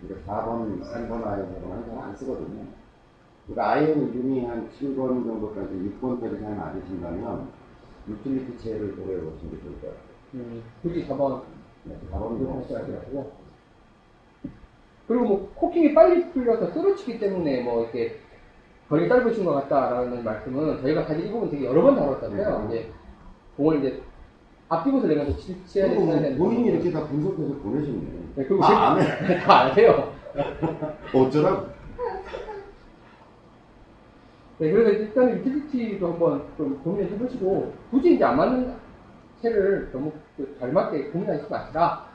그러니까 0.00 0.44
4번, 0.44 0.80
3번 0.80 1.26
아이언하고는 1.26 1.86
잘안 1.86 2.16
쓰거든요. 2.16 2.64
그러니까 3.46 3.70
아이언 3.72 4.08
이름이 4.08 4.44
한 4.46 4.68
7번 4.70 5.24
정도까지 5.26 5.74
6번까지 6.00 6.40
잘 6.40 6.56
맞으신다면 6.56 7.48
유틸리티 8.08 8.58
체를 8.58 8.96
고려해 8.96 9.20
보시는 9.20 9.52
게 9.52 9.60
좋을 9.62 9.72
것 9.80 9.86
같아요. 9.88 10.10
음, 10.34 10.62
굳이 10.82 11.06
4번 11.06 11.42
네, 11.84 11.96
4번은 12.12 12.36
이렇게 12.40 12.44
뭐, 12.44 12.58
하셔가지고. 12.62 13.32
그리고 15.10 15.24
뭐, 15.24 15.52
코킹이 15.56 15.92
빨리 15.92 16.30
풀려서 16.30 16.70
쓰러치기 16.70 17.18
때문에 17.18 17.62
뭐, 17.62 17.82
이렇게, 17.82 18.16
거리 18.88 19.08
짧으신 19.08 19.44
것 19.44 19.54
같다라는 19.54 20.22
말씀은 20.22 20.80
저희가 20.82 21.02
사실 21.02 21.26
이 21.26 21.32
부분 21.32 21.50
되게 21.50 21.64
여러 21.66 21.82
번 21.82 21.96
다뤘잖아요. 21.96 22.68
네. 22.68 22.76
이제, 22.76 22.92
공을 23.56 23.78
이제, 23.80 24.00
앞뒤부터 24.68 25.08
내면서 25.08 25.36
치- 25.36 25.66
치야 25.66 25.88
그리고 25.88 26.04
뭐 26.04 26.14
되는 26.14 26.38
본인이 26.38 26.68
이렇게 26.68 26.92
다 26.92 27.04
분석해서 27.08 27.54
보내셨네. 27.54 28.00
네, 28.36 28.44
그리고 28.44 28.64
아, 28.64 28.92
안 28.92 29.00
해. 29.00 29.38
다 29.42 29.60
아세요. 29.62 30.12
어쩌라고? 31.12 31.66
네, 34.58 34.70
그래서 34.70 34.90
일단은 34.90 35.38
유틸리티도 35.38 36.06
한번 36.06 36.44
좀 36.56 36.80
고민을 36.84 37.10
해보시고, 37.10 37.72
굳이 37.90 38.14
이제 38.14 38.22
안 38.22 38.36
맞는 38.36 38.74
채를 39.42 39.90
너무 39.90 40.12
그잘 40.36 40.70
맞게 40.70 41.06
고민하시지 41.06 41.50
마시라. 41.50 42.06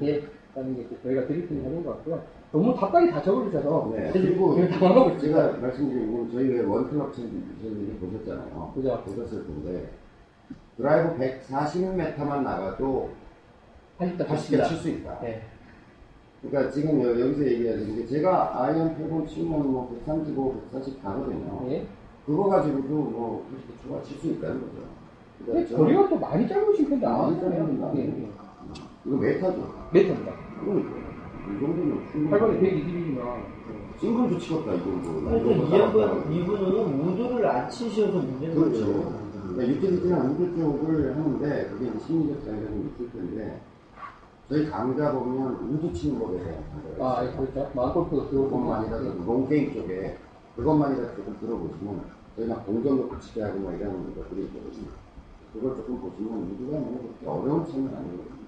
이 0.00 0.20
하는 0.54 0.76
게 0.76 0.86
저희가 1.02 1.26
드리고픈 1.26 1.84
것 1.84 1.90
같고요. 1.92 2.22
너무 2.52 2.74
답답이 2.78 3.10
다 3.10 3.22
적어주셔서, 3.22 3.92
네. 3.96 4.10
그리고 4.12 4.56
당황하고. 4.68 5.18
제가 5.18 5.52
말씀드린 5.58 6.12
건 6.12 6.30
저희 6.30 6.48
왜 6.48 6.62
원클럽 6.62 7.14
선생님이 7.14 7.98
보셨잖아요. 7.98 8.72
그죠. 8.74 9.02
보셨을 9.06 9.46
텐데 9.46 9.88
드라이브 10.76 11.16
140m만 11.18 12.42
나가도 12.42 13.10
80대 13.98 14.26
80개 14.26 14.68
칠 14.68 14.76
수 14.78 14.88
있다. 14.90 15.18
네. 15.20 15.42
그러니까 16.42 16.72
지금 16.72 17.00
여- 17.02 17.18
여기서 17.20 17.46
얘기하는 17.46 17.96
게 17.96 18.06
제가 18.06 18.62
아이언 18.64 18.96
8번 18.98 19.26
치면 19.28 19.72
뭐 19.72 19.88
135, 20.04 20.60
140 20.72 21.02
가거든요. 21.02 21.64
네. 21.68 21.86
그거 22.26 22.44
가지고도 22.48 22.88
뭐 22.88 23.46
90개 23.50 23.82
초과 23.82 24.02
칠수 24.02 24.26
있다는 24.28 24.60
거죠. 24.60 24.72
근데 25.38 25.52
그러니까 25.52 25.70
저는 25.70 25.84
거리가 25.84 26.08
또 26.08 26.18
많이 26.18 26.46
짧으신 26.48 26.88
편도 26.90 27.06
많이 27.08 27.30
아니잖아요. 27.40 28.41
이거 29.04 29.16
메타죠. 29.16 29.88
메터입니다. 29.92 30.32
그러니까 30.60 30.90
이 31.48 31.60
정도면 31.60 32.08
충분히 32.10 32.30
8번에 32.30 32.60
120이면. 32.60 33.62
싱글도 34.00 34.38
치겠다 34.38 34.74
이 34.74 34.78
정도. 34.82 35.20
그러니까 35.20 35.50
이 35.76 35.80
양반, 35.80 36.32
이분은 36.32 37.00
우드를 37.00 37.46
안 37.46 37.68
치셔서 37.70 38.18
문제는 38.18 38.54
그렇죠. 38.54 38.86
그러니까 39.54 39.68
유틸리티는 39.68 40.30
우드 40.30 40.56
쪽을 40.56 41.16
하는데 41.16 41.68
그게 41.70 41.86
이제 41.88 41.98
심리적 42.06 42.44
장점이 42.44 42.86
있을 42.94 43.10
텐데 43.12 43.60
저희 44.48 44.68
강좌 44.70 45.12
보면 45.12 45.54
우드 45.68 45.92
치는 45.92 46.18
법에 46.18 46.38
대한 46.42 46.64
강좌가 46.72 47.18
아, 47.18 47.22
있어요. 47.24 47.46
그렇죠. 47.46 47.70
마음골프도 47.74 48.28
그것만이라도. 48.28 49.24
롱게임 49.24 49.74
쪽에 49.74 50.16
그것만이라도 50.56 51.16
조금 51.16 51.36
들어보시면 51.40 52.02
저희가 52.36 52.54
공정 52.64 52.96
놓고 52.96 53.18
치게 53.20 53.42
하고 53.42 53.58
막 53.60 53.74
이런 53.74 54.14
것들이 54.14 54.44
있거든요. 54.44 54.86
그걸 55.52 55.76
조금 55.76 56.00
보시면 56.00 56.32
우드가 56.50 56.78
뭐 56.78 57.14
그렇게 57.20 57.26
어려운 57.26 57.66
치는 57.66 57.86
아니거든요. 57.88 58.41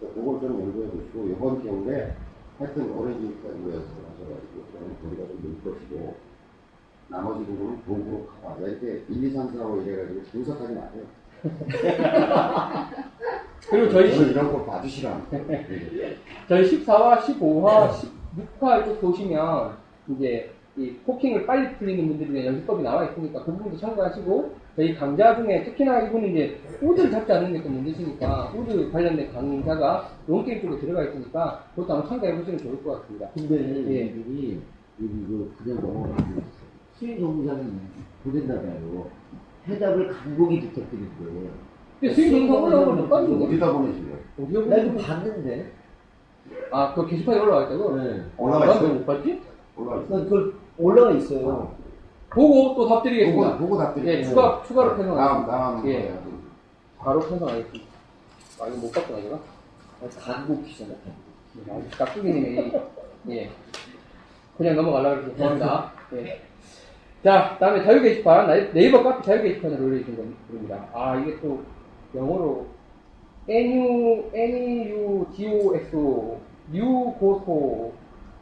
그러니까 0.00 0.20
그걸 0.20 0.40
좀 0.40 0.60
연구해 0.60 0.88
보시고 0.88 1.26
이번 1.28 1.62
겨울에 1.62 2.14
하여튼 2.58 2.90
오렌지까지 2.92 3.54
연습을 3.54 4.04
하셔가지고 4.04 4.64
그러면 4.72 4.96
거리가 5.02 5.26
좀늘 5.28 5.62
것이고 5.64 6.14
나머지 7.08 7.44
부분은 7.44 7.82
도구로 7.84 8.26
커버. 8.42 8.66
이렇게 8.66 9.04
1, 9.08 9.24
2, 9.24 9.30
3, 9.30 9.52
4, 9.56 9.66
5 9.66 9.80
이래가지고 9.82 10.20
분석하지 10.22 10.74
마세요. 10.74 11.02
그리고 13.68 13.88
저희, 13.90 14.10
저는 14.12 14.26
시- 14.26 14.30
이런 14.32 14.52
거 14.52 14.64
봐주시라는 14.64 15.28
거예요. 15.30 15.44
저희 16.48 16.64
14화, 16.84 17.18
15화, 17.18 17.90
16화 17.90 18.76
이렇게 18.78 19.00
보시면, 19.00 19.76
이제, 20.08 20.50
이 20.76 20.92
cocking을 21.06 21.46
빨리 21.46 21.74
풀리는 21.76 22.08
분들에 22.08 22.32
대한 22.32 22.46
연습법이 22.54 22.82
나와 22.82 23.04
있으니까 23.04 23.44
그 23.44 23.52
부분도 23.52 23.76
참고하시고, 23.78 24.54
저희 24.76 24.94
강좌 24.94 25.36
중에 25.36 25.62
특히나 25.64 26.00
이분은 26.02 26.30
이제 26.30 26.58
우드를 26.82 27.10
잡지 27.10 27.32
않는 27.32 27.52
게 27.52 27.62
또 27.62 27.68
문제시니까, 27.68 28.52
우드 28.56 28.90
관련된 28.90 29.32
강좌가 29.32 30.08
롱게임 30.26 30.62
쪽에 30.62 30.78
들어가 30.80 31.04
있으니까, 31.04 31.64
그것도 31.74 31.92
한번 31.94 32.08
참고해 32.08 32.36
보시면 32.36 32.58
좋을 32.58 32.82
것 32.82 33.02
같습니다. 33.02 33.28
근데 33.34 33.54
예. 33.94 34.04
이분이 34.06 34.60
이거 34.98 35.46
그냥 35.62 35.80
넘어가고 35.80 36.42
스윙 36.98 37.18
영상 37.20 37.62
보낸다고요. 38.24 39.06
해답을 39.68 40.08
간곡히 40.08 40.60
부탁드릴게요. 40.60 41.50
근데 42.00 42.14
스윙 42.14 42.48
영상 42.48 42.64
올라오면 42.64 42.96
못 42.96 43.08
빠지는데? 43.08 43.44
어디다 43.46 43.72
보내시려고? 43.72 44.18
어디가 44.42 44.60
나 44.66 44.82
이거 44.82 44.98
봤는데. 44.98 45.72
아, 46.70 46.92
그 46.94 47.06
게시판에 47.06 47.40
올라와 47.40 47.64
있다고? 47.64 47.96
네. 47.96 48.22
올라가 48.36 48.66
난왜 48.66 48.74
있어요? 48.80 48.94
못 48.94 49.06
봤지? 49.06 49.40
올라가 49.76 50.02
있어요. 50.02 50.16
난 50.18 50.24
그걸 50.24 50.52
올라가 50.78 51.10
있어요. 51.12 51.74
보고 52.34 52.74
또 52.74 52.88
답드리겠습니다. 52.88 53.52
보고, 53.52 53.58
보고 53.58 53.78
답드릴게요. 53.78 54.18
예, 54.18 54.24
추가, 54.24 54.62
추가로 54.66 54.96
편성하겠습니다. 54.96 55.52
다음. 55.52 55.86
예. 55.88 55.92
거예요. 56.02 56.18
바로 56.98 57.20
편성하겠습니다. 57.20 57.84
아, 58.60 58.66
이거 58.68 58.76
못 58.76 58.92
봤구나, 58.92 59.18
이거. 59.20 59.38
간곡히 60.20 60.74
생각해. 60.74 61.00
아, 61.70 61.80
깍두기님이, 61.96 62.72
예. 63.30 63.50
그냥 64.58 64.76
넘어가려고 64.76 65.22
해서 65.22 65.30
죄송합니다. 65.32 65.92
예. 66.14 66.40
자, 67.22 67.56
다음에 67.58 67.82
자유 67.84 68.02
게시판, 68.02 68.72
네이버 68.74 69.02
카페 69.02 69.22
자유 69.22 69.42
게시판을 69.42 69.80
올려주신 69.80 70.16
겁니다. 70.48 70.86
아, 70.92 71.16
이게 71.16 71.38
또 71.40 71.62
영어로 72.14 72.66
NU, 73.48 74.30
NUGOSO, 74.34 76.38
뉴고소, 76.72 77.92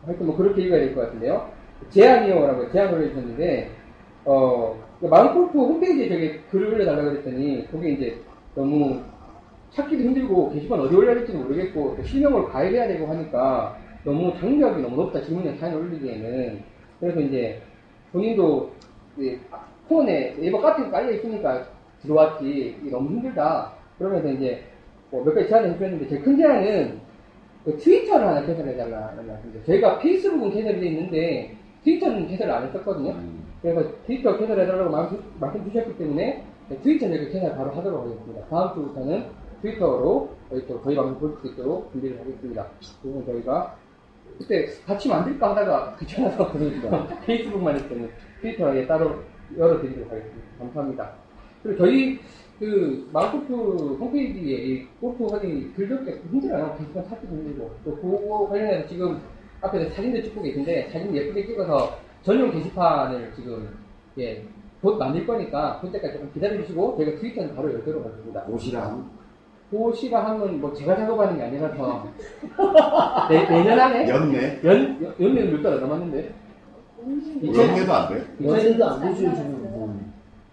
하여튼 0.06 0.26
뭐 0.26 0.36
그렇게 0.36 0.62
읽어야 0.62 0.80
될 0.80 0.94
것 0.94 1.02
같은데요. 1.02 1.48
제안이요라고 1.90 2.70
제안을 2.72 2.94
올려주셨는데, 2.94 3.70
어, 4.24 4.76
마음골프 5.00 5.58
홈페이지에 5.58 6.08
저기 6.08 6.40
글을 6.50 6.74
올려달라고 6.74 7.10
그랬더니, 7.10 7.66
거기 7.70 7.94
이제 7.94 8.18
너무 8.54 9.00
찾기도 9.70 10.02
힘들고 10.02 10.52
게시판 10.52 10.78
어디 10.80 10.94
올려야 10.94 11.14
될지 11.14 11.32
모르겠고 11.32 11.96
또 11.96 12.02
실명을 12.02 12.44
가입해야 12.50 12.86
되고 12.88 13.06
하니까 13.06 13.76
너무 14.04 14.32
장벽이 14.38 14.82
너무 14.82 14.96
높다. 14.96 15.22
질문을 15.22 15.56
사연 15.56 15.76
올리기에는. 15.76 16.62
그래서 17.00 17.20
이제 17.20 17.60
본인도 18.12 18.70
이제 19.18 19.40
폰에 19.88 20.36
네이버 20.38 20.60
카톡이 20.60 20.90
깔려 20.90 21.12
있으니까 21.12 21.66
들어왔지. 22.02 22.76
너무 22.90 23.08
힘들다. 23.10 23.72
그러면서 23.98 24.28
이제 24.30 24.62
뭐 25.10 25.24
몇 25.24 25.34
가지 25.34 25.48
제안을 25.48 25.70
해주셨는데 25.70 26.08
제큰 26.08 26.36
제안은 26.36 27.00
그 27.64 27.76
트위터를 27.78 28.26
하나 28.26 28.44
개설해달라는 28.44 29.26
말씀이죠. 29.26 29.64
저희가 29.64 29.98
페이스북은 30.00 30.50
개설이 30.52 30.80
돼 30.80 30.86
있는데 30.88 31.56
트위터는 31.84 32.26
개설을 32.28 32.52
안 32.52 32.66
했었거든요. 32.66 33.12
음. 33.12 33.51
그래서 33.62 33.82
트위터 34.06 34.36
개설해 34.38 34.66
달라고 34.66 34.90
말씀, 34.90 35.18
말씀 35.38 35.64
주셨기 35.64 35.96
때문에 35.96 36.44
트위터 36.82 37.06
저희가 37.08 37.30
개설 37.30 37.56
바로 37.56 37.70
하도록 37.70 38.04
하겠습니다. 38.04 38.44
다음 38.48 38.74
주부터는 38.74 39.24
트위터로 39.62 40.30
저희 40.82 40.96
방송 40.96 41.18
볼 41.20 41.38
수 41.40 41.46
있도록 41.52 41.92
준비를 41.92 42.18
하겠습니다. 42.20 42.66
그러면 43.02 43.24
저희가 43.26 43.76
그때 44.38 44.66
같이 44.86 45.08
만들까 45.08 45.50
하다가 45.50 45.96
귀찮아서 46.00 46.50
페이스북만 47.26 47.76
했더니 47.76 48.08
트위터에 48.40 48.86
따로 48.86 49.14
열어드리도록 49.56 50.10
하겠습니다. 50.10 50.42
감사합니다. 50.58 51.12
그리고 51.62 51.78
저희 51.78 52.18
그 52.58 53.08
마음골프 53.12 53.96
홈페이지에 54.00 54.56
이 54.56 54.86
골프 55.00 55.26
하기 55.26 55.72
글적기 55.76 56.10
힘들어요. 56.30 56.74
게시판 56.78 57.04
찾기도 57.08 57.32
힘들고 57.34 57.70
또 57.84 57.96
그거 57.96 58.48
관련해서 58.48 58.88
지금 58.88 59.20
앞에서 59.60 59.90
사진도 59.94 60.22
찍고 60.22 60.42
계신데 60.42 60.88
사진 60.92 61.14
예쁘게 61.14 61.46
찍어서 61.46 61.96
전용 62.22 62.50
게시판을 62.50 63.32
지금 63.34 63.68
예, 64.18 64.42
곧 64.80 64.96
만들 64.98 65.26
거니까 65.26 65.78
그때까지 65.80 66.14
조금 66.14 66.32
기다려주시고 66.32 66.96
저희가 66.96 67.20
트위터는 67.20 67.54
바로 67.54 67.72
열도록 67.72 68.04
하겠습니다. 68.04 68.44
옷이랑 69.70 70.26
하면 70.26 70.60
뭐 70.60 70.72
제가 70.74 70.94
작업하는 70.96 71.36
게 71.38 71.44
아니라서 71.44 72.06
내, 73.30 73.44
내년 73.48 73.78
안에 73.80 74.08
연매. 74.08 74.60
연, 74.64 75.02
연, 75.02 75.14
연면 75.18 75.52
몇달안 75.52 75.80
남았는데 75.80 76.34
연계도 77.54 77.92
안 77.92 78.08
돼? 78.14 78.26
이차에도 78.38 78.86
안 78.86 79.00
되죠 79.00 79.34
지금. 79.34 79.71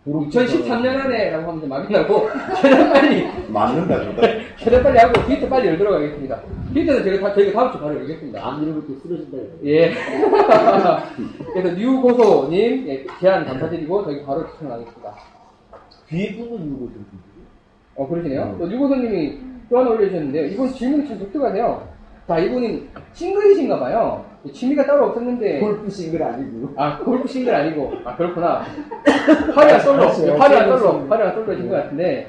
뭐. 0.10 0.28
도로 0.30 0.30
2013년 0.30 0.88
안에라고 1.06 1.48
하면 1.48 1.62
좀 1.62 1.70
마음이 1.70 1.94
나고 1.94 2.28
최대한 2.62 2.92
빨리 2.92 3.28
맞는다, 3.48 4.04
저다. 4.04 4.28
최대한 4.58 4.84
빨리 4.84 4.98
하고 4.98 5.14
트위터 5.26 5.48
빨리 5.48 5.68
열도록 5.70 5.94
하겠습니다. 5.94 6.40
트위터는 6.74 7.04
저희가, 7.04 7.28
다, 7.30 7.34
저희가 7.36 7.60
다음 7.60 7.72
주 7.72 7.80
바로 7.80 7.96
열겠습니다. 7.96 8.48
안 8.48 8.64
이러면 8.64 8.88
또 8.88 8.96
쓰러진다. 9.02 9.38
예. 9.66 9.94
그래서 11.54 11.78
뉴고소님 11.78 12.88
예, 12.88 13.06
제안 13.20 13.46
감사드리고 13.46 14.04
저희 14.06 14.26
바로 14.26 14.46
추천하겠습니다. 14.48 15.14
뒤에 16.08 16.36
분은 16.36 16.58
좀. 16.58 17.06
어 17.96 18.08
그러시네요. 18.08 18.44
음. 18.44 18.58
또 18.58 18.68
뉴고소님이 18.68 19.38
또 19.70 19.80
하나 19.80 19.90
올려주셨는데요. 19.92 20.46
이분 20.48 20.72
질문이 20.74 21.08
참 21.08 21.20
독특하네요. 21.20 21.99
자 22.30 22.38
이분은 22.38 22.88
싱글이신가 23.14 23.80
봐요. 23.80 24.24
취미가 24.54 24.86
따로 24.86 25.08
없었는데 25.08 25.62
골프 25.62 25.90
싱글 25.90 26.22
아니고. 26.22 26.70
아 26.78 27.00
골프 27.00 27.28
싱글 27.28 27.56
아니고 27.56 27.92
아 28.06 28.16
그렇구나. 28.16 28.62
화려한 29.56 29.80
솔로. 29.80 30.38
화려한 30.38 30.78
솔로. 30.78 31.08
화려한 31.10 31.34
솔로신 31.34 31.68
것 31.68 31.76
같은데 31.76 32.28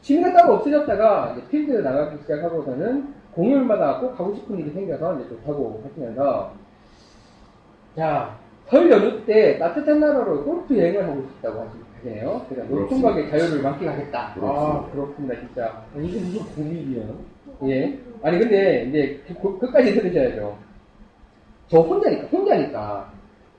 취미가 0.00 0.32
따로 0.32 0.54
없어졌다가 0.54 1.34
이제 1.36 1.46
필드 1.48 1.72
나가기 1.72 2.16
시작하고서는 2.22 3.12
공휴일마다 3.34 3.98
꼭 3.98 4.16
가고 4.16 4.34
싶은 4.34 4.58
일이 4.60 4.70
생겨서 4.70 5.16
이제 5.20 5.28
좋다고 5.28 5.82
하시면서 5.90 6.52
자, 7.96 8.34
설 8.68 8.90
연휴 8.90 9.26
때 9.26 9.58
따뜻한 9.58 10.00
나라로 10.00 10.42
골프 10.42 10.74
여행을 10.76 11.06
하고 11.06 11.20
싶다고 11.34 11.68
하시네요. 12.00 12.46
그래서 12.48 12.68
노총각의 12.74 13.28
자유를 13.28 13.62
만끽하겠다. 13.62 14.18
아, 14.20 14.34
그렇습니다. 14.34 14.90
그렇습니다, 14.92 15.34
진짜. 15.40 15.66
아, 15.66 16.00
이게 16.00 16.18
무슨 16.18 16.44
고민이야? 16.54 17.02
예. 17.68 17.98
아니, 18.24 18.38
근데 18.38 18.86
이제 18.88 19.20
그, 19.28 19.34
그- 19.40 19.58
끝까지 19.58 19.92
들으셔야죠. 19.94 20.56
저 21.68 21.80
혼자니까, 21.80 22.26
혼자니까. 22.28 23.12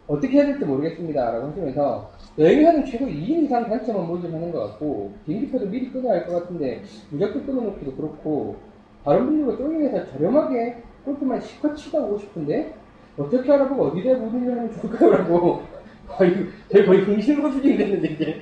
어떻게 0.07 0.37
해야 0.37 0.45
될지 0.47 0.65
모르겠습니다. 0.65 1.31
라고 1.31 1.47
하시면서, 1.49 2.11
여행하는 2.37 2.85
최소 2.85 3.05
2인 3.05 3.43
이상 3.43 3.67
단체만 3.69 4.07
모집하는 4.07 4.51
것 4.51 4.59
같고, 4.59 5.13
비행기표도 5.25 5.67
미리 5.67 5.91
끊어야 5.91 6.13
할 6.21 6.25
것 6.27 6.33
같은데, 6.43 6.81
무작정 7.11 7.45
끊어놓기도 7.45 7.95
그렇고, 7.95 8.55
다른 9.03 9.25
분들과 9.27 9.57
조용해서 9.57 10.11
저렴하게 10.11 10.77
골프만 11.05 11.39
실컷 11.41 11.75
치다 11.75 11.99
오고 11.99 12.19
싶은데, 12.19 12.73
어떻게 13.17 13.51
알아보고 13.51 13.85
어디다 13.85 14.11
일 14.11 14.17
하면 14.21 14.71
좋을까요? 14.73 15.11
라고, 15.11 15.61
거의, 16.07 16.33
제가 16.71 16.85
거의 16.85 17.01
흥신로 17.01 17.51
수준이 17.51 17.77
됐는데, 17.77 18.07
이제. 18.13 18.41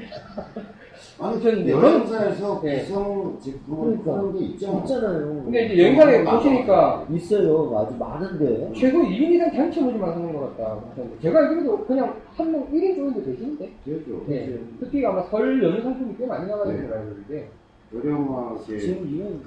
아니, 1.23 1.41
그런데 1.41 1.71
여행사에서 1.71 2.61
네. 2.61 2.81
구성 2.83 3.39
제품을 3.39 3.97
그러니까. 4.03 4.17
하는 4.17 4.33
게 4.37 4.45
있죠. 4.45 4.81
있잖아요. 4.83 5.41
근데 5.45 5.65
이제 5.67 5.83
여행사에 5.83 6.23
보시니까, 6.25 7.05
있어요. 7.11 7.77
아주 7.77 7.95
많은데. 7.97 8.71
최소 8.75 8.97
2인 9.01 9.31
이상 9.31 9.51
단체 9.51 9.79
모집만 9.81 10.09
하는 10.11 10.33
것 10.33 10.57
같다. 10.57 10.79
제가 11.21 11.39
알기로도 11.39 11.85
그냥 11.85 12.13
한 12.35 12.51
명 12.51 12.67
1인 12.71 12.95
정도 12.97 13.23
되시는데? 13.23 13.71
되죠. 13.85 14.21
네. 14.27 14.59
특히 14.79 15.05
아마 15.05 15.21
설 15.23 15.63
연휴 15.63 15.81
상품이 15.81 16.15
꽤 16.17 16.25
많이 16.25 16.45
나가는 16.47 16.75
네. 16.75 16.81
걸로 16.87 16.95
알고 16.99 17.11
있는데. 17.11 17.49
저렴하게. 17.91 18.79
지금 18.79 19.07
이건 19.15 19.41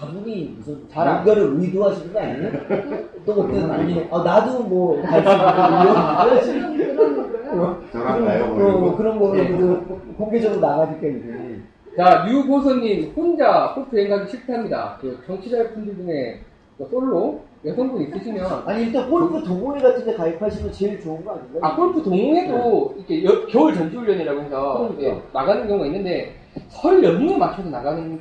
다분히 0.00 0.54
무슨 0.56 0.80
잘 0.88 1.06
안- 1.06 1.14
뭔가를 1.24 1.60
의도하시는 1.60 2.12
거 2.12 2.20
아니에요? 2.20 2.50
또 3.26 3.32
어떤 3.32 3.70
아니, 3.70 4.08
아 4.10 4.22
나도 4.22 4.62
뭐 4.62 5.02
갈수 5.02 6.52
있는 6.54 6.76
그러는 6.96 7.16
거요? 7.58 7.82
저랑 7.92 8.24
가요. 8.24 8.94
그런 8.96 9.18
거는 9.18 9.36
네. 9.44 9.48
그 9.58 10.14
공개적으로 10.16 10.60
나가니까 10.60 11.06
이게. 11.06 11.60
자, 11.96 12.24
유보선님 12.30 13.12
혼자 13.16 13.72
골프 13.74 13.96
여행 13.98 14.08
가기 14.10 14.30
싫답니다. 14.30 14.96
그 15.00 15.18
정치자 15.26 15.70
분들 15.74 15.96
중에 15.96 16.40
그 16.78 16.86
솔로 16.88 17.40
여성분 17.66 18.00
있으시면 18.02 18.62
아니 18.64 18.84
일단 18.84 19.10
골프 19.10 19.42
동호회 19.44 19.80
같은 19.80 20.06
데 20.06 20.14
가입하시면 20.14 20.72
제일 20.72 20.98
좋은 21.02 21.22
거 21.24 21.32
아닌가요? 21.32 21.58
아, 21.60 21.76
골프 21.76 22.02
동호회도 22.02 22.94
이렇게 22.96 23.24
여- 23.24 23.46
겨울 23.48 23.74
전지훈련이라고 23.74 24.40
해서 24.42 24.88
그러니까. 24.96 25.02
예, 25.02 25.22
나가는 25.34 25.66
경우가 25.68 25.86
있는데 25.86 26.32
설 26.68 27.02
연휴에 27.04 27.36
맞춰서 27.36 27.68
나가는 27.68 28.18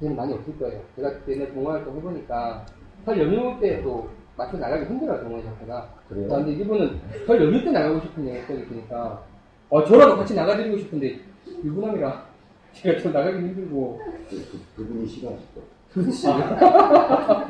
데는 0.00 0.16
많이 0.16 0.32
없을 0.32 0.56
거예요. 0.58 0.80
제가 0.96 1.10
그때 1.10 1.52
동호회 1.52 1.76
활동 1.76 1.96
해보니까 1.96 2.64
설 3.04 3.18
연휴 3.20 3.58
때 3.60 3.82
또 3.82 4.08
맞춰 4.36 4.56
나가기 4.56 4.84
힘들어요, 4.86 5.20
동호회 5.24 5.42
자체가. 5.42 5.88
그래요? 6.08 6.28
근데 6.28 6.52
이분은 6.52 7.00
설 7.26 7.42
연휴 7.42 7.64
때 7.64 7.70
나가고 7.72 8.00
싶은 8.00 8.26
얘기가 8.28 8.54
있으니까 8.54 9.22
어, 9.68 9.84
저라도 9.84 10.16
같이 10.16 10.34
나가드리고 10.34 10.78
싶은데 10.78 11.18
유부남이라 11.64 12.26
제가 12.72 12.98
좀 13.00 13.12
나가기 13.12 13.36
힘들고 13.38 14.00
그, 14.30 14.36
그, 14.76 14.76
그분이 14.76 15.06
싫어하실 15.06 15.46
거. 15.54 15.60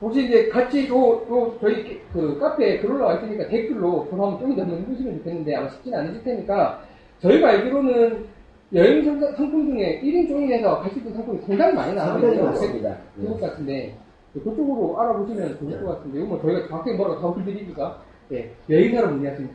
혹시 0.00 0.24
이제 0.24 0.48
같이 0.48 0.88
또, 0.88 1.26
또 1.28 1.58
저희 1.60 2.00
그 2.12 2.38
카페에 2.38 2.78
글 2.78 2.92
올라와 2.92 3.14
있으니까 3.16 3.46
댓글로 3.48 4.06
그럼 4.06 4.32
한번 4.32 4.56
좀더 4.56 4.74
해주시면 4.74 5.18
좋겠는데 5.18 5.54
아마 5.54 5.68
쉽진 5.68 5.94
않으실 5.94 6.22
테니까 6.24 6.82
저희가 7.20 7.48
알기로는 7.48 8.24
여행 8.72 9.04
상품 9.36 9.66
중에 9.70 10.00
1인 10.02 10.28
종인에서 10.28 10.80
갈 10.80 10.90
수 10.92 10.98
있는 10.98 11.12
상품이 11.14 11.40
상당히 11.42 11.74
많이 11.74 11.94
상당히 11.98 12.36
나와요. 12.36 12.44
많습니다. 12.50 12.96
그것 13.16 13.40
같은데 13.40 13.96
그쪽으로 14.32 15.00
알아보시면 15.00 15.58
좋을 15.58 15.82
것 15.82 15.88
같은데 15.98 16.18
이거 16.18 16.26
뭐 16.28 16.40
저희가 16.40 16.68
정확하게 16.68 16.94
뭐라고 16.96 17.20
답을 17.34 17.44
드리기가 17.44 18.02
예, 18.32 18.52
여행사로 18.68 19.10
문의하신 19.10 19.50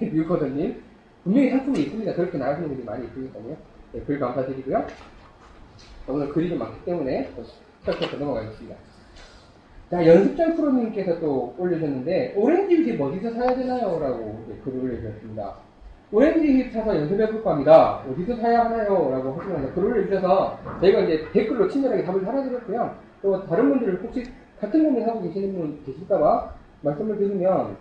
유커더님 0.00 0.82
분명히 1.24 1.50
상품이 1.50 1.80
있습니다. 1.80 2.14
그렇게 2.14 2.38
나가시는 2.38 2.68
분들이 2.68 2.86
많이 2.86 3.06
있으니까요. 3.06 3.56
예, 3.94 4.00
글 4.00 4.18
감사드리고요. 4.18 4.86
오늘 6.08 6.28
글이 6.30 6.48
좀 6.50 6.58
많기 6.58 6.82
때문에 6.84 7.30
시작해서 7.80 8.16
넘어가겠습니다. 8.16 8.76
자, 9.90 10.06
연습장 10.06 10.56
프로님께서 10.56 11.20
또 11.20 11.54
올려주셨는데, 11.58 12.34
오렌지 12.36 12.76
립 12.76 13.00
어디서 13.00 13.30
사야 13.32 13.54
되나요? 13.54 13.98
라고 14.00 14.44
글을 14.64 14.80
올려주셨습니다. 14.82 15.56
Orange 16.12 16.46
Whip 16.46 16.72
사서 16.72 16.96
연습해볼까 16.96 17.52
합니다. 17.52 18.04
어디서 18.08 18.36
사야 18.36 18.66
하나요? 18.66 19.10
라고 19.10 19.32
하시면서 19.32 19.72
글을 19.74 19.92
올려주셔서, 19.92 20.58
저희가 20.80 21.00
이제 21.00 21.26
댓글로 21.32 21.68
친절하게 21.68 22.04
답을 22.04 22.24
달아드렸고요. 22.24 22.94
또 23.22 23.46
다른 23.46 23.70
분들 23.70 24.00
혹시 24.02 24.22
같은 24.60 24.84
고민 24.84 25.08
하고 25.08 25.22
계시는 25.22 25.54
분 25.54 25.78
계실까봐 25.84 26.54
말씀을 26.82 27.16
드리면, 27.18 27.76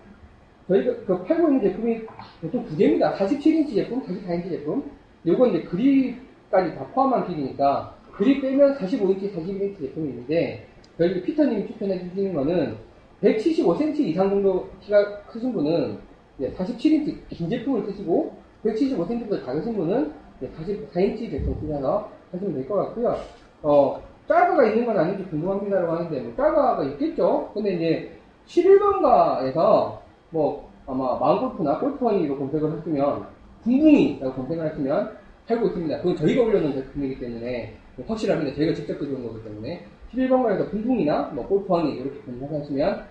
저희가 0.68 0.94
그 1.06 1.24
팔고 1.24 1.48
있는 1.50 1.62
제품이 1.62 2.02
보통 2.42 2.66
두 2.66 2.78
개입니다. 2.78 3.14
47인치 3.14 3.76
제품, 3.76 4.02
44인치 4.02 4.50
제품. 4.50 4.84
요건 5.26 5.50
이제 5.50 5.64
그립까지 5.64 6.76
다 6.76 6.86
포함한 6.94 7.28
길이니까, 7.28 7.94
그립 8.14 8.42
빼면 8.42 8.78
45인치, 8.78 9.36
41인치 9.36 9.80
제품이 9.80 10.10
있는데, 10.10 10.66
저희 10.98 11.22
피터님이 11.22 11.68
추천해 11.68 12.00
주시는 12.00 12.34
거는 12.34 12.76
175cm 13.22 14.00
이상 14.00 14.30
정도 14.30 14.70
키가 14.82 15.22
크신 15.24 15.54
분은 15.54 15.98
47인치 16.40 17.18
긴 17.30 17.50
제품을 17.50 17.84
쓰시고 17.86 18.34
175cm보다 18.66 19.46
작으신 19.46 19.76
분은 19.76 20.12
44인치 20.42 21.30
제품 21.32 21.56
쓰셔서 21.62 22.10
하시면 22.32 22.54
될 22.56 22.68
것 22.68 22.76
같고요. 22.76 23.16
어, 23.62 24.02
짧아가 24.28 24.66
있는 24.66 24.86
건 24.86 24.98
아닌지 24.98 25.24
궁금합니다라고 25.30 25.92
하는데 25.94 26.20
뭐 26.22 26.34
짧아가 26.36 26.84
있겠죠. 26.84 27.52
근데 27.54 27.74
이제 27.76 28.12
11번가에서 28.48 29.98
뭐 30.32 30.70
아마 30.88 31.18
마음골프나 31.18 31.80
골프원이로 31.80 32.38
검색을 32.38 32.72
하시면 32.80 33.26
붕붕이라고 33.64 34.34
검색을 34.34 34.66
하시면 34.72 35.12
팔고 35.48 35.68
있습니다. 35.68 35.98
그건 35.98 36.16
저희가 36.18 36.42
올려놓은 36.44 36.74
제품이기 36.74 37.20
때문에 37.20 37.74
확실합니다. 38.08 38.56
저희가 38.56 38.74
직접 38.74 38.98
들여온 38.98 39.24
거기 39.28 39.44
때문에 39.44 39.86
11번가에서 40.14 40.70
붕붕이나 40.72 41.32
뭐 41.34 41.46
골프원이 41.48 41.94
이렇게 41.96 42.20
검색하시면 42.22 43.04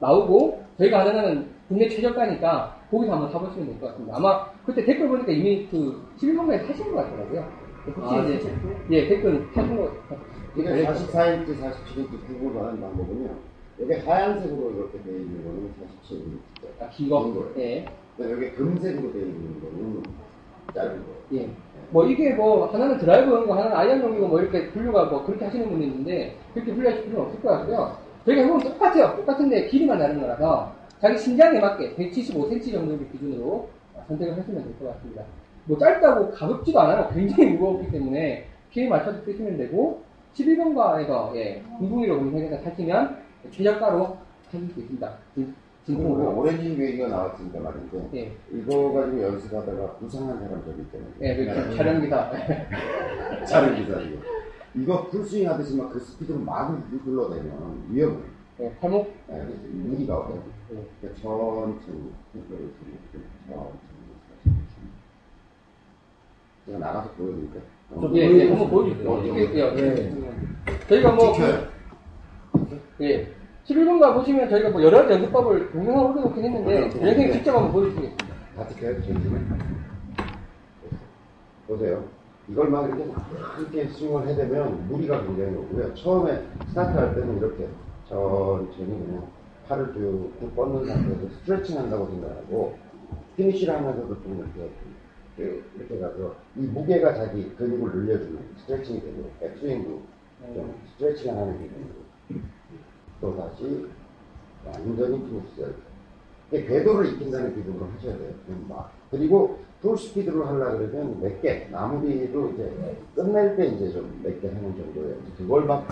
나오고 0.00 0.62
저희가 0.78 1.04
가능한 1.04 1.46
국내 1.68 1.88
최저가니까 1.88 2.76
거기서 2.90 3.12
한번 3.12 3.30
사보시면 3.30 3.68
될 3.68 3.80
것 3.80 3.88
같습니다. 3.88 4.16
아마 4.16 4.46
그때 4.64 4.84
댓글 4.84 5.08
보니까 5.08 5.30
이미 5.32 5.68
그 5.70 6.02
11번가에 6.20 6.66
사신 6.66 6.90
것 6.94 6.96
같더라고요. 7.04 7.46
혹시 7.96 8.14
아, 8.14 8.22
이제 8.24 8.38
진짜? 8.40 8.68
예 8.90 9.08
댓글 9.08 9.46
사신 9.54 9.76
것 9.76 9.90
이게 10.56 10.64
같아요. 10.84 10.94
44인치, 11.06 11.46
47인치 11.60 12.26
구분을 12.40 12.66
하는 12.66 12.80
방법은요. 12.80 13.28
여기 13.80 13.92
하얀색으로 13.94 14.70
이렇게 14.72 15.02
되어 15.02 15.14
있는 15.18 15.44
거는 15.44 15.72
47인치. 16.02 16.82
아, 16.82 16.88
긴 16.88 17.08
거. 17.10 17.24
긴 17.24 17.34
거예요. 17.34 17.52
예. 17.58 17.86
여기 18.20 18.50
금색으로 18.52 19.12
되어 19.12 19.22
있는 19.22 19.60
거는 19.60 20.02
짧은 20.74 20.90
거예요. 20.90 21.44
예. 21.44 21.50
뭐 21.90 22.04
이게 22.06 22.34
뭐 22.34 22.66
하나는 22.66 22.98
드라이버용이고 22.98 23.54
하나는 23.54 23.76
아이언용이고 23.76 24.26
뭐 24.28 24.40
이렇게 24.40 24.70
분류가 24.70 25.04
뭐 25.06 25.24
그렇게 25.24 25.44
하시는 25.44 25.68
분이 25.70 25.86
있는데 25.86 26.36
그렇게 26.54 26.72
분류하실 26.74 27.04
필요는 27.04 27.26
없을 27.26 27.40
것 27.40 27.50
같고요. 27.50 27.96
저희가 28.26 28.42
해보면 28.42 28.60
똑같아요. 28.72 29.16
똑같은데 29.16 29.66
길이만 29.68 29.98
다른 29.98 30.20
거라서 30.20 30.72
자기 31.00 31.16
신장에 31.18 31.60
맞게 31.60 31.94
175cm 31.96 32.72
정도를 32.72 33.08
기준으로 33.12 33.68
선택을 34.08 34.36
하시면 34.38 34.62
될 34.64 34.78
것 34.78 34.94
같습니다. 34.96 35.22
뭐 35.64 35.78
짧다고 35.78 36.30
가볍지도 36.30 36.80
않아요. 36.80 37.08
굉장히 37.12 37.52
무겁기 37.52 37.90
때문에 37.90 38.46
키에 38.72 38.88
맞춰서 38.88 39.20
쓰시면 39.24 39.56
되고 39.58 40.02
11번가에서 40.34 41.34
예, 41.36 41.62
궁둥이로 41.78 42.18
검색해서 42.18 42.62
사시면 42.62 43.16
최저가로 43.50 44.16
사실 44.50 44.68
수 44.70 44.80
있습니다. 44.80 45.12
진- 45.34 45.54
그리고 45.84 46.02
진품으로. 46.02 46.38
오렌지 46.38 46.70
얘기가 46.82 47.08
나왔으니까 47.08 47.60
말인데 47.60 48.08
예, 48.14 48.32
이거 48.52 48.92
가지고 48.92 49.22
연습하다가 49.22 49.92
부상한 49.96 50.38
사람들이 50.38 50.82
있잖아요. 50.82 51.10
예, 51.22 51.36
그 51.36 51.76
촬영기사. 51.76 52.30
촬영 53.48 53.74
기사이고 53.76 54.18
이거 54.74 55.06
풀스윙 55.06 55.48
하듯이 55.48 55.76
막 55.76 55.90
그 55.90 55.98
스피드로 55.98 56.38
막 56.40 56.70
흘러내면 57.04 57.84
위험해. 57.90 58.18
예, 58.60 58.72
팔목 58.80 59.10
네, 59.28 59.44
무리가 59.72 60.18
와요. 60.18 60.42
네. 60.70 60.84
그러니까 61.00 61.20
천천히 61.22 62.12
이거를 62.34 62.70
이렇게 63.12 63.26
천천히 63.42 64.58
제가 66.66 66.78
나가서 66.78 67.10
보여드릴까요? 67.12 67.62
좀 68.00 68.16
예, 68.16 68.20
예, 68.20 68.28
보여주세요. 68.28 68.50
한번 68.50 68.70
보여주세요. 68.70 69.10
어디, 69.10 69.28
이게, 69.28 69.62
어디? 69.62 69.82
예, 69.82 69.86
예. 69.86 70.86
저희가 70.88 71.12
뭐, 71.12 71.32
찍혀요. 71.32 71.68
예. 73.00 73.34
11번 73.66 74.00
가 74.00 74.14
보시면 74.14 74.48
저희가 74.50 74.70
뭐 74.70 74.82
여러 74.82 74.98
가지 75.02 75.12
연습법을 75.14 75.70
동영상으로 75.72 76.10
올려놓긴 76.10 76.44
했는데, 76.44 76.80
네, 76.80 76.90
선생님 76.90 77.26
네. 77.28 77.32
직접 77.32 77.54
한번 77.54 77.72
보여주시겠습니다. 77.72 78.26
다 78.56 78.68
찍혀요, 78.68 79.02
전체는? 79.02 79.68
보세요. 81.66 82.04
이걸 82.48 82.70
막 82.70 82.86
이렇게 82.88 83.04
이렇게 83.60 83.88
스윙을 83.88 84.26
해대면 84.28 84.88
무리가 84.88 85.22
굉장히 85.22 85.54
오고요. 85.56 85.94
처음에 85.94 86.42
스타트할 86.68 87.14
때는 87.14 87.38
이렇게 87.38 87.68
천천히 88.08 88.86
그냥 89.06 89.26
팔을 89.68 89.92
쭉 89.92 90.32
뻗는 90.56 90.86
상태에서 90.86 91.28
스트레칭 91.40 91.78
한다고 91.78 92.06
생각하고 92.06 92.76
피니쉬를 93.36 93.74
하면서도 93.74 94.22
좀 94.22 94.50
이렇게 95.36 95.62
이렇게, 95.78 95.98
가서 96.00 96.34
이 96.56 96.60
무게가 96.62 97.14
자기 97.14 97.54
근육을 97.56 97.92
늘려주는 97.94 98.38
스트레칭이 98.58 99.00
되도록 99.00 99.38
백스윙도 99.38 100.02
좀 100.54 100.74
스트레칭 100.92 101.36
하는 101.36 101.58
기분으로 101.58 101.90
또 103.20 103.36
다시 103.36 103.86
완전히 104.66 105.22
이게 106.50 106.64
궤도를 106.64 107.12
익힌다는 107.12 107.54
기분으로 107.54 107.86
하셔야 107.96 108.16
돼요. 108.16 108.32
좀 108.46 108.66
막. 108.68 108.90
그리고 109.10 109.58
풀 109.80 109.96
스피드로 109.96 110.44
하려고 110.44 110.78
그러면 110.78 111.20
몇 111.20 111.40
개, 111.40 111.68
마무리도 111.70 112.50
이제 112.50 112.96
끝낼 113.14 113.54
때 113.56 113.66
이제 113.66 113.90
좀 113.92 114.20
몇 114.24 114.40
개 114.40 114.48
하는 114.48 114.74
정도예요. 114.76 115.16
그걸 115.36 115.66
막 115.66 115.86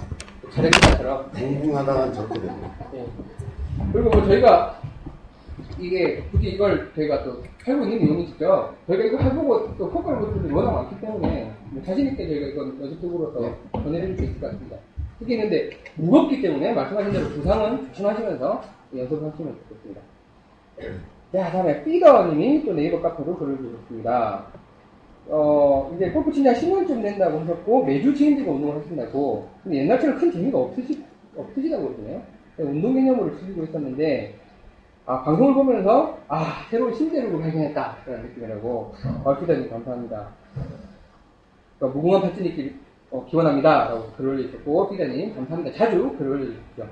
자력기사처럼. 0.51 1.31
붕붕하다가 1.33 2.13
저렇게 2.13 2.41
됩니다. 2.41 2.75
예. 3.79 3.93
그리고 3.93 4.11
뭐 4.11 4.25
저희가 4.25 4.81
이게 5.79 6.23
굳이 6.31 6.49
이걸 6.51 6.91
저희가 6.95 7.25
또 7.25 7.43
하고 7.65 7.85
있는 7.85 8.01
이유는직죠 8.07 8.75
저희가 8.87 9.05
이거 9.05 9.19
해보고 9.19 9.77
또 9.77 9.87
효과를 9.87 10.21
본 10.21 10.33
분들이 10.33 10.53
워낙 10.55 10.73
많기 10.73 11.01
때문에 11.01 11.53
뭐 11.71 11.83
자신있게 11.83 12.27
저희가 12.27 12.47
이건 12.49 12.81
연습적으로 12.81 13.41
네. 13.41 13.55
더 13.73 13.83
전해드릴 13.83 14.17
수 14.17 14.25
있을 14.25 14.41
것 14.41 14.47
같습니다. 14.53 14.77
특히 15.19 15.35
있는데 15.35 15.71
무겁기 15.95 16.43
때문에 16.43 16.73
말씀하신 16.75 17.13
대로 17.13 17.29
부상은 17.29 17.87
조심하시면서 17.89 18.63
연습하시면 18.97 19.57
좋겠습니다. 19.69 20.01
자, 21.33 21.51
다음에 21.51 21.83
삐더님이 21.85 22.65
또 22.65 22.73
네이버 22.73 23.01
카페로 23.01 23.37
글을 23.37 23.57
주셨습니다. 23.57 24.45
어, 25.29 25.93
이제 25.97 26.11
골프 26.11 26.31
친지 26.31 26.49
한 26.49 26.57
10년쯤 26.57 27.03
된다고 27.03 27.41
하셨고, 27.41 27.85
매주 27.85 28.15
지인들과 28.15 28.53
운동을 28.53 28.77
하신다고. 28.77 29.49
근데 29.65 29.79
옛날처럼 29.79 30.19
큰 30.19 30.31
재미가 30.31 30.59
없으시, 30.59 31.03
없으시다고 31.37 31.89
그러시네요. 31.89 32.23
운동 32.59 32.95
개념으로 32.95 33.37
즐기고 33.39 33.65
있었는데, 33.65 34.35
아, 35.05 35.23
방송을 35.23 35.55
보면서, 35.55 36.19
아, 36.29 36.67
새로운 36.71 36.93
신대륙을 36.95 37.41
발견했다. 37.41 37.97
그런 38.05 38.23
느낌이라고. 38.23 38.95
아, 39.25 39.39
피더님 39.39 39.71
감사합니다. 39.71 40.29
그러니까 41.79 41.99
무궁한 41.99 42.23
발전이 42.23 42.49
있길 42.51 42.75
어, 43.11 43.25
기원합니다. 43.27 43.89
라고 43.91 44.05
글을 44.17 44.31
올리셨고, 44.31 44.91
피더님 44.91 45.35
감사합니다. 45.35 45.77
자주 45.77 46.11
글을 46.19 46.33
올려주십시오. 46.33 46.87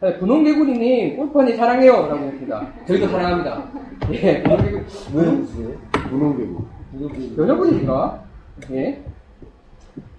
네, 0.00 0.18
분홍개구리님, 0.18 1.16
골프하니 1.16 1.54
사랑해요. 1.56 1.92
라고 1.92 2.24
했습니다. 2.24 2.72
저희도 2.86 3.08
사랑합니다. 3.08 3.64
예, 4.12 4.42
분홍개구리. 4.42 4.84
왜 5.14 5.26
웃으세요? 5.26 5.70
분홍개구. 6.08 6.64
누구 6.92 7.42
여자분이신가? 7.42 8.24
예. 8.72 9.04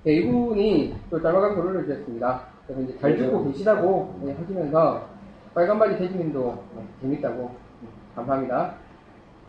네, 0.03 0.13
이분이 0.13 0.95
또 1.09 1.21
짤막한 1.21 1.55
글을 1.55 1.75
올려주셨습니다. 1.77 2.43
그래서 2.69 2.83
이제 2.83 2.95
잘 2.99 3.15
듣고 3.17 3.45
계시다고 3.45 4.13
예, 4.27 4.33
하시면서 4.33 5.07
빨간바지 5.55 5.97
대지님도 5.97 6.39
어, 6.39 6.87
재밌다고 7.01 7.49
음, 7.81 7.87
감사합니다. 8.15 8.75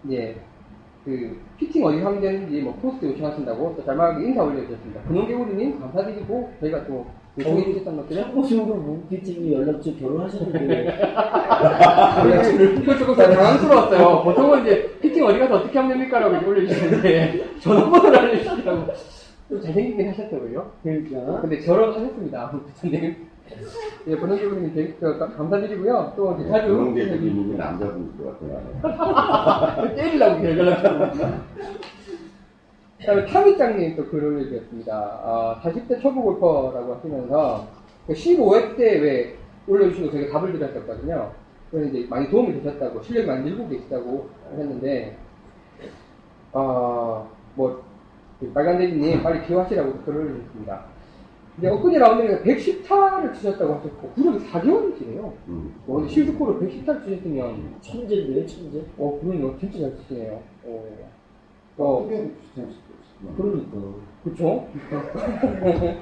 이제 0.06 0.36
그 1.04 1.38
피팅 1.58 1.84
어디 1.84 1.98
하면 2.00 2.18
되는지 2.18 2.62
뭐 2.62 2.74
포스트 2.80 3.04
요청하신다고 3.04 3.74
또 3.76 3.84
짤막하게 3.84 4.24
인사 4.24 4.42
올려주셨습니다. 4.42 5.02
분홍개구리님 5.02 5.80
감사드리고 5.80 6.50
저희가 6.60 6.86
또 6.86 7.06
요청해 7.38 7.64
주셨던 7.64 7.96
것들은 7.98 8.22
참고적으로 8.22 8.76
문피팅이 8.76 9.52
연락처 9.52 9.94
결혼하셨는데 9.96 10.86
이거 12.82 12.96
조금 12.96 13.14
더 13.14 13.30
당황스러웠어요. 13.30 14.22
보통은 14.24 14.62
이제 14.62 14.98
피팅 15.02 15.26
어디 15.26 15.38
가서 15.38 15.56
어떻게 15.56 15.78
하면 15.78 15.98
됩니까? 15.98 16.20
라고 16.20 16.32
이렇게 16.32 16.46
올려주시는데 16.46 17.58
전화번호를 17.60 18.18
알려주시라고 18.18 18.86
좀 19.50 19.60
잘생기긴 19.60 20.08
하셨더라고요. 20.10 20.70
그러니까 20.82 21.40
근데 21.40 21.58
결혼하셨습니다. 21.58 22.50
부처님. 22.50 23.16
예, 24.06 24.16
번호주부님 24.16 24.72
되게 24.74 24.94
그, 25.00 25.18
가- 25.18 25.28
감사드리고요. 25.28 26.12
또 26.16 26.36
이제 26.38 26.48
자주 26.48 26.68
분홍개구님이 26.68 27.56
남자분일 27.56 28.16
것 28.16 28.38
같아요. 28.38 29.94
때리려고 29.96 30.40
그 32.98 33.06
다음에 33.06 33.26
타미짱님 33.26 33.96
또 33.96 34.06
글을 34.06 34.28
올려주셨습니다. 34.34 34.92
아, 34.94 35.60
40대 35.64 36.00
초보 36.00 36.22
골퍼라고 36.22 36.94
하시면서 36.94 37.66
15회 38.08 38.76
때 38.76 39.00
왜 39.00 39.34
올려주시고 39.66 40.10
제가 40.12 40.32
답을 40.38 40.52
드렸었거든요. 40.52 41.32
그래서 41.70 41.88
이제 41.90 42.06
많이 42.08 42.28
도움이 42.28 42.52
되셨다고, 42.62 43.02
실력이 43.02 43.26
많이 43.26 43.44
늘고 43.48 43.68
계시다고 43.68 44.28
하셨는데, 44.50 45.16
아, 46.52 47.24
뭐, 47.54 47.76
그 47.76 47.89
빨간대기님 48.48 49.22
빨리 49.22 49.46
기호하시라고 49.46 49.92
글을 50.04 50.20
올려주셨습니다. 50.22 50.84
이제 51.58 51.68
엊그제 51.68 51.98
라운드에서 51.98 52.42
110타를 52.42 53.34
치셨다고 53.34 53.74
하셨고, 53.74 54.08
구력이 54.10 54.46
4개월이시래요. 54.46 55.32
음. 55.48 55.74
뭐, 55.84 55.98
근데 55.98 56.10
실수코를 56.10 56.58
110타를 56.60 57.04
치셨으면, 57.04 57.76
천재인데요 57.82 58.46
천재 58.46 58.82
어, 58.96 59.18
그러네요. 59.20 59.58
진짜 59.58 59.80
잘 59.80 59.94
치시네요. 59.98 60.40
어, 60.64 60.84
어, 61.76 62.08
있어. 62.08 63.36
그러니까 63.36 63.94
그쵸? 64.24 64.66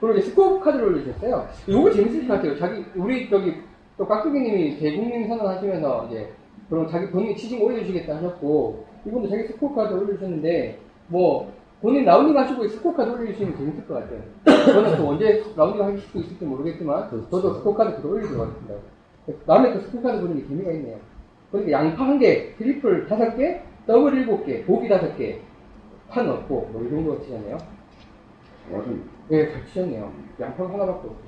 그리고 0.00 0.18
이제 0.18 0.28
스코어 0.28 0.60
카드를 0.60 0.88
올리셨어요. 0.88 1.46
이거 1.66 1.90
재밌을 1.90 2.26
것 2.26 2.34
같아요. 2.34 2.56
자기, 2.58 2.84
우리 2.96 3.28
저기, 3.30 3.54
또 3.96 4.06
깍두기님이 4.06 4.78
대국민 4.78 5.28
선언하시면서 5.28 6.06
이제, 6.08 6.32
그럼 6.68 6.88
자기 6.88 7.10
본인이 7.10 7.36
치징 7.36 7.62
올려주시겠다 7.62 8.16
하셨고, 8.16 8.89
이분도 9.06 9.28
자기 9.28 9.44
스코어 9.44 9.74
카드 9.74 9.94
올려주셨는데, 9.94 10.78
뭐, 11.08 11.52
본인 11.80 12.04
라운딩 12.04 12.36
하시고 12.36 12.68
스코어 12.68 12.94
카드 12.94 13.10
올려주시면 13.10 13.56
재밌을 13.56 13.86
것 13.86 13.94
같아요. 13.94 14.20
저는 14.66 14.96
또 14.96 15.08
언제 15.08 15.42
라운딩 15.56 15.82
하실 15.82 15.98
수 16.00 16.18
있을지 16.18 16.44
모르겠지만, 16.44 17.08
저도 17.30 17.54
스코어 17.54 17.74
카드 17.74 17.96
그거 17.96 18.10
올리도록 18.10 18.46
하겠습니다. 18.46 18.74
남의 19.46 19.72
그 19.74 19.80
스코어 19.80 20.02
카드 20.02 20.20
보는 20.20 20.36
게 20.36 20.46
재미가 20.46 20.70
있네요. 20.72 20.98
그러니까 21.50 21.72
양파 21.72 22.04
한 22.04 22.18
개, 22.18 22.54
트리플 22.56 23.06
다섯 23.06 23.36
개, 23.36 23.62
더블 23.86 24.14
일곱 24.14 24.44
개, 24.44 24.64
보기 24.64 24.88
다섯 24.88 25.16
개, 25.16 25.40
판 26.08 26.26
넣고, 26.26 26.68
뭐, 26.72 26.84
이 26.84 26.90
정도 26.90 27.20
치셨네요. 27.22 27.58
완전 28.72 29.02
네, 29.28 29.50
잘 29.50 29.64
치셨네요. 29.66 30.12
양파가 30.40 30.74
하나밖에 30.74 31.08
없고. 31.08 31.20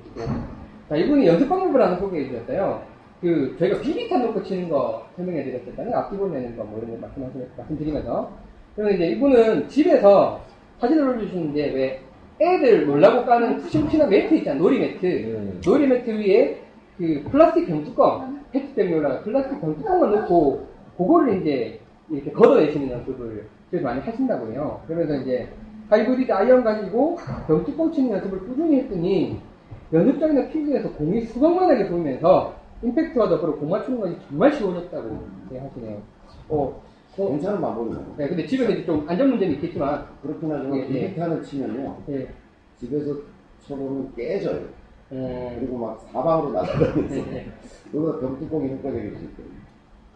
자, 0.89 0.95
이분이 0.95 1.25
연습 1.25 1.49
방법을 1.49 1.81
하나 1.81 1.95
소개해 1.95 2.27
주셨어요. 2.27 2.83
그, 3.23 3.55
저희가 3.57 3.79
비비탄 3.79 4.21
놓고 4.21 4.43
치는 4.43 4.67
거 4.67 5.07
설명해 5.15 5.45
드렸었잖아요. 5.45 5.95
앞뒤로 5.95 6.27
내는 6.27 6.57
거, 6.57 6.65
뭐 6.65 6.77
이런 6.77 6.91
거 6.91 7.07
말씀하시, 7.07 7.37
말씀드리면서. 7.57 8.29
그러면 8.75 8.95
이제 8.95 9.07
이분은 9.11 9.69
집에서 9.69 10.41
사진을 10.79 11.07
올려주시는데, 11.07 11.71
왜, 11.71 12.01
애들 12.41 12.85
놀라고 12.85 13.25
까는 13.25 13.59
푹신푹신한 13.59 14.09
매트 14.09 14.33
있잖아요. 14.35 14.61
놀이 14.61 14.77
매트. 14.77 15.05
네. 15.05 15.59
놀이 15.65 15.87
매트 15.87 16.09
위에 16.09 16.57
그 16.97 17.23
플라스틱 17.31 17.67
병뚜껑, 17.67 18.41
페트 18.51 18.73
때문에 18.73 18.97
올라간 18.97 19.23
플라스틱 19.23 19.61
병뚜껑을 19.61 20.11
넣고, 20.11 20.67
그거를 20.97 21.39
이제 21.39 21.79
이렇게 22.09 22.29
걷어내시는 22.31 22.91
연습을 22.91 23.47
그래서 23.69 23.87
많이 23.87 24.01
하신다고 24.01 24.51
해요. 24.51 24.81
그러면서 24.85 25.15
이제 25.15 25.47
하이브리드 25.89 26.29
아이언 26.29 26.63
가지고 26.63 27.17
병뚜껑 27.47 27.89
치는 27.93 28.11
연습을 28.11 28.39
꾸준히 28.39 28.81
했더니 28.81 29.39
연습장이나 29.93 30.49
필드에서 30.49 30.91
공이 30.91 31.21
수박만하게 31.21 31.87
보이면서 31.87 32.62
임팩트와 32.83 33.29
더불어 33.29 33.55
공 33.55 33.69
맞추는 33.69 33.99
것이 33.99 34.15
정말 34.27 34.51
쉬워졌다고 34.51 35.27
하시네요. 35.49 36.01
어, 36.49 36.81
어, 37.17 37.29
괜찮은 37.29 37.61
방법이네요. 37.61 38.15
네, 38.17 38.27
근데 38.27 38.45
집에서 38.45 38.71
이제 38.71 38.85
좀 38.85 39.05
안전 39.07 39.29
문제는 39.29 39.55
있겠지만, 39.55 40.05
그렇긴 40.21 40.51
하지만 40.51 40.77
예, 40.77 40.81
예. 40.81 41.07
비비탄을 41.07 41.43
치면요. 41.43 41.97
예, 42.09 42.27
집에서 42.77 43.15
쳐보면 43.67 44.13
깨져요. 44.15 44.61
음, 45.11 45.55
그리고 45.59 45.77
막 45.77 45.99
사방으로 46.11 46.51
날아다니면서 46.51 47.15
네, 47.15 47.31
네. 47.31 47.47
그거 47.91 48.19
병뚜껑이 48.19 48.71
효과적일 48.71 49.15
수 49.15 49.23
있거든요. 49.25 49.63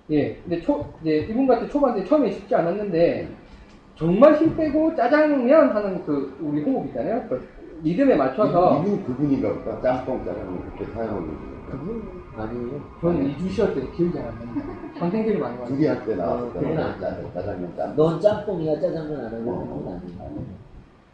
예, 0.10 0.36
근데 0.36 0.62
초, 0.62 0.86
이제 1.02 1.28
이분 1.30 1.46
같은 1.46 1.70
초반 1.70 1.96
때 1.96 2.04
처음에 2.04 2.32
쉽지 2.32 2.56
않았는데, 2.56 3.30
정말 3.96 4.36
힘 4.36 4.56
빼고 4.56 4.96
짜장면 4.96 5.70
하는 5.70 6.04
그, 6.06 6.36
우리 6.42 6.64
호흡 6.64 6.88
있잖아요? 6.88 7.24
그 7.30 7.48
리듬에 7.84 8.16
맞춰서, 8.16 8.82
이분 8.82 9.04
그분인가 9.04 9.54
보다. 9.54 9.82
짬뽕 9.82 10.26
짜장면 10.26 10.62
그렇게 10.62 10.86
사용하는 10.94 11.28
거. 11.28 11.72
그분 11.72 12.17
아니에요 12.40 12.82
저는 13.02 13.26
이주 13.32 13.50
시절 13.50 13.74
때 13.76 13.82
기억이 13.96 14.18
안 14.20 14.26
나요. 14.26 14.64
선생들이 14.98 15.38
많이 15.38 15.58
와요. 15.58 15.68
두개 15.68 15.88
할 15.88 16.06
때 16.06 16.16
나왔을 16.16 16.54
때 16.54 16.60
그건. 16.60 16.76
짜장- 16.76 17.34
짜장면 17.34 17.76
짬뽕. 17.76 17.96
넌 17.96 18.20
짬뽕이야 18.22 18.80
짜장면 18.80 19.20
안 19.20 19.26
하고 19.26 19.68
그건 19.68 19.94
아니야 19.94 20.42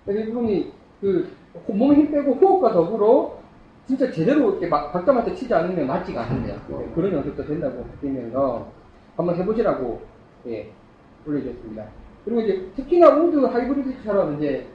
그래서 0.06 0.30
이분이 0.30 0.72
그, 1.02 1.30
몸에 1.68 1.96
힘 1.96 2.12
빼고 2.12 2.34
호흡과 2.34 2.72
더불어 2.74 3.38
진짜 3.86 4.10
제대로 4.12 4.52
이렇게 4.52 4.68
막 4.68 4.92
박자맞게 4.94 5.36
치지 5.36 5.54
않으면 5.54 5.86
맞지가 5.88 6.22
않는데요. 6.22 6.56
네, 6.70 6.92
그런 6.96 7.12
연습도 7.14 7.46
된다고 7.46 7.86
느끼면서 8.02 8.68
한번 9.18 9.36
해보시라고 9.36 10.02
예, 10.48 10.70
올려주셨습니다. 11.28 11.86
그리고 12.24 12.42
이제 12.42 12.66
특히나 12.78 13.10
우드 13.10 13.38
하이브리드처럼 13.38 14.38
이제 14.38 14.66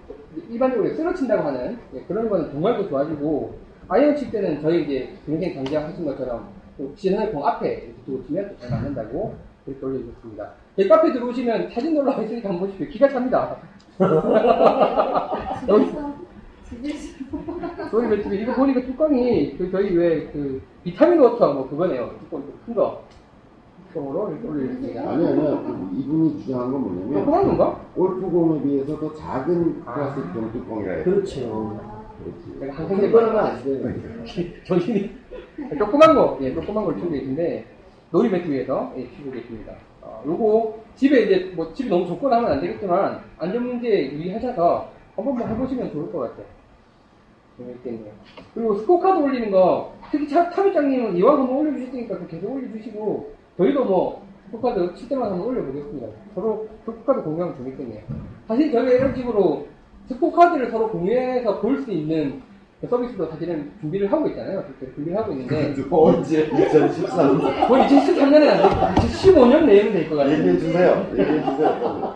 일반적으로 0.50 0.94
쓰러친다고 0.94 1.42
하는 1.48 1.78
예, 1.94 2.02
그런 2.02 2.28
거는 2.28 2.50
정말 2.52 2.76
더 2.76 2.86
좋아지고 2.86 3.54
아이언 3.88 4.16
칠 4.16 4.30
때는 4.30 4.60
저희 4.60 4.84
이제 4.84 5.08
동생 5.26 5.54
강좌하신 5.54 6.04
것처럼 6.04 6.48
또 6.76 6.94
지난해 6.94 7.30
공 7.30 7.46
앞에 7.46 7.68
이렇게 7.68 7.94
두고 8.04 8.22
치면 8.26 8.50
또잘 8.50 8.70
맞는다고 8.70 9.34
그렇게 9.64 9.84
올려주셨습니다. 9.86 10.50
제 10.76 10.86
카페 10.88 11.12
들어오시면 11.12 11.70
사진 11.70 11.94
놀러 11.94 12.22
있으니까 12.22 12.50
한번 12.50 12.66
보십시오. 12.68 12.86
기가 12.88 13.08
찹니다. 13.08 13.56
소리 17.90 18.06
맷집이 18.08 18.36
이거 18.42 18.54
보니까 18.54 18.80
뚜껑이 18.82 19.56
그 19.56 19.70
저희 19.70 19.96
왜 19.96 20.30
그 20.32 20.60
비타민 20.84 21.18
워터 21.20 21.54
뭐 21.54 21.68
그거네요. 21.68 22.10
뚜껑 22.20 22.42
큰 22.66 22.74
거. 22.74 23.02
뚜껑으로 23.92 24.30
이렇게 24.32 24.48
올려주셨습니다. 24.48 25.00
아니 25.10 25.26
아니야 25.26 25.50
그 25.62 25.88
이분이 25.98 26.42
주장한 26.44 26.70
건 26.72 26.80
뭐냐면 26.82 27.14
조그만 27.24 27.46
건가? 27.46 27.80
골프공에 27.94 28.62
비해서 28.62 28.98
더 29.00 29.14
작은 29.14 29.82
플라스틱 29.84 30.32
병뚜껑이라 30.34 30.92
해요. 30.92 31.04
그렇죠. 31.04 31.97
그렇지. 32.18 32.58
그거는 33.08 33.28
생각 33.28 33.46
안 33.46 33.62
돼. 33.64 34.64
정신이 34.64 35.10
조그만 35.78 36.14
거, 36.14 36.38
예, 36.42 36.52
조그만 36.54 36.84
걸 36.84 36.96
치고 36.96 37.10
계신데 37.10 37.64
놀이 38.10 38.28
매트 38.30 38.48
위에서 38.50 38.92
예, 38.96 39.08
치고 39.10 39.30
계십니다. 39.30 39.74
어, 40.02 40.22
요거 40.26 40.78
집에 40.96 41.20
이제 41.22 41.52
뭐 41.54 41.72
집이 41.72 41.88
너무 41.88 42.06
좁거나 42.06 42.36
하면 42.38 42.52
안 42.52 42.60
되겠지만 42.60 43.20
안전 43.38 43.66
문제 43.66 44.10
유의하셔서 44.10 44.90
한번 45.16 45.36
뭐 45.36 45.46
해보시면 45.46 45.92
좋을 45.92 46.12
것 46.12 46.18
같아요. 46.20 46.46
재밌겠네요. 47.58 48.12
그리고 48.54 48.76
스코카드 48.76 49.18
올리는 49.18 49.50
거 49.50 49.92
특히 50.10 50.28
차, 50.28 50.48
차비장님은 50.50 51.16
이왕 51.16 51.40
한번 51.40 51.56
올려주셨으니까 51.56 52.18
그 52.18 52.26
계속 52.28 52.52
올려주시고 52.52 53.32
저희도 53.58 53.84
뭐 53.84 54.26
스코카드 54.46 54.94
칠 54.94 55.08
때마다 55.08 55.32
한번 55.32 55.48
올려보겠습니다. 55.48 56.06
서로 56.34 56.68
스코카드 56.84 57.22
공유하면 57.22 57.56
재밌겠네요. 57.56 58.02
사실 58.46 58.70
저희가 58.72 58.92
이런 58.92 59.14
식으로 59.14 59.66
스코카드를 60.08 60.70
서로 60.70 60.88
공유해서 60.90 61.60
볼 61.60 61.82
수 61.82 61.90
있는 61.92 62.40
그 62.80 62.86
서비스도 62.86 63.26
사실은 63.26 63.72
준비를 63.80 64.10
하고 64.12 64.28
있잖아요. 64.28 64.62
그렇게 64.62 64.94
준비를 64.94 65.18
하고 65.18 65.32
있는데 65.32 65.74
언제 65.90 66.48
2013년 66.48 67.68
거의 67.68 67.82
2013년에 67.86 68.48
안 68.48 68.56
되고 68.58 69.06
2015년 69.08 69.64
내면 69.64 69.92
될 69.92 70.08
것 70.08 70.16
같아요. 70.16 70.38
얘기해 70.38 70.58
주세요. 70.58 71.06
얘기해 71.12 71.40
주세요. 71.44 72.14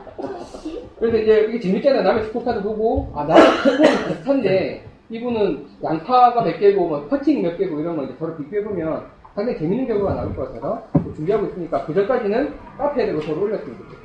그래서 1.00 1.18
이제 1.18 1.46
이게 1.48 1.58
재밌잖아요. 1.58 2.02
남의 2.02 2.24
스코카드 2.26 2.62
보고, 2.62 3.10
아, 3.12 3.24
나랑 3.24 3.42
스코어는 3.44 4.08
비슷한데, 4.08 4.84
이분은 5.10 5.66
양파가 5.82 6.42
몇 6.44 6.60
개고, 6.60 6.86
뭐, 6.86 7.06
퍼팅 7.08 7.42
몇 7.42 7.58
개고, 7.58 7.80
이런 7.80 7.96
거 7.96 8.04
이제 8.04 8.14
서로 8.20 8.36
비교해보면 8.36 9.02
상당히 9.34 9.58
재밌는 9.58 9.88
결과가 9.88 10.14
나올 10.14 10.36
것 10.36 10.46
같아서 10.46 10.80
준비하고 11.16 11.46
있으니까, 11.46 11.84
그 11.86 11.92
전까지는 11.94 12.54
카페에 12.78 13.06
서로 13.20 13.42
올렸으면 13.42 13.76
좋겠습니다. 13.78 14.01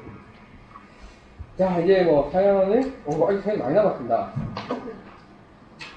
자, 1.58 1.80
이제 1.80 2.04
뭐, 2.04 2.30
사연을, 2.30 2.94
오, 3.08 3.28
아직 3.28 3.42
사연이 3.42 3.60
많이 3.60 3.74
남았습니다. 3.74 4.32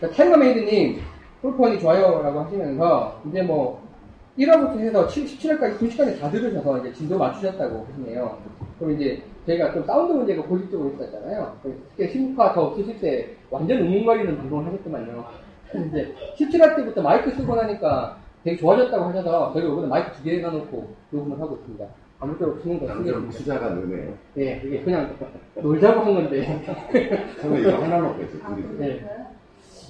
자, 0.01 0.09
타이거메이드님, 0.09 1.01
골프허니 1.43 1.79
좋아요라고 1.79 2.41
하시면서, 2.41 3.21
이제 3.29 3.43
뭐, 3.43 3.79
1화부터 4.39 4.79
해서 4.79 5.07
17화까지 5.07 5.79
2시간에 5.79 6.19
다 6.19 6.31
들으셔서 6.31 6.79
이제 6.79 6.93
진도 6.95 7.19
맞추셨다고 7.19 7.87
하시네요. 7.91 8.39
그럼 8.79 8.95
이제 8.95 9.23
저희가 9.47 9.75
좀 9.75 9.85
사운드 9.85 10.15
문제가 10.15 10.43
고질적으로 10.45 10.91
있었잖아요. 10.95 11.55
특히 11.63 12.35
10화 12.35 12.55
더 12.55 12.69
없으실 12.69 12.99
때 12.99 13.29
완전 13.51 13.83
웅웅거리는 13.83 14.39
방송을 14.39 14.67
하셨더만요. 14.67 15.25
이제 15.89 16.15
17화 16.39 16.77
때부터 16.77 17.03
마이크 17.03 17.31
쓰고 17.33 17.55
나니까 17.55 18.17
되게 18.45 18.57
좋아졌다고 18.57 19.05
하셔서 19.05 19.53
저희가 19.53 19.73
이번에 19.73 19.89
마이크 19.89 20.13
두개 20.13 20.39
해놔놓고 20.39 20.95
녹음을 21.11 21.39
하고 21.39 21.57
있습니다. 21.57 21.85
아무쪼록 22.21 22.61
쓰는 22.63 22.79
거 22.79 22.87
점점 22.87 23.31
쓰겠습니다. 23.31 23.39
투자가 23.39 23.75
느네요. 23.75 24.15
네, 24.35 24.63
이게 24.65 24.83
그냥 24.83 25.17
놀자고 25.63 26.01
한 26.01 26.15
건데. 26.15 26.63
저는 27.41 27.61
이거 27.61 27.73
하나 27.83 27.99
놓고 27.99 28.23
있어요. 28.23 28.43
둘이. 28.57 28.79
네. 28.79 29.07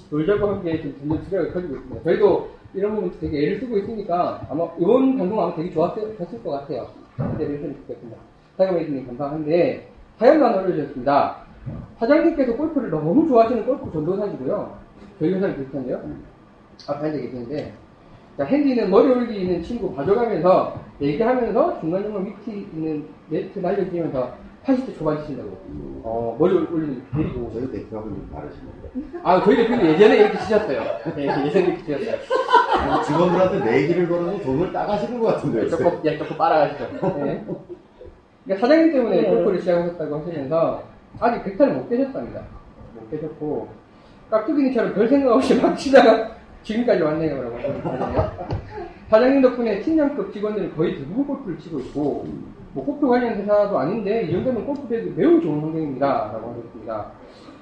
놀자고 0.09 0.47
한 0.47 0.63
게 0.63 0.81
지금 0.81 0.97
점점 0.99 1.23
투자가 1.25 1.51
커지고 1.53 1.75
있습니다. 1.75 2.03
저희도 2.03 2.49
이런 2.73 2.95
부분 2.95 3.11
되게 3.19 3.43
애를 3.43 3.59
쓰고 3.59 3.77
있으니까 3.79 4.45
아마 4.49 4.65
이번 4.79 5.17
방송 5.17 5.41
아마 5.41 5.53
되게 5.55 5.69
좋았을 5.71 6.15
것 6.43 6.51
같아요. 6.51 6.87
기대를 7.33 7.55
해주면 7.55 7.75
좋겠습니다. 7.81 8.17
타이거메이드님 8.57 9.07
감사한데 9.07 9.87
사연만 10.17 10.63
올려주셨습니다. 10.63 11.37
사장님께서 11.99 12.55
골프를 12.55 12.89
너무 12.89 13.27
좋아하시는 13.27 13.65
골프 13.65 13.91
전도사시고요. 13.91 14.77
저희 15.19 15.33
회사랑 15.33 15.57
비슷한데요. 15.57 16.01
앞에 16.87 17.07
앉아 17.07 17.17
계시는데 17.19 17.73
자, 18.37 18.45
핸디는 18.45 18.89
머리 18.89 19.09
올리는 19.09 19.61
친구 19.61 19.93
봐줘가면서 19.93 20.79
얘기하면서 21.01 21.79
중간중간 21.81 22.25
위치 22.25 22.67
있는 22.73 23.05
네트 23.29 23.59
날려주면서 23.59 24.33
80대 24.65 24.97
초반 24.97 25.19
치신다고. 25.19 25.49
어, 26.03 26.37
머리 26.39 26.55
올리는 26.55 27.03
데리고. 27.13 27.51
저희 27.53 27.71
대표하고 27.71 28.09
좀 28.09 28.29
다르시는데. 28.33 29.19
아, 29.23 29.43
저희 29.43 29.57
대표는 29.57 29.85
예전에 29.85 30.17
이렇게 30.17 30.37
치셨어요. 30.39 30.81
네, 31.15 31.23
예전에 31.23 31.65
이렇게 31.65 31.83
치셨어요. 31.83 32.15
뭐 32.87 33.01
직원들한테 33.03 33.65
내기를 33.65 34.07
걸어서 34.07 34.39
돈을 34.39 34.71
따가시는 34.71 35.19
것 35.19 35.27
같은데요. 35.27 35.69
조금, 35.69 35.99
예, 36.05 36.17
조금 36.17 36.37
빨아가시죠. 36.37 36.83
네. 37.23 37.45
그러니까 38.45 38.67
사장님 38.67 38.93
때문에 38.93 39.23
골프를 39.23 39.59
시작하셨다고 39.59 40.19
하시면서 40.19 40.83
아직 41.19 41.43
100타를 41.43 41.73
못 41.73 41.89
깨셨답니다. 41.89 42.41
못 42.95 43.11
깨셨고, 43.11 43.67
깍두기니처럼 44.29 44.93
별 44.93 45.07
생각 45.07 45.33
없이 45.35 45.59
막 45.61 45.75
치다가 45.75 46.31
지금까지 46.63 47.01
왔네요. 47.01 47.41
라고. 47.43 47.57
사장님 49.09 49.41
덕분에 49.41 49.79
팀장급 49.81 50.31
직원들은 50.33 50.75
거의 50.75 50.95
대부분 50.95 51.25
골프를 51.27 51.57
치고 51.59 51.79
있고, 51.79 52.25
뭐 52.73 52.85
골프 52.85 53.07
관련 53.07 53.35
회사도 53.35 53.77
아닌데, 53.77 54.23
이 54.23 54.31
정도면 54.31 54.65
골프 54.65 54.87
대도 54.87 55.11
매우 55.15 55.41
좋은 55.41 55.59
환경입니다. 55.61 56.31
라고 56.33 56.51
하셨습니다. 56.51 57.11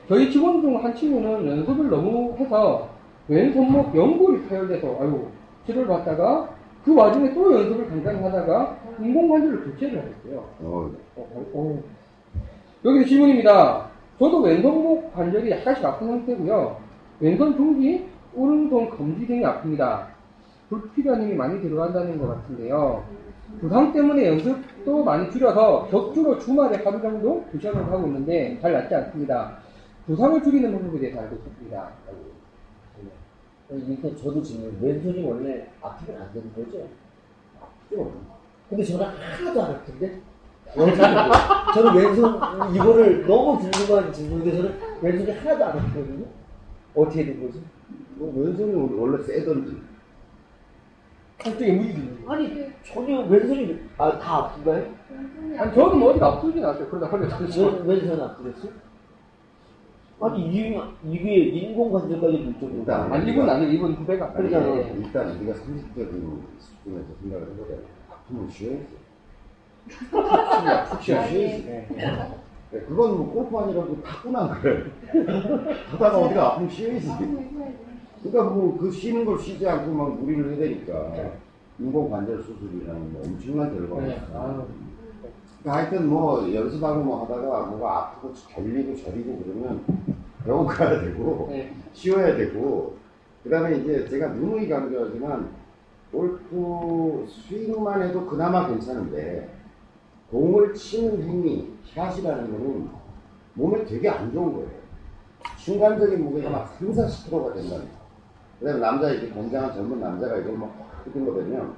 저희 0.08 0.32
직원 0.32 0.62
중 0.62 0.76
한 0.84 0.96
친구는 0.96 1.46
연습을 1.48 1.90
너무 1.90 2.36
해서 2.38 2.90
왼손목 3.28 3.96
연골이 3.96 4.44
파열돼서 4.48 4.98
아유 5.00 5.28
치료를 5.66 5.88
받다가 5.88 6.50
그 6.84 6.96
와중에 6.96 7.32
또 7.34 7.54
연습을 7.54 7.88
간간히 7.90 8.20
하다가 8.24 8.78
인공관절을 9.00 9.66
교체를 9.66 10.00
하셨어요. 10.00 10.46
어, 10.62 10.90
어, 11.16 11.46
어. 11.54 11.84
여기서 12.86 13.06
질문입니다. 13.08 13.86
저도 14.18 14.42
왼손목 14.42 15.14
관절이 15.14 15.52
약간씩 15.52 15.86
아픈 15.86 16.08
상태고요. 16.08 16.78
왼손 17.20 17.56
중기, 17.56 18.06
오른손 18.34 18.90
검지 18.90 19.26
등이 19.28 19.42
아픕니다. 19.44 20.06
불필요한 20.70 21.24
힘이 21.24 21.34
많이 21.36 21.62
들어간다는 21.62 22.18
것 22.20 22.28
같은데요. 22.28 23.04
부상 23.60 23.92
때문에 23.92 24.28
연습도 24.28 25.04
많이 25.04 25.32
줄여서 25.32 25.88
격주로 25.90 26.38
주말에 26.38 26.84
하루 26.84 27.02
정도 27.02 27.44
부션을 27.52 27.86
하고 27.92 28.06
있는데 28.08 28.60
잘 28.62 28.72
낫지 28.74 28.94
않습니다. 28.94 29.58
부상을 30.06 30.44
줄이는 30.44 30.72
방법에 30.72 31.00
대해서 31.00 31.22
알고 31.22 31.36
싶습니다. 31.36 31.90
일단 33.72 34.16
저도 34.18 34.42
지금 34.42 34.78
왼손이 34.82 35.24
원래 35.26 35.68
아프면 35.82 36.22
안 36.22 36.34
되는 36.34 36.52
거죠? 36.54 36.88
아프죠. 37.60 38.12
근데 38.70 38.84
저는 38.84 39.06
하나도 39.06 39.64
안 39.64 39.72
아픈데? 39.72 40.22
저는 41.74 41.96
왼손, 41.96 42.76
이거를 42.76 43.26
너무 43.26 43.58
궁금한 43.60 44.14
질문인데 44.14 44.58
저는 44.58 44.76
왼손이 45.02 45.32
하나도 45.32 45.66
안 45.66 45.72
아프거든요? 45.80 46.26
어떻게 46.96 47.26
된 47.26 47.42
거지? 47.44 47.64
뭐 48.20 48.34
왼손이 48.36 48.74
원래 49.00 49.24
세던지. 49.24 49.78
한쪽에 51.42 51.72
무리기. 51.72 52.18
아니, 52.28 52.72
전혀 52.84 53.22
왼손이, 53.22 53.80
아, 53.98 54.20
다 54.20 54.38
아픈가요? 54.40 54.94
아니, 55.58 55.74
저는 55.74 55.98
뭐 55.98 56.12
어디가 56.12 56.28
아프진 56.28 56.64
않았어요. 56.64 56.90
그러다 56.90 57.08
허리가 57.08 57.38
터졌어. 57.38 57.66
왼, 57.78 57.88
왼손 57.88 58.22
아프겠어? 58.22 58.68
아니, 60.22 60.42
이, 60.52 60.78
이게 61.10 61.34
인공관절까지 61.46 62.38
물 62.40 62.54
정도 62.60 62.76
일단 62.80 63.14
아니, 63.14 63.32
이분 63.32 63.50
아니고 63.50 63.72
이분 63.72 63.94
후배가. 63.94 64.34
그러니까요. 64.34 64.76
예. 64.80 64.94
일단 64.98 65.30
우리가 65.38 65.54
상식적인 65.54 66.44
수준에서 66.60 67.08
생각을 67.22 67.48
해보자. 67.48 67.74
아프면 68.12 68.50
쉬어야지. 68.50 68.98
푹 69.88 71.02
쉬어요. 71.02 71.26
쉬어야지. 71.26 71.64
네. 71.66 71.88
네, 72.72 72.80
그건 72.82 73.18
뭐 73.18 73.32
골프 73.34 73.58
아니라고 73.58 74.04
타고난 74.04 74.62
거예요. 74.62 74.84
하다가 75.92 76.18
어디가 76.18 76.48
아프면 76.48 76.70
쉬어야지. 76.70 77.08
그러니까 78.24 78.54
뭐 78.54 78.78
그 78.78 78.92
쉬는 78.92 79.26
걸 79.26 79.40
쉬지 79.40 79.68
않고 79.68 79.92
막 79.92 80.20
무리를 80.20 80.50
해야 80.52 80.58
되니까 80.60 81.32
인공 81.80 82.10
관절 82.10 82.44
수술이라는 82.44 83.14
뭐 83.14 83.22
엄청난 83.26 83.74
결과가 83.74 84.02
네. 84.02 84.16
있어요. 84.16 84.40
아유. 84.42 84.66
그러니까 85.62 85.74
하여튼 85.84 86.10
뭐 86.10 86.54
연습하고 86.54 87.04
뭐 87.04 87.24
하다가 87.24 87.66
뭐가 87.68 87.98
아프고 87.98 88.34
결리고 88.50 88.96
저리고 88.98 89.42
그러면 89.44 89.84
병원 90.44 90.68
가야 90.68 91.02
되고 91.02 91.48
네. 91.50 91.74
쉬어야 91.94 92.36
되고 92.36 92.98
그 93.44 93.50
다음에 93.50 93.78
이제 93.78 94.08
제가 94.10 94.30
누누이 94.30 94.68
강조하지만 94.68 95.50
골프 96.12 97.26
스윙만 97.30 98.02
해도 98.02 98.26
그나마 98.26 98.68
괜찮은데 98.68 99.50
공을 100.32 100.74
치는 100.74 101.24
행위, 101.24 101.74
샷이라는 101.94 102.52
거는 102.52 102.90
몸에 103.54 103.84
되게 103.86 104.10
안 104.10 104.32
좋은 104.32 104.54
거예요. 104.54 104.70
순간적인 105.58 106.24
무게가 106.24 106.50
막 106.50 106.68
3, 106.78 106.92
40kg가 106.92 107.54
된다는 107.54 107.70
거예요. 107.70 107.99
그다음에 108.60 108.80
남자 108.80 109.10
이렇게 109.12 109.30
건장한 109.34 109.74
젊은 109.74 110.00
남자가 110.00 110.38
이걸 110.38 110.58
막 110.58 111.04
뜯은 111.06 111.26
거 111.26 111.34
되면 111.36 111.74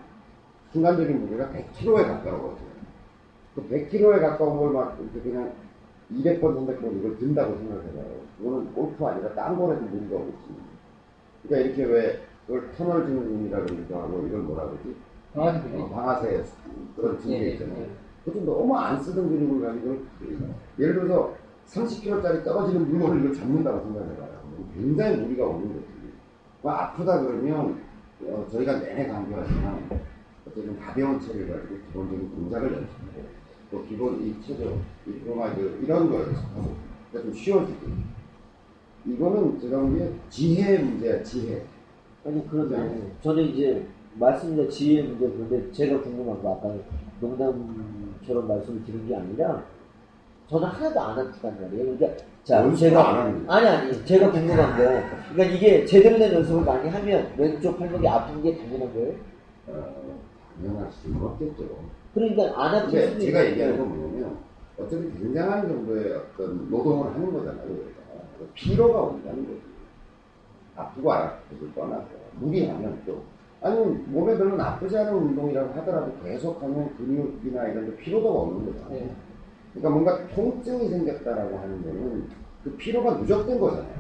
순간적인 0.71 1.19
무게가 1.21 1.49
100kg에 1.49 2.07
가까워져요. 2.07 2.71
그 3.55 3.67
100kg에 3.69 4.19
가까운 4.21 4.57
걸 4.57 4.71
막 4.73 4.97
이렇게 4.99 5.29
그냥 5.29 5.51
200번, 6.11 6.41
300번 6.41 6.97
이걸 6.99 7.17
든다고 7.17 7.55
생각해봐요. 7.57 8.05
그거는 8.37 8.73
골프 8.73 9.05
아니라 9.05 9.33
딴 9.33 9.57
거라도 9.57 9.81
무리가 9.85 10.15
오겠지. 10.15 10.37
그러니까 11.43 11.67
이렇게 11.69 11.83
왜 11.85 12.21
그걸 12.47 12.71
터널 12.71 13.05
지는 13.05 13.21
운이라 13.23 13.59
그러기도 13.59 13.97
하고 13.99 14.25
이걸 14.27 14.41
뭐라 14.41 14.65
그러지? 14.65 14.83
그지? 14.83 15.77
어, 15.81 15.89
방아쇠 15.89 16.43
그런 16.95 17.15
예, 17.15 17.19
징계 17.21 17.43
예, 17.45 17.49
있잖아요. 17.51 17.81
예. 17.83 17.89
그것도 18.25 18.45
너무 18.45 18.75
안 18.77 19.01
쓰던 19.01 19.29
근육을 19.29 19.65
가지고 19.67 19.97
예를 20.79 20.93
들어서 20.95 21.33
30kg짜리 21.67 22.43
떨어지는 22.43 22.89
물건을 22.89 23.19
이걸 23.21 23.33
잡는다고 23.33 23.79
생각해봐요. 23.83 24.41
굉장히 24.73 25.17
무리가 25.17 25.45
오는 25.45 25.67
거지. 25.69 25.85
뭐 26.61 26.71
아프다 26.71 27.21
그러면 27.21 27.81
어, 28.23 28.47
저희가 28.51 28.79
내내 28.79 29.07
강조하지만 29.07 29.89
어쨌든 30.47 30.79
가벼운 30.79 31.19
체를 31.19 31.47
가지고 31.47 31.75
기본적인 31.87 32.31
동작을 32.35 32.73
연습하고 32.73 33.23
또 33.71 33.85
기본 33.85 34.21
이 34.21 34.35
체조, 34.45 34.79
이 35.07 35.11
프로마이드 35.11 35.79
이런 35.81 36.09
거 36.09 36.21
연습하고 36.21 36.75
그러니까 37.11 37.31
좀 37.31 37.33
쉬워지고 37.33 37.87
이거는 39.05 39.59
제가 39.59 39.79
보기에 39.79 40.13
지혜 40.29 40.77
문제야 40.77 41.23
지혜. 41.23 41.65
아니 42.23 42.47
그런데 42.47 43.11
저는 43.23 43.43
이제 43.45 43.87
말씀드린 44.15 44.69
지혜 44.69 45.01
문제 45.01 45.27
그런데 45.27 45.71
제가 45.71 46.01
궁금한 46.01 46.41
거 46.43 46.53
아까 46.55 46.75
농담처럼 47.19 48.47
말씀을 48.47 48.83
드린 48.83 49.07
게 49.07 49.15
아니라 49.15 49.63
저는 50.51 50.67
하나도 50.67 50.99
안 50.99 51.17
아프단 51.17 51.61
말이에요. 51.61 51.95
그러니까 51.97 52.23
자 52.43 52.75
제가 52.75 53.09
안 53.09 53.19
하는. 53.19 53.49
아니 53.49 53.67
아니 53.67 54.05
제가 54.05 54.29
궁금한 54.31 54.77
거 54.77 54.83
그러니까 55.31 55.55
이게 55.55 55.85
제대로 55.85 56.17
된 56.19 56.33
연습을 56.33 56.65
많이 56.65 56.89
하면 56.89 57.31
왼쪽 57.37 57.79
팔목이 57.79 58.05
아픈 58.05 58.43
게 58.43 58.57
당연한 58.57 58.93
거예요. 58.93 59.13
어, 59.67 60.19
당연할 60.57 60.91
수는 60.91 61.23
없겠죠. 61.23 61.63
그러니까 62.13 62.51
안 62.61 62.85
근데 62.85 63.07
수도 63.07 63.19
제가 63.21 63.45
얘기하는 63.45 63.77
건 63.77 63.97
뭐냐면 63.97 64.37
어차피 64.77 65.09
굉장한 65.17 65.69
정도의 65.69 66.15
어떤 66.17 66.69
노동을 66.69 67.13
하는 67.13 67.31
거잖아요. 67.31 67.65
우리가. 67.69 68.01
피로가 68.53 69.01
온다는 69.03 69.45
거지. 69.45 69.61
아프고 70.75 71.13
안 71.13 71.27
아프고를 71.27 71.73
떠나서 71.73 72.07
무리하면 72.39 73.01
또 73.05 73.23
아니면 73.61 74.03
몸에 74.07 74.37
별로 74.37 74.57
나쁘지 74.57 74.97
않은 74.97 75.13
운동이라고 75.13 75.73
하더라도 75.79 76.11
계속하면 76.21 76.97
근육이나 76.97 77.67
이런 77.67 77.85
데 77.85 77.95
피로가 77.95 78.27
오는 78.27 78.65
거잖아요. 78.65 78.99
예. 78.99 79.30
그러니까 79.73 79.89
뭔가 79.89 80.27
통증이 80.27 80.89
생겼다라고 80.89 81.57
하는 81.59 81.81
거는 81.83 82.27
그 82.63 82.75
피로가 82.77 83.15
누적된 83.15 83.59
거잖아요. 83.59 83.93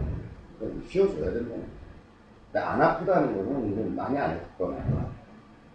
그러니까 0.59 0.81
쉬어줘야 0.89 1.25
된다는. 1.31 1.63
그러니까 2.51 2.73
안 2.73 2.81
아프다는 2.81 3.35
거는 3.35 3.71
이건 3.71 3.95
많이 3.95 4.17
안 4.17 4.31
했거나 4.31 4.77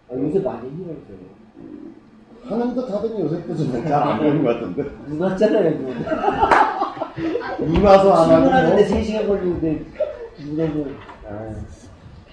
아, 0.09 0.13
요새 0.13 0.39
많이 0.39 0.69
힘들어요. 0.69 1.37
하는 2.43 2.75
듯 2.75 2.89
하더니 2.89 3.21
요새 3.21 3.43
또잘안 3.45 4.19
되는 4.21 4.43
것 4.43 4.53
같은데. 4.53 4.83
눈 5.07 5.19
왔잖아요. 5.19 5.71
눈. 5.79 5.95
눈 7.73 7.83
와서 7.83 8.13
안 8.13 8.29
하고 8.31 8.43
출근하는데 8.43 8.89
뭐. 8.89 9.01
3시간 9.01 9.27
걸리는데 9.27 9.85
눈에는 10.45 10.95
아, 11.27 11.55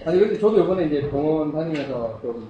아니 0.05 0.19
근데 0.19 0.39
저도 0.39 0.63
이번에 0.63 0.85
이제 0.85 1.09
병원 1.09 1.51
다니면서 1.51 2.19
좀 2.21 2.47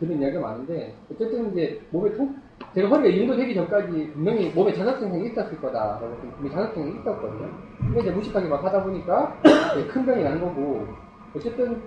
들은 0.00 0.20
이야기가 0.20 0.40
많은데 0.40 0.94
어쨌든 1.12 1.52
이제 1.52 1.80
몸에 1.90 2.12
통 2.14 2.34
제가 2.74 2.88
허리가 2.88 3.08
이 3.08 3.18
정도 3.18 3.36
되기 3.36 3.54
전까지 3.54 4.12
분명히 4.14 4.48
몸에 4.50 4.72
자각증상이 4.72 5.26
있었을 5.26 5.60
거다라고 5.60 6.16
분명히 6.36 6.50
자각증이 6.50 7.00
있었거든요. 7.00 7.50
근데 7.78 8.00
이제 8.00 8.10
무식하게 8.10 8.48
막 8.48 8.64
하다 8.64 8.82
보니까 8.84 9.36
큰 9.92 10.06
병이 10.06 10.24
난 10.24 10.40
거고 10.40 10.86
어쨌든 11.36 11.82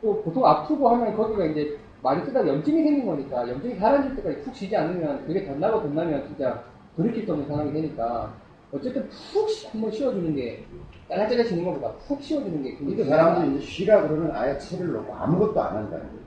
또 0.00 0.22
보통 0.22 0.46
아프고 0.46 0.88
하면 0.88 1.14
거기가 1.14 1.44
이제 1.44 1.78
많이 2.02 2.24
쓰다가 2.24 2.48
염증이 2.48 2.82
생긴 2.82 3.04
거니까 3.04 3.46
염증이 3.46 3.76
가라앉을 3.78 4.16
때까지 4.16 4.40
푹 4.42 4.54
쉬지 4.54 4.74
않으면 4.74 5.26
그게 5.26 5.44
덧나고 5.44 5.82
덧나면 5.82 6.26
진짜 6.26 6.64
돌이킬 6.96 7.26
수 7.26 7.32
없는 7.32 7.46
상황이 7.46 7.72
되니까 7.74 8.32
어쨌든 8.72 9.06
푹 9.08 9.46
한번 9.72 9.90
쉬어주는 9.90 10.34
게 10.34 10.64
짜잘짜잘지는 11.08 11.64
것보다 11.64 11.92
푹 12.06 12.22
쉬어주는 12.22 12.62
게 12.62 12.76
굉장히 12.76 13.10
사람들이 13.10 13.56
이제 13.56 13.66
쉬라 13.66 14.02
그러면 14.08 14.30
아예 14.34 14.56
채를 14.56 14.92
놓고 14.92 15.12
아무것도 15.12 15.60
안 15.60 15.76
한다는 15.76 16.06
거예요. 16.06 16.20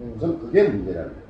음. 0.00 0.14
우선 0.16 0.38
그게 0.38 0.62
문제라는 0.62 1.12
거예요. 1.12 1.27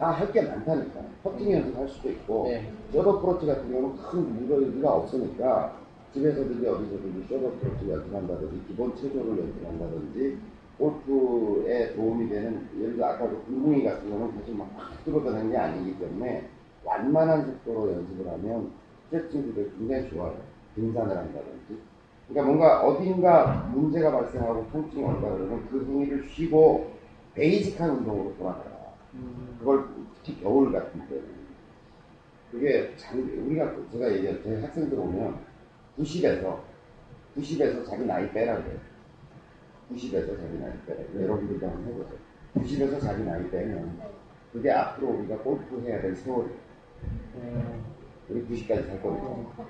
다 0.00 0.12
할 0.16 0.32
게 0.32 0.40
많다니까. 0.40 1.00
퍼팅 1.22 1.52
연습할 1.52 1.86
수도 1.88 2.08
있고, 2.10 2.44
네. 2.48 2.72
쇼트 2.90 3.20
어프로치 3.20 3.44
같은 3.46 3.70
경우는 3.70 3.96
큰 3.98 4.48
무리가 4.48 4.94
없으니까, 4.94 5.76
집에서든지 6.14 6.66
어디서든지 6.66 7.26
쇼트 7.28 7.52
어프로치 7.60 7.90
연습한다든지, 7.90 8.62
기본 8.66 8.96
체조를 8.96 9.38
연습한다든지, 9.38 10.38
골프에 10.78 11.94
도움이 11.94 12.30
되는, 12.30 12.66
예를 12.80 12.96
들어 12.96 13.08
아까 13.08 13.28
그 13.28 13.44
굴궁이 13.44 13.84
같은 13.84 14.08
경우는 14.08 14.38
계속 14.38 14.56
막 14.56 14.80
팍 14.80 15.04
뛰어다니는 15.04 15.50
게 15.50 15.56
아니기 15.58 15.98
때문에, 15.98 16.48
완만한 16.82 17.44
속도로 17.44 17.92
연습을 17.92 18.26
하면, 18.32 18.70
스트레칭도 19.10 19.62
굉장히 19.76 20.08
좋아요. 20.08 20.34
등산을 20.76 21.14
한다든지. 21.14 21.78
그러니까 22.28 22.46
뭔가 22.46 22.86
어딘가 22.86 23.68
문제가 23.74 24.12
발생하고 24.12 24.64
통증이 24.72 25.02
온다 25.04 25.28
그러면 25.28 25.66
그 25.68 25.84
행위를 25.84 26.24
쉬고 26.28 26.92
베이직한 27.34 27.90
운동으로 27.90 28.34
돌아가라. 28.38 28.69
그걸 29.58 29.84
특히 30.22 30.40
겨울 30.42 30.72
같은 30.72 31.00
때는 31.08 31.24
그게 32.50 32.94
장, 32.96 33.18
우리가 33.18 33.74
제가 33.92 34.12
얘기할 34.12 34.42
때 34.42 34.60
학생들 34.60 34.98
오면 34.98 35.38
90에서 35.98 36.58
90에서 37.36 37.86
자기 37.86 38.04
나이 38.04 38.30
빼라 38.32 38.56
그래요. 38.62 38.78
90에서 39.92 40.36
자기 40.36 40.58
나이 40.58 40.72
빼라. 40.86 41.00
여러분들도 41.22 41.66
한번 41.68 41.84
해보세요. 41.92 42.18
90에서 42.56 43.00
자기 43.00 43.22
나이 43.24 43.48
빼면 43.50 44.00
그게 44.52 44.70
앞으로 44.72 45.08
우리가 45.10 45.36
골프 45.38 45.80
해야 45.82 46.00
될 46.00 46.14
세월이에요. 46.14 46.56
우리 48.28 48.44
90까지 48.46 48.86
살 48.86 49.00
거니까. 49.02 49.66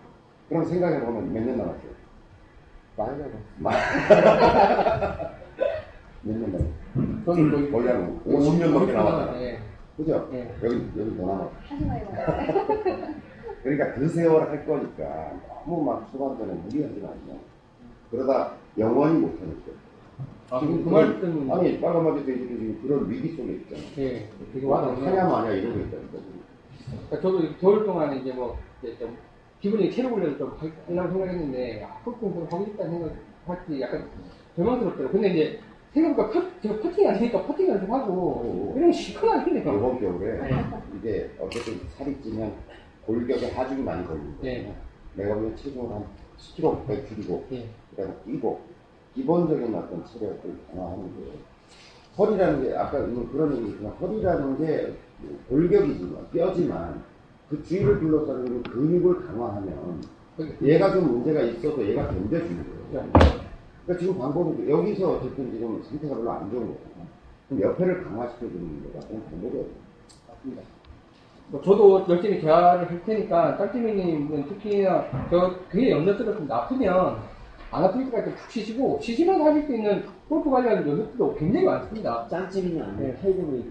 그럼 0.49 0.65
생각해보면 0.65 1.33
몇 1.33 1.45
년 1.45 1.57
남았어요? 1.59 1.91
많이 2.97 3.19
나가. 3.19 3.39
몇년 6.23 6.53
남았어요? 6.53 7.25
저는 7.25 7.51
거의 7.51 7.71
거의 7.71 7.89
한 7.89 8.21
50년 8.25 8.71
넘게 8.73 8.93
남았잖아. 8.93 9.43
예. 9.43 9.59
그죠? 9.97 10.29
예. 10.33 10.55
여기, 10.63 10.77
여기 10.99 11.17
더 11.17 11.27
남았어. 11.27 11.51
하지 11.69 11.85
마요. 11.87 12.07
그러니까 13.63 13.93
그 13.95 14.09
세월 14.09 14.49
할 14.49 14.67
거니까 14.67 15.33
너무 15.67 15.85
막 15.85 16.11
초반전에 16.11 16.53
무리하지 16.55 17.01
말자. 17.01 17.41
그러다 18.11 18.53
영원히 18.79 19.19
못하니까. 19.21 19.73
아, 20.51 20.59
그, 20.61 20.83
그 20.83 20.89
말씀은 20.89 21.51
아니, 21.53 21.81
빨간 21.81 22.05
바지 22.05 22.25
돼지들이 22.27 22.59
지금 22.59 22.83
그런 22.83 23.11
위기 23.11 23.37
속에 23.37 23.53
있잖아. 23.53 23.81
예, 23.99 24.29
되게 24.53 24.67
와닿네요. 24.67 25.07
하냐 25.07 25.29
마냐 25.29 25.51
이러고 25.53 25.79
있다니까. 25.79 26.11
지금. 26.19 26.41
그러니까 27.09 27.21
저도 27.21 27.41
겨울 27.61 27.85
동안에 27.85 28.17
이제 28.19 28.33
뭐 28.33 28.59
이제 28.83 28.97
좀 28.99 29.17
기분이 29.61 29.91
체력 29.93 30.13
훈련을 30.13 30.39
좀 30.39 30.57
하려고 30.89 31.11
생각했는데 31.13 31.85
아, 31.85 31.99
퍼팅 32.05 32.21
좀 32.35 32.47
하고 32.51 32.65
싶다는 32.65 32.93
생각 32.93 33.13
할지 33.47 33.81
약간 33.81 34.09
절망스럽더라고요. 34.57 35.13
근데 35.13 35.29
이제 35.29 35.61
생각보다 35.93 36.31
퍼, 36.31 36.61
제가 36.61 36.81
퍼팅이 36.81 37.09
안 37.09 37.19
되니까 37.19 37.43
퍼팅 37.47 37.69
연습하고 37.69 38.13
오. 38.13 38.75
이런 38.77 38.91
거 38.91 38.97
시커멓게 38.97 39.51
힘들어요. 39.51 39.79
이번 39.79 40.01
겨울에 40.01 40.41
이게 40.97 41.31
어쨌든 41.41 41.81
살이 41.97 42.17
찌면 42.23 42.53
골격에 43.07 43.51
하중이 43.51 43.83
많이 43.83 44.07
거예요. 44.07 44.23
예. 44.45 44.73
내가 45.15 45.35
보기엔 45.35 45.57
체중을 45.57 45.91
한 45.91 46.05
10kg 46.39 47.09
줄이고 47.09 47.45
예. 47.53 47.67
그다음에 47.91 48.15
뛰고 48.25 48.61
기본적인 49.15 49.75
어떤 49.75 50.05
체력을 50.07 50.41
강화하는 50.71 51.03
거예요. 51.17 51.33
허리라는 52.17 52.63
게 52.63 52.77
아까 52.77 52.99
그런 53.33 53.57
얘기지만 53.57 53.93
허리라는 53.93 54.59
게 54.59 54.93
골격이지만 55.49 56.31
뼈지만 56.31 57.03
그 57.49 57.63
주위를 57.65 57.99
둘러싸는 57.99 58.63
그 58.63 58.71
근육을 58.71 59.27
강화하면 59.27 60.01
얘가 60.63 60.93
좀 60.93 61.11
문제가 61.11 61.41
있어도 61.43 61.85
얘가 61.85 62.07
견뎌주는 62.07 62.65
거예요. 62.93 63.40
그러니까 63.91 63.99
지금 63.99 64.19
방법은 64.19 64.71
여기서 64.71 65.13
어쨌든 65.15 65.51
지금 65.51 65.83
상태가 65.83 66.15
별로 66.15 66.31
안 66.31 66.49
좋은 66.49 66.69
거잖아. 66.69 67.07
그럼 67.49 67.63
옆에를 67.63 68.05
강화시켜주는 68.05 68.93
거가 68.93 69.07
그런 69.09 69.25
방법이에요. 69.25 69.65
맞습니다. 70.29 70.63
뭐 71.49 71.61
저도 71.61 72.07
열심히 72.09 72.41
대화를 72.41 72.89
할 72.89 73.05
테니까 73.05 73.57
짱찌미님은 73.59 74.47
특히나 74.47 75.07
저 75.29 75.57
그게 75.69 75.91
염려스럽습니다. 75.91 76.55
아프면 76.57 77.19
안 77.73 77.85
아플 77.85 78.05
때까지 78.05 78.33
푹 78.37 78.51
쉬시고 78.51 79.01
쉬시면서 79.03 79.45
하실 79.45 79.67
수 79.67 79.75
있는 79.75 80.05
골프 80.29 80.49
관련 80.49 80.89
연습도 80.89 81.35
굉장히 81.35 81.67
많습니다. 81.67 82.29
짱찜이 82.31 82.81
아니고 82.81 83.03
네. 83.03 83.17
타이거 83.17 83.43
메이드. 83.43 83.69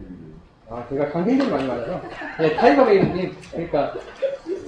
아, 0.70 0.86
제가 0.90 1.10
강생들이 1.12 1.50
많이 1.50 1.66
맞아서. 1.66 2.02
예, 2.44 2.56
타이거 2.56 2.86
베이님, 2.86 3.32
그러니까, 3.52 3.94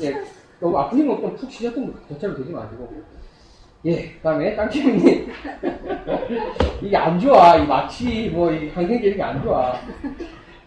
예, 0.01 0.15
너무 0.59 0.75
아프신 0.79 1.07
것좀 1.07 1.35
푹 1.35 1.51
쉬셨던 1.51 1.93
것처럼 2.09 2.37
되지 2.37 2.51
마시고. 2.51 2.89
예, 3.85 4.11
그 4.11 4.19
다음에 4.21 4.55
짱치님. 4.55 5.27
이게 6.81 6.97
안 6.97 7.19
좋아. 7.19 7.55
이 7.57 7.65
마취, 7.65 8.29
뭐, 8.29 8.51
이 8.51 8.71
강생들 8.71 9.11
이게 9.11 9.21
안 9.23 9.41
좋아. 9.41 9.73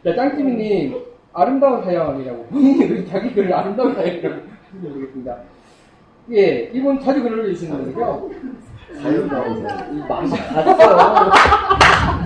자, 0.04 0.14
짱찌미님, 0.14 0.96
아름다운 1.32 1.84
사연이라고. 1.84 2.46
본인이 2.46 2.84
왜 2.90 3.04
자기 3.04 3.32
글을 3.32 3.52
아름다운 3.54 3.94
사연이라고 3.94 4.34
모르겠습니다. 4.72 5.36
예, 6.32 6.70
이분 6.72 6.98
자주 7.00 7.22
글을 7.22 7.38
올리시는 7.40 7.76
분이죠. 7.84 8.30
사연다운 9.00 9.62
사연. 9.68 9.96
이 9.96 10.00
맛이 10.08 10.36
갔어. 10.36 11.32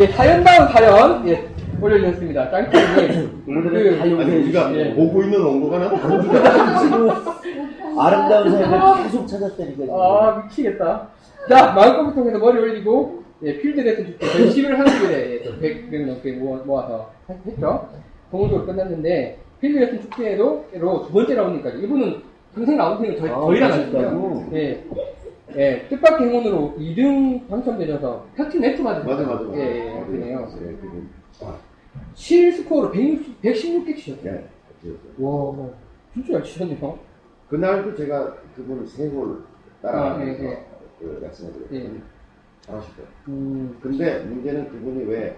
예, 0.00 0.06
사연다운 0.06 0.68
사연, 0.68 1.28
예, 1.28 1.48
올려주셨습니다. 1.82 2.50
짱짱님. 2.50 3.44
오늘은 3.48 3.96
다 3.98 4.02
아니 4.02 4.12
용서해 4.12 4.36
우리가 4.42 4.68
주시네. 4.68 4.90
예. 4.90 4.94
보고 4.94 5.22
있는 5.22 5.40
원고가 5.40 5.78
나 5.78 5.90
다르다. 5.90 6.78
지금 6.80 7.10
아름다운 7.98 8.50
삶을 8.50 9.02
계속 9.04 9.26
찾았다니까. 9.26 9.84
아, 9.92 10.42
미치겠다. 10.44 11.08
자, 11.48 11.72
마음껏 11.72 12.14
통해서 12.14 12.38
머리 12.38 12.58
올리고, 12.58 13.22
예, 13.42 13.58
필드 13.58 13.80
레슨 13.80 14.06
축제, 14.06 14.26
저희 14.26 14.48
11월 14.50 14.76
30일에 14.78 15.10
예, 15.12 15.42
100명 15.90 16.06
넘게 16.06 16.32
모아, 16.32 16.58
모아서 16.64 17.10
했죠. 17.46 17.88
동호적으로 18.30 18.66
끝났는데, 18.66 19.38
필드 19.60 19.78
레슨 19.78 20.00
축제로 20.02 20.64
로두 20.74 21.12
번째 21.12 21.34
라운드까지. 21.34 21.78
이분은 21.82 22.22
평생 22.54 22.76
라운딩을 22.76 23.16
저희, 23.18 23.30
아, 23.30 23.40
저희랑? 23.40 23.72
하셨어요. 23.72 24.46
예. 24.54 24.84
예, 25.56 25.84
뜻밖의 25.88 26.28
행운으로 26.28 26.74
2등 26.78 27.48
당첨되셔서 27.48 28.24
팩트 28.36 28.56
네트 28.58 28.82
받으셨어요. 28.84 29.16
맞아 29.16 29.28
맞아 29.28 29.44
맞아. 29.44 29.58
예, 29.58 29.96
예, 29.96 30.04
그러네요. 30.06 30.46
예, 30.62 30.66
그분. 30.76 31.08
아, 31.42 31.54
실 32.14 32.52
스코어로 32.52 32.90
160, 32.92 33.42
116개 33.42 33.96
치셨어요. 33.96 34.32
예. 34.32 34.48
그랬어요. 34.82 35.12
와, 35.18 35.70
진짜 36.12 36.32
잘 36.34 36.42
치셨네요. 36.44 36.98
그날도 37.48 37.94
제가 37.96 38.36
그분 38.54 38.86
세 38.86 39.08
홀 39.08 39.42
따라가면서 39.82 40.42
아, 40.42 40.46
예, 40.46 40.50
예. 40.50 40.66
그 40.98 41.18
말씀해드렸더니 41.22 41.84
예. 41.84 42.00
잘하시더라고요. 42.62 43.14
음, 43.28 43.78
근데 43.82 44.24
문제는 44.24 44.68
그분이 44.70 45.04
왜 45.04 45.36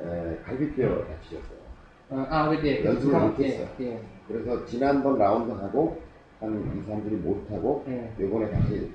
에, 0.00 0.36
갈비뼈 0.44 1.04
다치셨어요. 1.06 1.62
아, 2.10 2.26
아, 2.28 2.48
그때 2.50 2.84
연습을 2.84 3.14
예, 3.14 3.18
못했어요. 3.18 3.68
예, 3.80 4.00
그래서 4.28 4.64
지난번 4.66 5.18
라운드 5.18 5.52
하고 5.52 6.00
한 6.40 6.50
2, 6.52 6.90
3분이 6.90 7.20
못하고 7.22 7.84
예. 7.88 8.12
요번에 8.18 8.50
다시 8.50 8.90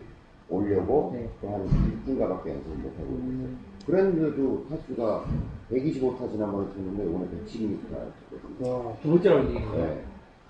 오려고 0.50 1.12
네. 1.14 1.30
또한 1.42 1.66
1분가밖에 1.66 2.50
연습을 2.50 2.78
못하고 2.78 3.10
음, 3.10 3.60
그랬는데도 3.88 4.66
타수가 4.70 5.24
125타 5.72 6.30
지난번에 6.30 6.68
쳤는데 6.74 7.06
112m 7.06 7.90
쳤거든요. 8.30 8.88
와, 8.88 8.94
두 9.02 9.10
번째 9.10 9.30
라운드 9.30 9.52
이기고. 9.52 9.78
네. 9.78 10.04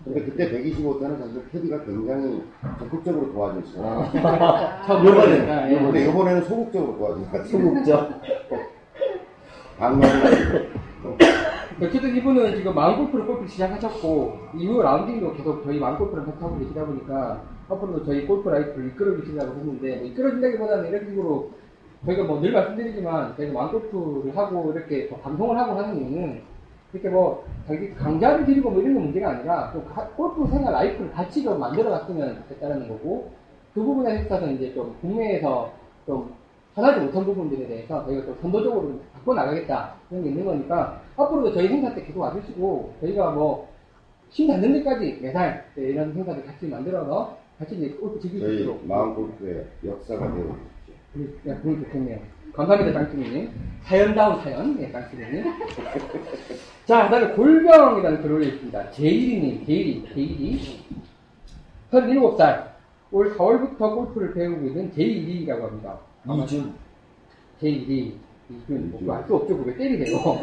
근데 0.03 0.21
그때 0.25 0.51
125타는 0.51 1.19
사실 1.19 1.49
캐디가 1.51 1.85
굉장히 1.85 2.43
적극적으로 2.79 3.31
도와줬어요. 3.31 4.11
저 4.87 5.05
요번에, 5.05 5.51
아, 5.51 5.69
예. 5.69 5.79
근데 5.79 6.09
이번에는 6.09 6.43
소극적으로 6.43 6.97
도와준 6.97 7.45
소극적. 7.45 8.21
방망이 9.77 10.11
어쨌든 11.79 12.15
이분은 12.15 12.55
지금 12.55 12.73
마음골프로 12.73 13.27
골프 13.27 13.47
시작하셨고, 13.47 14.39
이후 14.55 14.81
라운딩도 14.81 15.33
계속 15.33 15.63
저희 15.63 15.77
마음골프랑 15.77 16.25
같이 16.25 16.39
하고 16.41 16.57
계시다 16.57 16.83
보니까, 16.85 17.43
앞으로도 17.69 18.03
저희 18.03 18.25
골프 18.25 18.49
life를 18.49 18.87
이끌어 18.87 19.17
주시려고 19.17 19.59
했는데, 19.59 19.97
뭐 19.97 20.07
이끌어준다기보다는 20.07 20.89
이런 20.89 21.05
식으로, 21.05 21.51
저희가 22.05 22.23
뭐 22.23 22.39
늘 22.41 22.51
말씀드리지만, 22.51 23.35
저희가 23.35 23.53
마음골프를 23.53 24.35
하고, 24.37 24.71
이렇게 24.71 25.09
또 25.09 25.17
방송을 25.17 25.57
하고 25.57 25.73
하는 25.73 25.97
이유는, 25.97 26.41
이렇게 26.93 27.09
뭐, 27.09 27.43
자기 27.67 27.93
강좌를 27.93 28.45
드리고 28.45 28.69
뭐 28.69 28.81
이런 28.81 28.93
게 28.93 28.99
문제가 28.99 29.31
아니라, 29.31 29.71
또 29.73 29.83
가- 29.83 30.07
골프 30.15 30.47
생활 30.49 30.73
life를 30.73 31.11
같이 31.11 31.43
좀 31.43 31.59
만들어 31.59 31.89
갔으면 31.89 32.43
됐다는 32.49 32.87
거고, 32.87 33.31
그 33.73 33.81
부분에 33.83 34.21
있어서 34.21 34.49
이제 34.51 34.73
좀 34.73 34.95
국내에서 35.01 35.71
좀 36.05 36.33
하나지 36.73 36.99
못한 37.01 37.25
부분들에 37.25 37.67
대해서 37.67 38.05
저희가 38.05 38.25
또 38.25 38.35
선도적으로 38.41 38.81
좀 38.83 39.01
바꿔 39.13 39.33
나가겠다 39.33 39.95
이런 40.09 40.23
게 40.23 40.29
있는 40.29 40.45
거니까 40.45 41.01
앞으로도 41.15 41.51
저희 41.53 41.67
행사 41.67 41.93
때 41.93 42.03
계속 42.03 42.19
와주시고 42.21 42.93
저희가 43.01 43.31
뭐 43.31 43.97
힘 43.97 44.47
닿는 44.47 44.73
데까지 44.73 45.19
매달 45.21 45.65
네, 45.75 45.83
이런 45.89 46.13
행사들 46.13 46.45
같이 46.45 46.67
만들어서 46.67 47.37
같이 47.59 47.75
이제 47.75 47.89
골프 47.99 48.19
즐길 48.19 48.39
수 48.39 48.45
있도록 48.61 48.87
마음 48.87 49.13
골프의 49.15 49.65
역사가 49.85 50.25
주십시오. 50.33 50.55
네, 51.43 51.55
그건 51.55 51.83
좋겠네요. 51.83 52.19
감사합니다, 52.53 52.99
짱쭈님. 52.99 53.49
사연다운 53.83 54.41
사연, 54.41 54.77
네, 54.77 54.91
짱쭈님. 54.91 55.43
자, 56.85 57.07
그 57.07 57.11
다음에 57.11 57.33
골병이라는 57.33 58.21
글을 58.21 58.35
올렸습니다. 58.35 58.91
제이리님, 58.91 59.65
제이리, 59.65 60.05
제이리. 60.13 60.85
37살. 61.91 62.67
올 63.11 63.35
4월부터 63.35 63.95
골프를 63.95 64.33
배우고 64.33 64.67
있는 64.67 64.91
제이리라고 64.91 65.67
합니다. 65.67 65.97
이준. 66.43 66.73
제이리. 67.61 68.17
이준, 68.49 68.91
뭐, 68.91 69.15
알수 69.15 69.35
없죠, 69.35 69.57
그게 69.57 69.75
때리세요. 69.75 70.17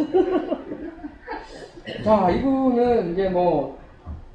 자, 2.04 2.30
이분은 2.30 3.12
이제 3.12 3.28
뭐, 3.28 3.78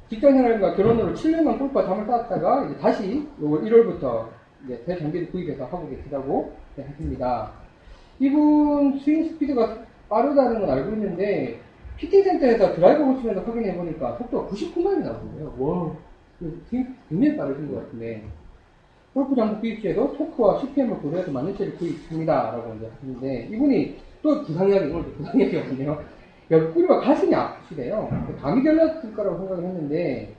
직장 0.08 0.32
생활과 0.32 0.74
결혼으로 0.74 1.12
7년간 1.14 1.58
골프와 1.58 1.86
담을 1.86 2.04
쌓았다가 2.06 2.66
이제 2.66 2.76
다시 2.78 3.28
1월부터 3.40 4.26
이제 4.64 4.82
새 4.86 4.98
장비를 4.98 5.30
구입해서 5.30 5.64
하고 5.64 5.88
계시다고 5.88 6.52
네, 6.76 6.84
했습니다. 6.84 7.52
이분 8.18 8.98
스윙 8.98 9.28
스피드가 9.30 9.78
빠르다는 10.08 10.60
건 10.60 10.70
알고 10.70 10.90
있는데 10.92 11.60
피팅 11.96 12.22
센터에서 12.22 12.74
드라이버 12.74 13.04
고치면서 13.06 13.42
확인해 13.42 13.76
보니까 13.76 14.16
속도가 14.16 14.48
99마일이 14.48 15.00
나오는데요. 15.00 15.54
와, 15.58 15.96
그 16.38 16.62
스윙 16.68 16.94
굉장히 17.08 17.36
빠르신 17.36 17.72
것 17.72 17.82
같은데 17.82 18.24
골프 19.14 19.34
장비 19.34 19.70
구입 19.70 19.80
시에도 19.80 20.16
토크와 20.16 20.60
CPM을 20.60 20.98
고려해서 20.98 21.32
맞는 21.32 21.56
채를 21.56 21.76
구입합니다라고 21.76 22.74
이제 22.74 22.90
하시는데 22.94 23.48
이분이 23.52 23.98
또 24.22 24.42
부상이야기 24.44 24.92
오늘 24.92 25.04
또 25.04 25.12
부상이야기가 25.12 25.62
있네요. 25.70 26.02
옆구리와 26.50 27.00
가슴이 27.00 27.34
아프시대요. 27.34 28.08
감이 28.40 28.62
걸렸을 28.62 29.14
거라고 29.14 29.38
생각을 29.38 29.64
했는데 29.64 30.34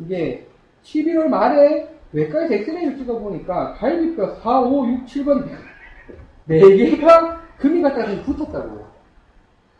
이게 0.00 0.46
11월 0.82 1.26
말에 1.26 1.93
외과에서 2.14 2.54
엑스레이를 2.54 2.96
찍어보니까 2.98 3.74
갈비뼈 3.74 4.36
4, 4.36 4.60
5, 4.60 4.86
6, 4.86 5.04
7번 5.06 5.48
4개가 6.48 7.40
금이 7.58 7.82
갖다 7.82 8.06
좀 8.06 8.22
붙었다고. 8.22 8.84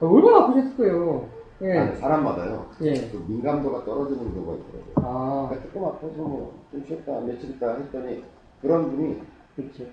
얼마나 0.01 0.45
아프셨을 0.45 0.77
거예요. 0.77 1.29
예. 1.63 1.79
아니, 1.79 1.97
사람마다요. 1.97 2.71
예. 2.83 2.93
그 3.11 3.25
민감도가 3.29 3.85
떨어지는 3.85 4.35
경우가 4.35 4.55
있더라고요. 4.55 4.95
아, 4.97 5.49
그러니까 5.49 5.69
조금 5.73 5.85
아파서 5.89 6.07
뭐좀 6.23 6.85
쉬었다 6.87 7.21
며칠 7.21 7.51
있다 7.51 7.75
했더니 7.77 8.25
그런 8.61 8.91
분이 8.91 9.23
그렇죠. 9.55 9.85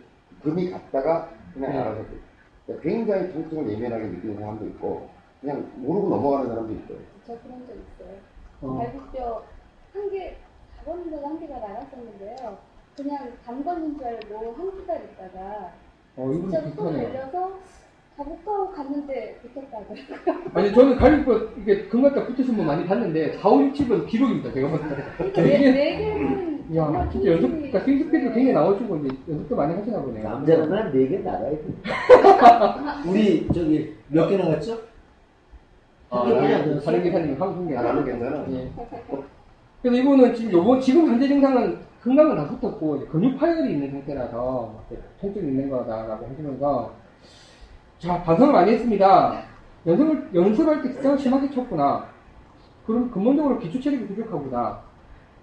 금이 0.44 0.72
갔다가 0.72 1.30
그냥 1.54 1.72
네. 1.72 1.78
알아서 1.78 2.00
그- 2.02 2.22
그러니까 2.66 2.90
굉장히 2.90 3.32
통증을 3.34 3.70
예민하게 3.72 4.06
느끼는 4.08 4.40
사람도 4.40 4.66
있고 4.68 5.10
그냥 5.40 5.70
모르고 5.76 6.10
넘어가는 6.10 6.48
사람도 6.48 6.74
있어요. 6.74 6.98
저 7.28 7.38
그런 7.44 7.60
적 7.68 7.74
있어요. 7.76 8.18
어. 8.62 8.78
갈비뼈 8.78 9.44
한 9.94 10.10
개, 10.10 10.36
잡았는 10.84 11.12
데가 11.12 11.22
나갔었는데요. 11.92 12.58
그냥 12.96 13.32
담 13.46 13.64
걸린 13.64 13.98
줄 13.98 14.08
알고 14.08 14.56
한두달 14.58 15.02
있다가 15.14 15.72
어, 16.18 16.32
이분 16.34 16.50
진짜 16.50 16.64
비슷하네요. 16.66 17.08
걸려서 17.10 17.52
잡을까 18.18 18.52
하고 18.52 18.72
갔는데 18.72 19.40
붙었다고요. 19.42 19.98
아니, 20.54 20.74
저는 20.74 20.96
갈비뼈 20.98 21.40
이게 21.62 21.88
금 21.88 22.02
갖다 22.04 22.26
붙으신 22.26 22.56
분 22.56 22.66
많이 22.66 22.86
봤는데 22.86 23.38
4, 23.38 23.50
5, 23.50 23.62
6, 23.64 23.74
7은 23.74 24.08
기록입니다. 24.08 24.52
제가 24.54 24.70
봤을 24.70 24.90
때. 24.90 25.04
그러니까 25.18 25.42
네, 25.42 25.72
네 25.72 25.98
개는 25.98 26.52
야, 26.76 26.86
정말 26.86 27.10
진짜 27.12 27.32
연습, 27.32 27.42
충분히- 27.42 27.72
그러니까 27.72 27.80
스윙 27.80 27.98
스피드 28.00 28.24
굉장히 28.26 28.54
나오시고, 28.54 28.96
이제 28.98 29.18
연습도 29.30 29.56
많이 29.56 29.74
하시나 29.76 30.02
보네요. 30.02 30.24
남자는 30.24 30.72
한 30.72 30.92
4개 30.94 31.22
나가야 31.24 31.50
돼. 31.52 31.64
우리, 33.10 33.48
저기, 33.54 33.96
몇 34.08 34.28
개 34.30 34.38
나갔죠? 34.38 34.78
아, 36.10 36.22
안 36.24 36.30
나갔어요? 36.30 36.80
다른 36.82 37.04
기사님 37.04 37.42
한국 37.42 37.68
게 37.68 37.78
아, 37.78 37.82
나는 37.82 38.06
괜찮아. 38.06 38.46
예. 38.52 38.70
그래서 39.82 39.98
이분은 39.98 40.36
지금 40.36 40.52
요번, 40.52 40.80
지금 40.80 41.08
현재 41.08 41.28
증상은 41.28 41.80
금강은 42.02 42.36
다 42.36 42.48
붙었고, 42.48 43.08
근육 43.08 43.38
파열이 43.38 43.74
있는 43.74 43.92
상태라서, 43.92 44.76
통증이 45.20 45.48
있는 45.48 45.70
거다라고 45.70 46.28
하시면서, 46.28 46.92
자, 48.00 48.22
반성을 48.24 48.54
많이 48.54 48.72
했습니다. 48.72 49.44
연습을, 49.86 50.30
연습할 50.34 50.82
때 50.82 50.90
긴장을 50.90 51.18
심하게 51.18 51.50
쳤구나. 51.50 52.06
그럼 52.86 53.10
근본적으로 53.12 53.60
기초 53.60 53.80
체력이 53.80 54.08
부족하구나. 54.08 54.82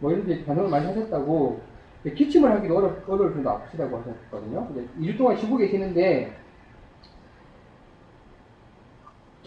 뭐 0.01 0.13
이렇게 0.13 0.45
반성을 0.45 0.71
많이 0.71 0.87
하셨다고, 0.87 1.61
기침을 2.05 2.51
하기도 2.51 2.77
어려, 2.77 2.93
어려울 3.09 3.33
정도 3.35 3.51
아프시다고 3.51 3.99
하셨거든요. 3.99 4.67
근데 4.69 4.87
2주 5.01 5.19
동안 5.19 5.37
쉬고 5.37 5.57
계시는데, 5.57 6.33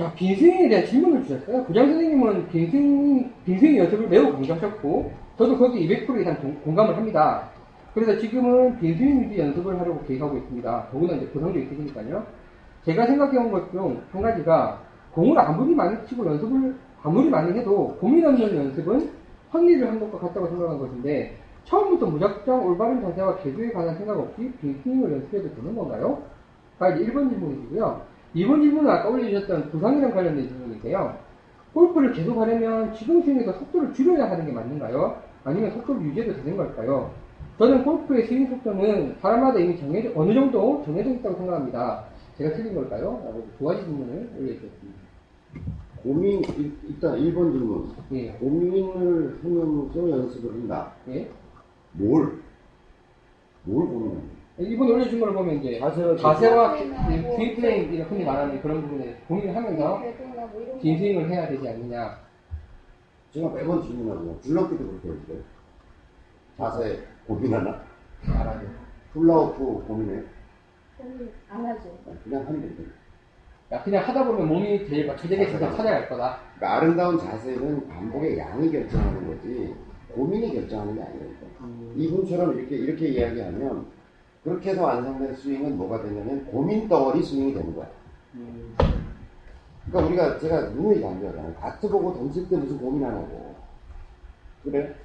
자, 0.02 0.12
빈스윙에 0.16 0.68
대한 0.68 0.84
질문을 0.88 1.24
주셨어요. 1.26 1.64
부장 1.66 1.86
선생님은 1.86 2.48
빈스윙, 2.48 3.32
빈스윙 3.46 3.78
연습을 3.78 4.08
매우 4.08 4.32
강조하셨고, 4.32 5.12
저도 5.38 5.56
거기 5.60 5.88
200% 5.88 6.20
이상 6.22 6.42
동- 6.42 6.56
공감을 6.64 6.98
합니다. 6.98 7.50
그래서 7.94 8.18
지금은 8.18 8.80
빈스윙 8.80 9.22
위주 9.30 9.38
연습을 9.40 9.80
하려고 9.80 10.04
계획하고 10.08 10.38
있습니다. 10.38 10.88
더구나 10.92 11.14
이제 11.14 11.28
부상도 11.30 11.60
있으시니까요. 11.60 12.26
제가 12.84 13.06
생각해온 13.06 13.52
것 13.52 13.70
중 13.72 14.02
한 14.12 14.22
가지가, 14.24 14.82
공을 15.14 15.38
아무리 15.38 15.76
많이 15.76 15.96
치고 16.08 16.26
연습을 16.26 16.76
아무리 17.04 17.30
많이 17.30 17.56
해도 17.60 17.96
고민 18.00 18.26
없는 18.26 18.56
연습은 18.56 19.08
확리를 19.52 19.88
한 19.88 20.00
것과 20.00 20.18
같다고 20.18 20.48
생각한 20.48 20.80
것인데, 20.80 21.38
처음부터 21.66 22.08
무작정 22.08 22.66
올바른 22.66 23.02
자세와 23.04 23.36
개조에 23.38 23.70
관한 23.72 23.96
생각 24.00 24.18
없이 24.18 24.52
빈스윙을 24.62 25.12
연습해도 25.12 25.54
되는 25.54 25.76
건가요? 25.76 26.24
가 26.80 26.90
이제 26.90 27.06
1번 27.06 27.30
질문이고요. 27.30 28.02
2번 28.36 28.62
질문은 28.62 28.90
아까 28.90 29.10
올려주셨던 29.10 29.72
부상이랑 29.72 30.12
관련된 30.12 30.48
질문인데요. 30.48 31.18
골프를 31.74 32.12
계속 32.14 32.40
하려면 32.40 32.94
지금 32.94 33.22
스윙에서 33.24 33.54
속도를 33.54 33.94
줄여야 33.94 34.30
하는 34.30 34.46
게 34.46 34.52
맞는가요? 34.52 35.22
아니면 35.44 35.72
속도를 35.72 36.02
유지해도 36.04 36.36
되는 36.36 36.58
걸까요? 36.58 37.12
저는 37.58 37.84
골프의 37.84 38.28
스윙 38.28 38.48
속도는 38.50 39.18
사람마다 39.22 39.60
이미 39.60 39.78
정해져, 39.78 40.12
어느 40.16 40.34
정도 40.34 40.82
정해져 40.86 41.10
있다고 41.12 41.36
생각합니다. 41.38 42.06
제가 42.38 42.56
틀린 42.56 42.74
걸까요? 42.74 43.22
라고 43.26 43.48
두 43.58 43.66
가지 43.66 43.84
질문을 43.84 44.30
올려주셨습니다. 44.38 45.00
고민, 46.04 46.42
일- 46.58 46.78
일단 46.90 47.16
1번 47.18 47.52
질문. 47.52 47.90
예, 48.14 48.32
고민을 48.34 49.40
하면서 49.44 50.10
연습을 50.10 50.52
한다. 50.54 50.92
예. 51.10 51.30
뭘? 51.94 52.40
뭘 53.64 53.88
고민하는 53.88 54.24
이번에 54.62 54.92
올려준 54.92 55.20
걸 55.20 55.34
보면 55.34 55.56
이제 55.56 55.80
자세가 55.80 56.16
자세와 56.16 56.76
뭐 56.76 57.36
스윙 57.36 57.56
플레이, 57.56 57.84
이렇게 57.86 58.02
흔히 58.04 58.24
말하는 58.24 58.62
그런 58.62 58.82
부분에 58.82 59.16
고민을 59.28 59.56
하면서 59.56 60.02
배도나 60.02 60.46
뭐 60.48 60.62
이런 60.62 60.80
긴 60.80 60.94
거. 60.94 61.00
스윙을 61.00 61.30
해야 61.30 61.48
되지 61.48 61.68
않느냐. 61.70 62.20
제가 63.32 63.50
매번 63.50 63.82
질문하고, 63.82 64.40
줄넘기도 64.42 64.86
그렇게 64.86 65.10
해주세요. 65.10 65.38
자세 66.58 67.00
고민하나? 67.28 67.82
알아요. 68.28 68.62
훌라후프 69.14 69.86
고민해? 69.88 70.24
고민 70.98 71.32
안 71.50 71.66
하죠. 71.66 71.98
그냥 72.24 72.46
하면 72.46 72.62
돼. 72.62 72.84
야, 73.76 73.82
그냥 73.84 74.04
하다 74.06 74.26
보면 74.26 74.48
몸이 74.48 74.86
제일 74.86 75.08
맞춰지게 75.08 75.46
해서 75.46 75.58
찾아갈 75.58 76.10
거다. 76.10 76.40
그러니까 76.56 76.78
아름다운 76.78 77.18
자세는 77.18 77.88
반복의 77.88 78.38
양이 78.38 78.70
결정하는 78.70 79.28
거지, 79.28 79.74
고민이 80.14 80.54
결정하는 80.54 80.96
게 80.96 81.02
아니라니까. 81.02 81.48
이분처럼 81.96 82.60
이렇게, 82.60 82.76
이렇게 82.76 83.08
이야기하면, 83.08 83.86
그렇게 84.44 84.72
해서 84.72 84.84
완성된 84.84 85.36
스윙은 85.36 85.78
뭐가 85.78 86.02
되냐면, 86.02 86.46
고민 86.46 86.88
덩어리 86.90 87.22
스윙이 87.24 87.54
되는 87.54 87.76
거야. 87.76 87.88
음, 88.34 88.76
그러니까 89.86 90.08
우리가 90.10 90.40
제가 90.40 90.62
누누이 90.70 91.02
강조하잖아요. 91.02 91.54
다트 91.56 91.90
보고 91.90 92.14
던질 92.14 92.50
때 92.50 92.58
무슨 92.58 92.80
고민하냐고. 92.80 93.56
그래? 94.64 94.96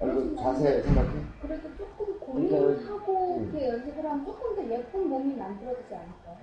아, 0.00 0.06
이거 0.06 0.42
자세 0.42 0.82
생각해? 0.82 1.10
그래도 1.42 1.68
조금 1.76 2.18
그러니까- 2.20 2.56
고민하고 2.56 3.36
음. 3.38 3.50
이렇게 3.52 3.68
연습을 3.68 4.04
하면 4.04 4.24
조금 4.24 4.56
더 4.56 4.70
예쁜 4.74 5.08
몸이 5.08 5.36
만들어지지 5.36 5.94
않을까요? 5.94 6.36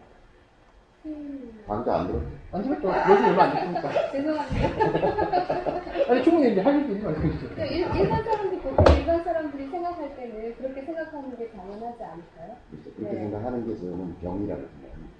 음, 1.05 1.63
강조 1.67 1.91
안 1.91 2.07
들었지? 2.07 2.27
안 2.51 2.63
되겠죠. 2.63 2.87
요즘 2.87 3.25
얼마 3.25 3.43
안 3.43 3.53
됐으니까. 3.55 4.11
죄송합니다. 4.11 5.83
아니, 6.11 6.23
충분히 6.23 6.51
이제 6.51 6.61
할수 6.61 6.91
있는 6.91 7.03
말씀이시죠. 7.03 7.49
그러니까 7.49 7.65
일, 7.65 8.01
일반 8.01 8.23
사람들 8.23 8.59
보통 8.61 8.97
일반 8.97 9.23
사람들이 9.23 9.69
생각할 9.69 10.15
때는 10.15 10.55
그렇게 10.55 10.81
생각하는 10.81 11.37
게 11.37 11.49
당연하지 11.49 12.03
않을까요? 12.03 12.55
그렇게 12.95 13.13
네. 13.13 13.19
생각하는 13.19 13.67
게 13.67 13.75
저는 13.75 14.15
병이라고 14.19 14.61
생각합니다. 14.61 15.13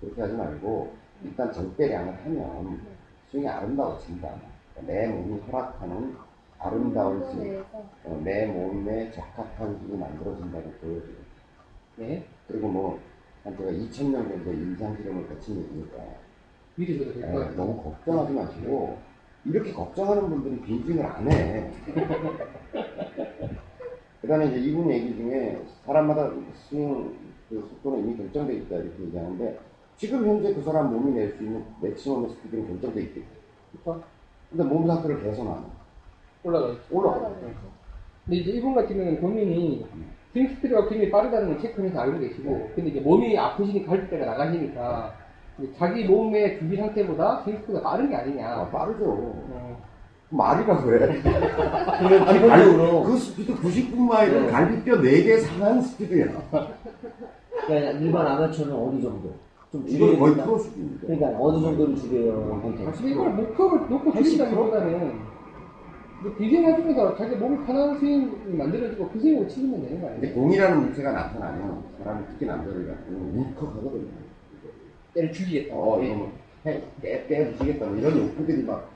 그렇게 0.00 0.20
하지 0.20 0.34
말고 0.34 0.94
일단 1.24 1.52
적대량을 1.52 2.24
하면 2.24 2.80
스윙이 3.30 3.48
아름다워진다. 3.48 4.34
내 4.86 5.06
몸이 5.06 5.40
허락하는 5.42 6.16
아름다운 6.58 7.22
스윙, 7.30 7.64
어, 8.04 8.20
내 8.24 8.46
몸에 8.46 9.10
적합한 9.10 9.78
스윙이 9.78 9.98
만들어진다고 9.98 10.70
보여줘요. 10.80 11.16
네. 11.96 12.24
그리고 12.48 12.68
뭐, 12.68 13.00
한 13.44 13.56
제가 13.56 13.70
2000년 13.70 14.12
정도 14.28 14.52
임상 14.52 14.96
실험을 14.96 15.28
거친 15.28 15.58
얘기니까 15.62 15.96
미리 16.76 16.98
줘도 16.98 17.12
될것 17.14 17.30
예, 17.30 17.34
같아요. 17.38 17.56
너무 17.56 17.82
걱정하지 17.82 18.32
마시고 18.34 18.98
이렇게 19.44 19.72
걱정하는 19.72 20.28
분들은 20.30 20.62
빈증을 20.62 21.04
안 21.04 21.30
해. 21.30 21.70
그다음에 24.22 24.46
이제 24.46 24.58
이분 24.60 24.88
얘기 24.90 25.16
중에 25.16 25.60
사람마다 25.84 26.30
스윙 26.68 27.16
그 27.48 27.60
속도는 27.68 27.98
이미 28.04 28.16
결정돼 28.16 28.54
있다 28.54 28.76
이렇게 28.76 29.02
얘기하는데 29.04 29.58
지금 29.96 30.26
현재 30.26 30.54
그 30.54 30.62
사람 30.62 30.92
몸이 30.92 31.12
낼 31.12 31.36
수 31.36 31.42
있는 31.42 31.64
맥시멈 31.80 32.28
스피드는 32.30 32.68
결정돼 32.68 33.02
있겠죠. 33.02 33.26
그렇죠? 33.84 34.02
근데 34.50 34.64
몸 34.64 34.86
상태를 34.86 35.22
개선하는 35.22 35.64
올라가 36.44 36.68
있죠. 36.68 36.82
올라가. 36.90 37.16
올라가죠. 37.16 37.52
근데 38.24 38.36
이제 38.38 38.52
이분 38.52 38.74
같은 38.74 38.96
경우는 38.96 39.20
본인이 39.20 39.84
스윙 40.32 40.48
스피드가 40.48 40.88
굉장히 40.88 41.10
빠르다는 41.10 41.48
걸 41.48 41.58
체크해서 41.60 42.00
알고 42.00 42.18
계시고, 42.20 42.70
근데 42.74 42.90
이제 42.90 43.00
몸이 43.00 43.38
아프시니까 43.38 43.92
갈비가 43.92 44.24
나가시니까, 44.26 45.14
자기 45.78 46.04
몸의 46.04 46.58
준비 46.58 46.76
상태보다 46.76 47.42
스윙 47.44 47.56
스피드가 47.58 47.82
빠른 47.82 48.08
게 48.08 48.16
아, 48.16 48.20
아니냐. 48.20 48.68
빠르죠. 48.70 49.04
어, 49.04 49.76
말이라고 50.30 50.94
해. 50.94 51.04
아니, 51.04 52.38
기본적으로 52.40 53.02
그 53.04 53.16
스피드 53.18 53.54
99마일은 53.56 54.46
네. 54.46 54.50
갈비뼈 54.50 54.94
4개 54.96 55.38
상한 55.40 55.82
스피드야. 55.82 56.26
그러니까 57.66 57.90
일반 58.00 58.26
아마추어는 58.26 58.74
어느 58.74 59.02
정도 59.02 59.30
좀 59.70 59.84
이건 59.86 60.18
거의. 60.18 60.34
프로 60.36 60.58
수준이죠. 60.58 61.06
그러니까 61.06 61.26
어느 61.38 61.60
정도를 61.60 61.94
줄여야 61.96 62.84
사실 62.86 63.10
이걸 63.10 63.28
목표를 63.30 63.80
놓고 63.90 64.10
80%? 64.12 64.24
줄인다기보다는, 64.24 65.12
비생해주면서 66.30 67.16
자기 67.16 67.36
몸이 67.36 67.64
편한 67.66 67.98
스윙이 67.98 68.54
만들어지고 68.56 69.08
그 69.08 69.20
스윙으로 69.20 69.48
치면 69.48 69.82
되는 69.82 70.00
거 70.00 70.08
근데 70.08 70.28
아니에요? 70.28 70.34
공이라는 70.34 70.80
문제가 70.80 71.12
나타나면 71.12 71.82
사람이 71.98 72.26
특히 72.28 72.46
남자들 72.46 72.86
같은 72.86 73.06
경우는 73.12 73.38
울컥하거든요. 73.38 74.08
때를 75.14 75.32
죽이겠다. 75.32 75.74
어, 75.74 76.02
이거 76.02 76.14
뭐, 76.14 76.32
해, 76.66 76.82
깨, 77.02 77.26
깨부시겠다. 77.26 77.86
뭐 77.86 77.96
이런 77.96 78.18
욕구들이 78.18 78.62
막, 78.62 78.88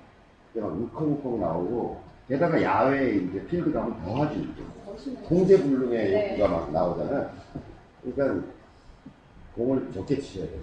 이렇게 0.54 0.66
막 0.68 0.80
울컥울컥 0.80 1.38
나오고, 1.40 2.00
게다가 2.28 2.62
야외에 2.62 3.16
이제 3.16 3.44
필드 3.46 3.72
가면 3.72 4.02
더하지. 4.02 4.38
이제. 4.40 5.18
통제불능의 5.28 6.10
네. 6.10 6.38
욕구가 6.38 6.48
막 6.48 6.72
나오잖아요. 6.72 7.30
그러니까, 8.02 8.46
공을 9.54 9.92
적게 9.92 10.18
치셔야 10.18 10.46
돼요. 10.48 10.60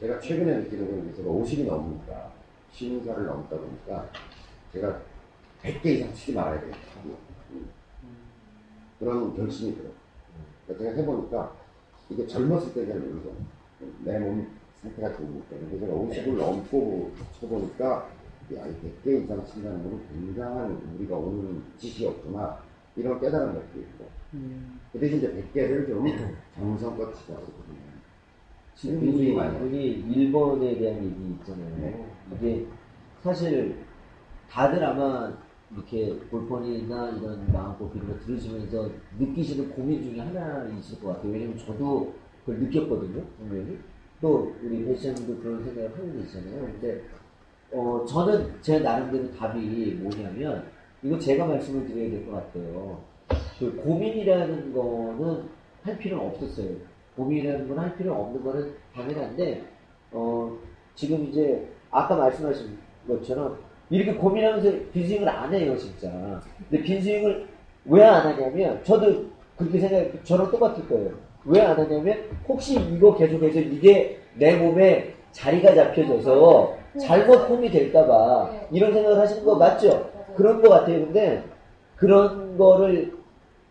제가 0.00 0.20
최근에 0.20 0.58
느끼는 0.58 0.86
건 0.90 1.08
이제 1.08 1.22
제가 1.22 1.30
50이 1.30 1.66
넘으니까, 1.66 2.30
시민사를 2.72 3.24
넘다 3.24 3.56
보니까, 3.56 4.06
제가 4.72 5.00
100개 5.62 5.86
이상 5.86 6.12
치지 6.14 6.34
말아야 6.34 6.60
돼요. 6.60 6.72
음. 7.52 7.68
그런 8.98 9.34
결심이 9.34 9.74
들어요. 9.74 9.92
그러니까 10.66 10.84
제가 10.84 10.96
해보니까, 11.00 11.56
이게 12.10 12.26
젊었을 12.26 12.74
때 12.74 12.86
잘 12.86 12.98
모르죠. 13.00 13.34
내 14.04 14.18
몸 14.18 14.46
상태가 14.82 15.12
좋으니까. 15.16 15.46
근데 15.50 15.78
제가 15.80 15.92
50을 15.92 16.36
넘고 16.36 17.12
쳐보니까, 17.40 18.08
야, 18.56 18.66
이 18.66 18.74
100개 19.04 19.24
이상 19.24 19.44
친다는 19.44 19.82
건 19.82 20.00
굉장한 20.08 20.94
우리가 20.96 21.16
오는 21.16 21.62
짓이었구나. 21.78 22.62
이런 22.96 23.20
깨달은 23.20 23.54
것도 23.54 23.78
있고. 23.80 24.08
그 24.92 24.98
대신 24.98 25.18
이제 25.18 25.28
100개를 25.54 25.86
좀 25.86 26.04
정성껏 26.54 27.14
치자고 27.14 27.40
그러거든요. 27.42 27.78
지금 28.74 29.00
분이 29.00 30.04
1번에 30.08 30.78
대한 30.78 31.04
얘기 31.04 31.30
있잖아요. 31.40 31.76
네. 31.78 32.06
이게 32.36 32.66
사실 33.22 33.76
다들 34.50 34.82
아마 34.84 35.32
이렇게 35.74 36.14
골퍼니나 36.30 37.10
이런 37.10 37.52
마음고 37.52 37.90
이런 37.94 38.08
거 38.08 38.18
들으시면서 38.24 38.88
느끼시는 39.18 39.70
고민 39.70 40.02
중에 40.02 40.20
하나이실 40.20 41.00
것 41.00 41.08
같아요. 41.08 41.32
왜냐면 41.32 41.56
저도 41.58 42.14
그걸 42.44 42.60
느꼈거든요, 42.60 43.22
분명히. 43.38 43.78
또 44.20 44.54
우리 44.62 44.84
패션도 44.84 45.36
그런 45.38 45.62
생각을 45.62 45.92
하는 45.94 46.12
게 46.14 46.20
있잖아요. 46.20 46.60
근데 46.62 47.02
어, 47.72 48.04
저는 48.08 48.54
제 48.62 48.80
나름대로 48.80 49.30
답이 49.32 49.94
뭐냐면 50.00 50.64
이거 51.02 51.18
제가 51.18 51.46
말씀을 51.46 51.86
드려야 51.86 52.10
될 52.10 52.26
것 52.26 52.32
같아요. 52.32 53.02
그 53.58 53.76
고민이라는 53.76 54.72
거는 54.72 55.42
할 55.82 55.98
필요는 55.98 56.26
없었어요. 56.26 56.76
고민이라는 57.16 57.68
건 57.68 57.78
할 57.78 57.96
필요 57.96 58.14
없는 58.14 58.42
거는 58.42 58.72
당연한데, 58.94 59.64
어, 60.12 60.56
지금 60.94 61.24
이제, 61.26 61.68
아까 61.90 62.16
말씀하신 62.16 62.78
것처럼, 63.06 63.58
이렇게 63.90 64.12
고민하면서 64.14 64.70
빈스윙을 64.92 65.28
안 65.28 65.52
해요, 65.54 65.76
진짜. 65.76 66.10
근데 66.70 66.82
빈스윙을 66.84 67.46
왜 67.86 68.02
안 68.04 68.26
하냐면, 68.26 68.80
저도 68.84 69.24
그렇게 69.56 69.78
생각, 69.78 70.24
저랑 70.24 70.50
똑같을 70.50 70.86
거예요. 70.88 71.10
왜 71.46 71.60
안 71.60 71.76
하냐면, 71.78 72.18
혹시 72.46 72.78
이거 72.78 73.16
계속해서 73.16 73.60
이게 73.60 74.18
내 74.34 74.56
몸에 74.56 75.14
자리가 75.32 75.74
잡혀져서 75.74 76.76
잘못 77.00 77.48
폼이 77.48 77.70
될까봐, 77.70 78.50
이런 78.72 78.92
생각을 78.92 79.18
하시는 79.18 79.44
거 79.44 79.54
맞죠? 79.54 80.10
그런 80.36 80.60
거 80.60 80.68
같아요. 80.68 81.00
근데, 81.06 81.42
그런 81.96 82.56
거를 82.58 83.12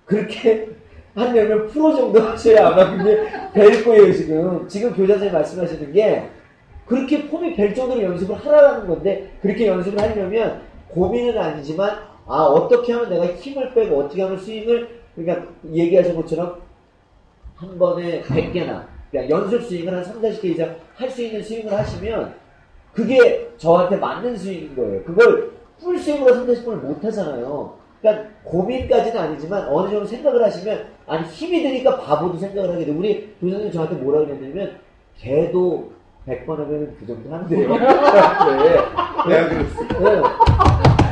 그렇게 0.05 0.67
하려면 1.13 1.67
프로 1.67 1.95
정도 1.95 2.21
하셔야 2.21 2.67
아마 2.67 2.95
그게 2.97 3.23
될 3.53 3.83
거예요, 3.83 4.11
지금. 4.13 4.67
지금 4.67 4.89
교장선생님 4.93 5.33
말씀하시는 5.33 5.91
게 5.93 6.23
그렇게 6.87 7.27
폼이 7.27 7.55
별 7.55 7.73
정도로 7.73 8.01
연습을 8.01 8.35
하라는 8.35 8.87
건데 8.87 9.31
그렇게 9.41 9.67
연습을 9.67 10.01
하려면 10.01 10.61
고민은 10.89 11.37
아니지만 11.37 11.99
아, 12.25 12.43
어떻게 12.43 12.93
하면 12.93 13.09
내가 13.09 13.25
힘을 13.27 13.73
빼고 13.73 13.99
어떻게 13.99 14.21
하면 14.21 14.37
스윙을 14.37 15.01
그러니까 15.15 15.47
얘기하신 15.71 16.15
것처럼 16.15 16.61
한 17.55 17.77
번에 17.77 18.21
100개나 18.21 18.85
그러니까 19.11 19.29
연습 19.29 19.63
스윙을 19.63 19.93
한 19.95 20.03
3, 20.03 20.21
40개 20.21 20.45
이상 20.45 20.75
할 20.95 21.09
수 21.09 21.21
있는 21.23 21.41
스윙을 21.43 21.71
하시면 21.73 22.33
그게 22.93 23.49
저한테 23.57 23.97
맞는 23.97 24.35
스윙인 24.37 24.75
거예요. 24.75 25.03
그걸 25.03 25.51
풀스윙으로 25.79 26.33
3, 26.33 26.47
40번을 26.47 26.75
못 26.81 27.03
하잖아요. 27.05 27.75
그러니까 28.01 28.29
고민까지는 28.43 29.19
아니지만 29.19 29.67
어느 29.69 29.89
정도 29.89 30.05
생각을 30.05 30.43
하시면 30.43 30.85
아니 31.05 31.27
힘이 31.27 31.61
드니까 31.63 31.97
바보도 31.99 32.37
생각을 32.37 32.73
하게 32.73 32.85
돼. 32.85 32.91
우리 32.91 33.33
교수님 33.39 33.71
저한테 33.71 33.95
뭐라 33.97 34.25
그랬냐면 34.25 34.79
걔도 35.19 35.91
100번 36.27 36.57
하면 36.57 36.95
그 36.99 37.07
정도 37.07 37.33
한대요. 37.33 37.69
네. 37.77 37.77
내가 39.29 39.49
그랬어. 39.49 39.81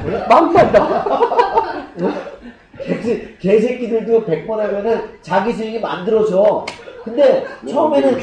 네. 0.06 0.18
안 0.30 0.54
나. 0.54 2.14
개새, 2.84 3.36
개새끼들도 3.40 4.26
100번 4.26 4.58
하면은 4.58 5.02
자기 5.22 5.54
스윙이 5.54 5.80
만들어져. 5.80 6.66
근데 7.04 7.46
처음에는 7.70 8.20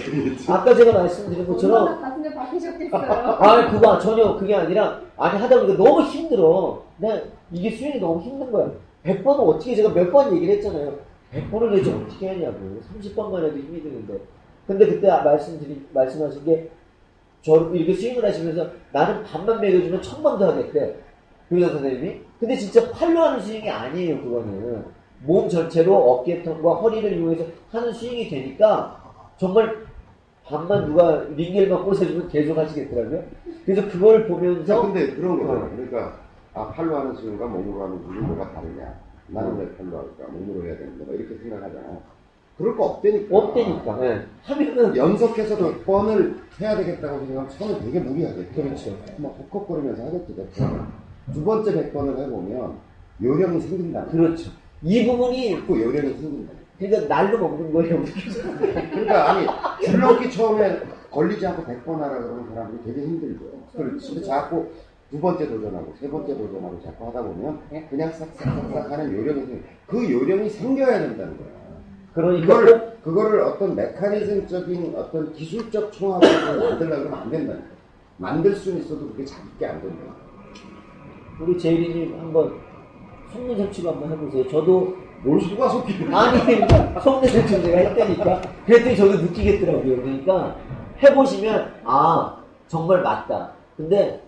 아까 0.49 0.75
제가 0.75 0.93
말씀드린 0.93 1.47
것처럼 1.47 1.87
얼마나 1.87 2.01
가슴에 2.11 2.35
박히셨겠어요. 2.35 3.01
아, 3.03 3.71
그거 3.71 3.99
전혀 3.99 4.37
그게 4.37 4.55
아니라, 4.55 5.01
아니, 5.17 5.39
하다 5.41 5.61
보니까 5.61 5.83
너무 5.83 6.03
힘들어. 6.03 6.83
난 6.99 7.23
이게 7.53 7.71
스윙이 7.71 8.01
너무 8.01 8.21
힘든 8.21 8.51
거야. 8.53 8.71
100번은 9.07 9.39
어떻게 9.49 9.75
제가 9.77 9.89
몇 9.91 10.11
번 10.13 10.35
얘기를 10.37 10.55
했잖아요. 10.57 10.93
100번을 11.33 11.71
내지 11.71 11.91
어떻게 11.91 12.29
하냐고. 12.29 12.59
30번만 13.01 13.45
해도 13.45 13.57
힘이 13.57 13.83
드는데. 13.83 14.19
근데 14.67 14.87
그때 14.87 15.09
말씀드린, 15.09 15.87
말씀하신 15.93 16.45
게, 16.45 16.69
저 17.43 17.71
이렇게 17.75 17.93
스윙을 17.95 18.25
하시면서 18.25 18.71
나는 18.93 19.23
반만 19.25 19.61
매겨주면 19.61 20.01
천 20.01 20.23
번 20.23 20.39
더 20.39 20.53
하겠대. 20.53 20.97
교장 21.49 21.71
선생님이. 21.71 22.21
근데 22.41 22.57
진짜 22.57 22.91
팔로 22.93 23.21
하는 23.21 23.41
스윙이 23.41 23.69
아니에요, 23.69 24.23
그거는. 24.23 24.85
몸 25.25 25.49
전체로 25.49 25.95
어깨통과 25.95 26.75
허리를 26.75 27.13
이용해서 27.13 27.45
하는 27.71 27.93
스윙이 27.93 28.29
되니까 28.29 29.01
정말 29.37 29.85
반만 30.45 30.87
누가 30.87 31.25
링겔만 31.37 31.85
꽂아주면 31.85 32.29
계속 32.29 32.57
하시겠더라고요. 32.59 33.23
그래서 33.65 33.89
그걸 33.89 34.23
자, 34.23 34.29
보면서 34.29 34.83
근데 34.83 35.15
그런 35.15 35.39
거잖아. 35.41 35.67
어. 35.67 35.71
그러니까, 35.71 36.19
아, 36.55 36.69
팔로 36.73 36.97
하는 36.97 37.15
스윙과 37.15 37.47
몸으로 37.47 37.85
하는 37.85 37.99
스윙이 38.03 38.19
뭐가 38.21 38.53
다르냐. 38.53 38.95
나는 39.29 39.53
어. 39.53 39.59
왜 39.59 39.77
팔로 39.77 39.99
할까? 39.99 40.33
몸으로 40.33 40.67
해야 40.67 40.77
되는데, 40.79 41.05
뭐 41.05 41.15
이렇게 41.15 41.37
생각하잖아. 41.37 41.99
그럴 42.63 42.77
거 42.77 42.85
없다니까. 42.85 43.37
없대니까. 43.37 44.07
예. 44.07 44.25
하면은 44.45 44.97
연속해서 44.97 45.57
몇 45.57 45.85
번을 45.85 46.37
해야 46.61 46.77
되겠다고 46.77 47.19
생각하면 47.27 47.49
처음에 47.51 47.81
되게 47.81 47.99
무리하겠죠. 47.99 48.63
그렇죠. 48.63 48.97
막 49.17 49.37
하겠지, 50.07 50.35
몇 50.37 50.55
번. 50.55 50.87
두 51.33 51.45
번째 51.45 51.75
백 51.75 51.93
번을 51.93 52.17
해보면 52.19 52.77
요령이 53.21 53.61
생긴다. 53.63 54.05
그렇죠. 54.07 54.53
이 54.81 55.05
부분이 55.05 55.67
그 55.67 55.81
요령이 55.81 56.15
생긴다. 56.15 56.53
그러니까 56.79 57.09
날로 57.09 57.39
먹는 57.39 57.73
거예요. 57.73 58.01
그러니까 58.91 59.31
아니 59.31 59.47
줄넘기 59.85 60.31
처음에 60.31 60.81
걸리지 61.11 61.45
않고 61.45 61.65
100번 61.65 61.99
하라 61.99 62.19
그러는 62.21 62.47
사람들이 62.55 62.95
되게 62.95 63.07
힘들죠. 63.07 63.41
그렇지. 63.77 64.15
근데 64.15 64.27
자꾸 64.27 64.69
두 65.11 65.21
번째 65.21 65.49
도전하고 65.49 65.95
세 66.01 66.09
번째 66.09 66.37
도전하고 66.37 66.81
자꾸 66.81 67.09
하다 67.09 67.23
보면 67.23 67.59
그냥 67.91 68.13
싹싹싹싹 68.13 68.93
하는 68.93 69.13
요령이 69.13 69.47
생. 69.47 69.65
그 69.87 70.11
요령이 70.11 70.49
생겨야 70.49 71.01
된다는 71.01 71.37
거야. 71.37 71.62
그러니까 72.15 72.55
꼭 72.55 72.65
그걸 72.65 72.99
그거를 73.03 73.41
어떤 73.43 73.75
메커니즘적인 73.75 74.95
어떤 74.97 75.33
기술적 75.33 75.93
총합으로 75.93 76.31
만들려고 76.71 77.03
그러면 77.03 77.15
안 77.15 77.31
된다니까. 77.31 77.67
만들 78.19 78.55
수는 78.55 78.81
있어도 78.81 79.09
그게 79.09 79.25
작게 79.25 79.67
안 79.67 79.81
된다. 79.81 80.15
우리 81.41 81.59
제이리님 81.59 82.19
한번 82.21 82.55
속는 83.33 83.57
설치고 83.57 83.91
한번 83.91 84.13
해보세요. 84.13 84.47
저도 84.49 84.95
뭘 85.25 85.41
수가 85.41 85.69
속기는 85.69 86.15
아니 86.15 86.39
속는 87.01 87.29
설치를 87.29 87.63
제가 87.63 87.79
했다니까. 87.79 88.43
그랬더니 88.67 88.97
저도 88.97 89.23
느끼겠더라고요. 89.23 89.97
그러니까 90.03 90.57
해보시면 91.03 91.75
아 91.85 92.37
정말 92.69 93.03
맞다. 93.03 93.53
근데 93.77 94.23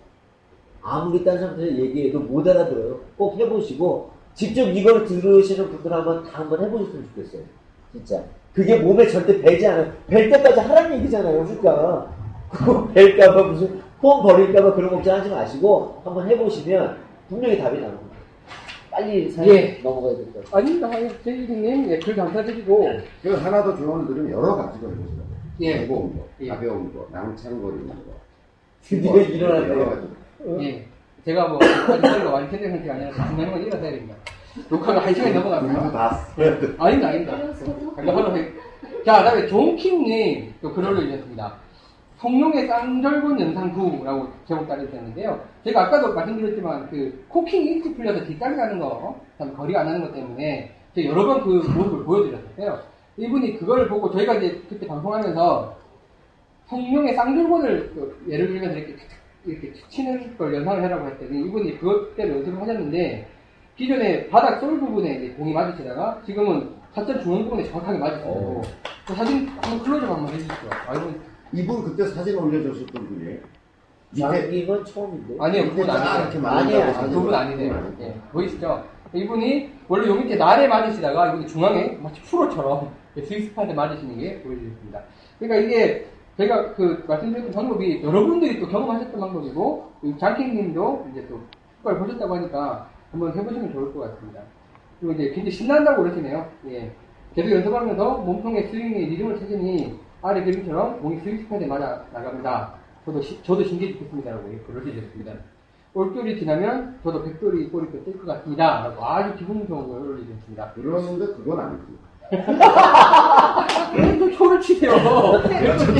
아무리 0.81 1.23
딴 1.23 1.39
사람들 1.39 1.77
얘기해도 1.79 2.19
못 2.19 2.45
알아들어요. 2.47 2.99
꼭 3.15 3.37
해보시고 3.39 4.11
직접 4.33 4.63
이걸 4.63 5.05
들으시는 5.05 5.69
분들 5.69 5.93
한번 5.93 6.23
다 6.23 6.39
한번 6.39 6.61
해보셨으면 6.63 7.07
좋겠어요. 7.15 7.43
진짜. 7.95 8.21
그게 8.53 8.77
몸에 8.77 9.07
절대 9.07 9.39
배지 9.41 9.65
않아요. 9.67 9.91
벨 10.07 10.29
때까지 10.29 10.59
하라는 10.59 10.97
얘기잖아요. 10.99 11.43
그러니까. 11.45 12.11
그거 12.49 12.87
벨까봐 12.93 13.43
무슨 13.43 13.81
폼 14.01 14.21
버릴까봐 14.23 14.73
그런 14.75 14.89
걱정 14.91 15.17
하지 15.19 15.29
마시고 15.29 16.01
한번 16.03 16.29
해보시면 16.29 16.97
분명히 17.27 17.57
답이 17.57 17.79
나옵니다. 17.79 18.05
빨리 18.91 19.29
사연 19.29 19.49
예. 19.55 19.79
넘어가야 19.83 20.15
될 20.15 20.25
것 20.31 20.43
같아요. 20.45 20.57
아닙니다. 20.57 20.89
제이님, 21.23 21.89
예, 21.91 21.99
글 21.99 22.15
감사드리고, 22.15 22.89
그 23.21 23.33
하나 23.33 23.61
더 23.61 23.75
조언을 23.75 24.07
드리면 24.07 24.31
여러 24.31 24.55
가지가 24.55 24.87
있어요. 24.87 25.25
예. 25.59 25.81
무거운 25.85 26.15
거, 26.15 26.25
예. 26.39 26.47
가벼운 26.47 26.93
거, 26.93 27.05
낭창거리는 27.11 27.87
거. 27.87 27.93
드디어 28.83 29.11
뭐, 29.11 29.19
일어났네요. 29.21 30.07
예. 30.61 30.85
제가 31.25 31.47
뭐, 31.49 31.59
소리가 31.61 32.31
완전된 32.31 32.69
상태가 32.71 32.93
아니라서 32.93 33.27
중요한 33.27 33.51
건 33.51 33.61
일어서야 33.63 33.91
됩니다. 33.91 34.15
녹화가 34.69 35.05
한 35.05 35.13
시간이 35.13 35.33
넘어갑니다. 35.33 35.91
다. 35.91 36.19
아닙니다, 36.79 37.09
아닙니다. 37.09 37.37
그러니까 37.95 38.13
바로 38.13 38.37
해. 38.37 38.47
자, 39.05 39.19
그 39.19 39.23
다음에 39.25 39.47
존킹님 39.47 40.53
또 40.61 40.73
글을 40.73 40.89
올리셨습니다. 40.91 41.53
성룡의 42.17 42.67
쌍절곤 42.67 43.39
영상구라고 43.39 44.27
제목 44.47 44.67
따르셨는데요. 44.67 45.39
제가 45.65 45.83
아까도 45.85 46.13
말씀드렸지만 46.13 46.89
그 46.89 47.25
코킹이 47.27 47.65
일찍 47.65 47.95
풀려서 47.97 48.25
뒷땅 48.25 48.55
가는 48.55 48.79
거, 48.79 49.19
참 49.37 49.53
거리가 49.55 49.81
안 49.81 49.87
나는 49.87 50.01
것 50.01 50.13
때문에 50.13 50.71
제가 50.95 51.09
여러 51.09 51.25
번 51.25 51.41
그 51.43 51.49
모습을 51.69 52.03
보여드렸었어요. 52.05 52.79
이분이 53.17 53.59
그걸 53.59 53.87
보고 53.87 54.09
저희가 54.11 54.35
이제 54.35 54.61
그때 54.69 54.87
방송하면서 54.87 55.75
성룡의 56.67 57.13
쌍절곤을 57.13 57.91
그 57.93 58.25
예를 58.29 58.47
들면서 58.47 58.77
이렇게 58.77 58.95
이렇게 59.45 59.73
치는 59.89 60.37
걸 60.37 60.55
연상을 60.55 60.81
해라고 60.83 61.07
했더니 61.07 61.41
이분이 61.45 61.77
그것대로 61.79 62.37
연습을 62.37 62.61
하셨는데 62.61 63.27
기존에 63.75 64.27
바닥 64.29 64.59
솔 64.59 64.79
부분에 64.79 65.15
이제 65.15 65.33
공이 65.33 65.53
맞으시다가 65.53 66.21
지금은 66.25 66.69
타점 66.93 67.19
중앙 67.21 67.43
부분에 67.43 67.63
정확하게 67.65 67.97
맞으시고 67.99 68.29
어. 68.29 68.61
그 69.05 69.13
사진 69.13 69.47
한번 69.61 69.83
클로즈업 69.83 70.09
한번 70.17 70.33
해주시죠. 70.33 70.53
아, 70.87 70.93
이건 70.93 71.19
이분 71.53 71.83
그때 71.83 72.05
사진 72.07 72.37
올려줬었던 72.37 73.07
분이에요. 73.07 73.37
밑에 74.11 74.21
장기는 74.41 74.85
처음인데. 74.85 75.35
아니에요, 75.39 75.69
그분 75.69 75.87
딱 75.87 75.95
아니에요. 75.95 76.29
이렇게 76.31 76.47
아니에요. 76.47 76.83
아, 76.83 76.93
사진 76.93 77.09
그분 77.13 77.27
올려- 77.27 77.37
아니세요. 77.37 77.73
그분 77.73 77.97
예, 78.01 78.13
보이시죠? 78.31 78.83
이분이 79.13 79.71
원래 79.89 80.07
요 80.07 80.15
밑에 80.15 80.35
날에 80.35 80.67
맞으시다가 80.67 81.29
이분이 81.29 81.47
중앙에 81.47 81.97
마치 82.01 82.21
프로처럼 82.21 82.89
스위스판에 83.21 83.73
맞으시는 83.73 84.17
게 84.17 84.41
보여주셨습니다. 84.41 85.01
그러니까 85.39 85.67
이게 85.67 86.05
제가 86.37 86.73
그 86.75 87.03
말씀드렸던 87.07 87.51
방법이 87.51 88.01
여러분들이 88.03 88.59
또 88.59 88.67
경험하셨던 88.67 89.19
방법이고 89.19 89.91
장킹님도 90.19 91.07
이제 91.11 91.25
또 91.27 91.39
그걸 91.77 91.99
보셨다고 91.99 92.35
하니까 92.35 92.89
한번 93.15 93.33
해보시면 93.37 93.71
좋을 93.71 93.93
것 93.93 94.01
같습니다. 94.01 94.41
그리고 94.99 95.13
이제 95.13 95.29
굉장히 95.29 95.51
신난다고 95.51 96.03
그러시네요. 96.03 96.45
예. 96.67 96.91
계속 97.33 97.49
연습하면서 97.51 98.17
몸통의 98.19 98.67
스윙의 98.69 99.05
리듬을 99.07 99.39
찾으니 99.39 99.97
아래 100.21 100.43
그림처럼 100.43 100.99
공이 101.01 101.19
스위스판에 101.21 101.65
맞아 101.65 102.03
나갑니다. 102.13 102.73
저도 103.05 103.21
시- 103.21 103.41
저도 103.43 103.63
신기해 103.63 103.93
죽겠습니다 103.93 104.31
라고 104.31 104.51
예, 104.53 104.57
글을 104.67 104.81
올리셨습니다. 104.81 105.31
올겨울이 105.93 106.37
지나면 106.39 106.99
저도 107.03 107.23
백돌이 107.23 107.69
꼬리 107.69 107.89
뜰것 107.89 108.25
같습니다. 108.25 108.83
라고 108.83 109.05
아주 109.05 109.33
기분 109.37 109.65
좋은 109.65 109.87
걸 109.87 110.01
올리셨습니다. 110.01 110.71
그러는데 110.73 111.25
그건 111.27 111.59
아니지. 111.59 111.83
왜또 113.95 114.31
초를 114.31 114.59
치세요? 114.59 114.91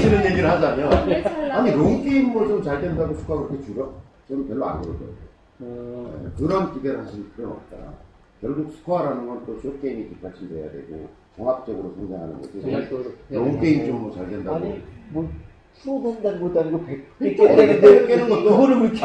치는 0.02 0.26
얘기를 0.26 0.50
하자면 0.50 1.08
왜 1.08 1.22
찰나? 1.24 1.58
아니 1.60 1.72
롱게임 1.72 2.34
뭐 2.34 2.46
좀 2.48 2.62
잘 2.64 2.82
된다고 2.82 3.14
수가 3.14 3.36
그렇게 3.36 3.62
줄여? 3.64 3.94
저는 4.28 4.48
별로 4.48 4.66
안 4.66 4.82
그러거든요. 4.82 5.10
네, 5.58 5.68
그런 6.38 6.74
기대를 6.74 7.06
하실 7.06 7.32
필요는 7.34 7.56
없다. 7.56 7.78
결국 8.42 8.72
스코어라는 8.74 9.28
건 9.28 9.46
또 9.46 9.60
쇼트게임이 9.60 10.10
뒷받침돼야 10.10 10.72
되고 10.72 11.08
종합적으로 11.36 11.94
성장하는 11.96 12.42
거지. 12.42 12.62
전략적으로. 12.62 13.12
롱게임 13.30 13.86
좀 13.88 14.00
뭐 14.00 14.17
잘 14.17 14.30
된다고. 14.30 14.56
아니, 14.58 14.82
뭐, 15.12 15.30
프로 15.82 16.02
된다는 16.04 16.42
것도 16.42 16.60
아니고 16.62 16.80
100개 17.20 17.38
깨는데 17.38 17.80
깨는데, 17.82 18.08
깨는 18.08 18.30
것도 18.30 18.44
그거를 18.44 18.80
그렇게. 18.80 19.00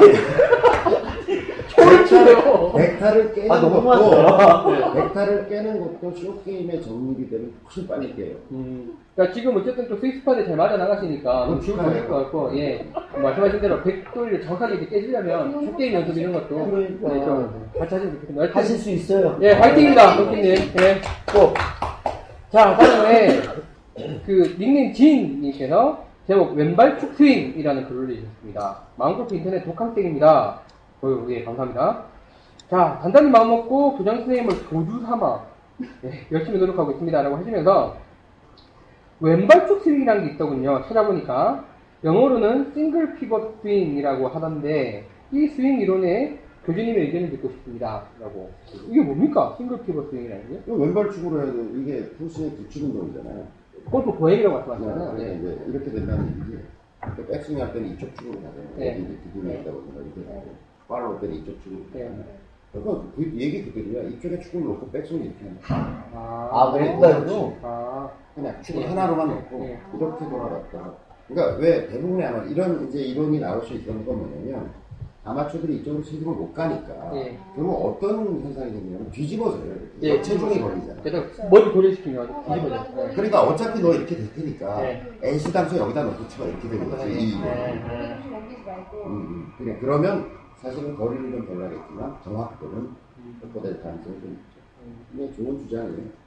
초를 2.11 2.37
치세요. 2.37 2.73
백 2.77 2.99
타를 2.99 3.33
깨는 3.35 3.51
아, 3.53 3.61
것도 3.61 3.81
많다. 3.83 4.93
백 4.95 5.16
타를 5.16 5.49
깨는 5.49 5.81
것도 5.81 6.15
쇼트게임에 6.17 6.81
정립이 6.81 7.31
되면 7.31 7.53
훨씬 7.65 7.87
빨리 7.87 8.15
깨요. 8.15 8.35
음, 8.51 8.97
그러니까 9.15 9.35
지금 9.35 9.57
어쨌든 9.57 9.89
또 9.89 9.97
스위스판에 9.97 10.45
잘 10.45 10.57
맞아 10.57 10.77
나가시니까 10.77 11.47
그건 11.47 11.61
기분 11.61 11.77
축하해요. 11.77 11.95
좋을 11.95 12.09
것 12.09 12.17
같고, 12.17 12.59
예. 12.59 12.85
말씀하신 13.23 13.61
대로 13.61 13.83
백돌이를 13.83 14.43
정확하게 14.43 14.75
이렇게 14.75 14.89
깨지려면 14.97 15.67
쇼트게임 15.67 15.95
연습 15.95 16.17
이런 16.19 16.33
것도 16.33 16.49
그러니까. 16.67 17.09
네, 17.09 17.25
좀 17.25 17.71
같이 17.79 17.95
하시면 17.95 18.15
좋겠습니다. 18.15 18.59
하실 18.59 18.77
수 18.79 18.91
있어요. 18.91 19.39
예, 19.43 19.53
화이팅입니다, 19.53 20.17
도끼님. 20.17 20.55
예, 20.55 21.01
꼭. 21.33 21.55
자, 22.51 22.77
다음에, 22.77 23.41
그, 24.27 24.57
닉네임 24.59 24.93
진님께서 24.93 26.05
제목, 26.27 26.53
왼발축 26.55 27.15
스윙이라는 27.15 27.89
글을 27.89 28.03
올리셨습니다. 28.03 28.79
마음골프 28.97 29.35
인터넷 29.35 29.65
독학생입니다. 29.65 30.61
어, 31.03 31.27
예, 31.31 31.45
감사합니다. 31.45 32.05
자, 32.69 32.99
단단히 33.03 33.31
마음먹고 33.31 33.97
교장 33.97 34.17
선생님을 34.19 34.69
교주 34.69 35.01
삼아, 35.01 35.41
예, 36.05 36.11
열심히 36.31 36.59
노력하고 36.59 36.93
있습니다. 36.93 37.23
라고 37.23 37.37
하시면서, 37.37 37.97
왼발축 39.21 39.83
스윙이라는 39.83 40.27
게 40.27 40.33
있더군요. 40.35 40.83
찾아보니까. 40.87 41.65
영어로는 42.05 42.73
single 42.73 43.15
pivot 43.17 43.61
swing이라고 43.63 44.29
하던데, 44.29 45.07
이 45.33 45.47
스윙 45.49 45.81
이론에 45.81 46.39
교주님의 46.65 47.07
의견을 47.07 47.31
듣고 47.31 47.49
싶습니다. 47.51 48.05
라고. 48.21 48.51
이게 48.89 49.01
뭡니까? 49.03 49.55
single 49.57 49.83
pivot 49.83 50.11
swing이라는 50.11 50.49
게? 50.49 50.61
이거 50.67 50.75
왼발축으로 50.77 51.47
돼. 51.47 51.81
이게 51.81 52.09
풀스윙 52.17 52.57
뒤축 52.57 52.85
운동이잖아요. 52.85 53.47
골프 53.91 54.13
보행이라고 54.13 54.59
네, 54.59 54.67
말씀하셨잖아요. 54.67 55.19
네, 55.19 55.25
네. 55.25 55.39
이제 55.39 55.65
이렇게 55.69 55.91
된다는. 55.91 56.63
그러니까 57.01 57.33
백스윙 57.33 57.61
할 57.61 57.73
때는 57.73 57.89
이쪽 57.95 58.15
축으로 58.15 58.35
가잖아요. 58.35 58.69
네. 58.77 58.99
이제 58.99 59.19
기둥이 59.25 59.55
있다고 59.55 59.83
생각 59.87 60.05
이렇게 60.05 60.33
하고. 60.33 60.70
follow 60.91 61.13
할 61.13 61.21
때는 61.21 61.37
이쪽 61.37 61.63
축으로 61.63 61.81
네. 61.93 62.03
가잖아요. 62.05 62.41
그러니까 62.73 63.05
그 63.17 63.23
얘기 63.37 63.65
그대로야. 63.65 64.09
이쪽에 64.11 64.39
축을 64.41 64.65
놓고 64.65 64.91
백스윙 64.91 65.25
이렇게 65.25 65.39
하는 65.45 65.61
거야. 65.63 66.09
아, 66.53 66.73
왼발로? 66.75 67.57
아, 67.63 68.11
그냥 68.35 68.61
축을 68.63 68.83
예. 68.83 68.87
하나로만 68.87 69.29
놓고 69.29 69.65
예. 69.65 69.79
이렇게 69.97 70.25
돌아갔다. 70.29 70.93
그러니까 71.29 71.57
왜 71.59 71.87
대부분의 71.89 72.27
아마 72.27 72.43
이런 72.45 72.89
이제 72.89 73.01
이론이 73.03 73.39
나올 73.41 73.63
수 73.65 73.75
있는 73.75 74.05
건 74.05 74.19
뭐냐면 74.19 74.71
아마추어들이 75.25 75.77
이쪽으로 75.79 76.03
체중을 76.03 76.35
못 76.35 76.53
가니까 76.55 77.13
예. 77.15 77.39
그러면 77.55 77.77
어떤 77.77 78.41
현상이 78.41 78.71
생기냐면 78.71 79.11
뒤집어져요. 79.11 79.73
예. 80.03 80.07
이렇게. 80.09 80.23
체중이 80.23 80.61
걸리잖아. 80.61 81.03
그래서 81.03 81.49
머리 81.51 81.71
고려시키면 81.73 82.45
뒤집어져. 82.45 82.85
네. 82.97 83.15
그러니까 83.15 83.43
어차피 83.43 83.81
너 83.81 83.93
이렇게 83.95 84.17
될 84.17 84.33
테니까 84.35 84.81
네. 84.81 85.03
애시당초 85.25 85.77
여기다 85.77 86.05
놓고 86.05 86.27
치면 86.29 86.49
이렇게 86.51 86.69
되는 86.69 86.91
거지. 86.91 87.05
네. 87.43 88.21
좀 88.23 88.35
옮기지 88.35 88.63
말고. 88.65 88.97
음, 89.07 89.13
음. 89.13 89.53
그래, 89.59 89.77
그러면 89.81 90.40
사실은 90.63 90.97
거리는 90.97 91.31
좀덜 91.31 91.59
나겠지만 91.65 92.17
정확도는 92.25 92.89
확보될 93.43 93.83
가능성이 93.83 94.21
좀 94.21 94.39
있죠. 94.39 94.61
이게 95.15 95.33
좋은 95.37 95.59
주장이에요. 95.59 96.21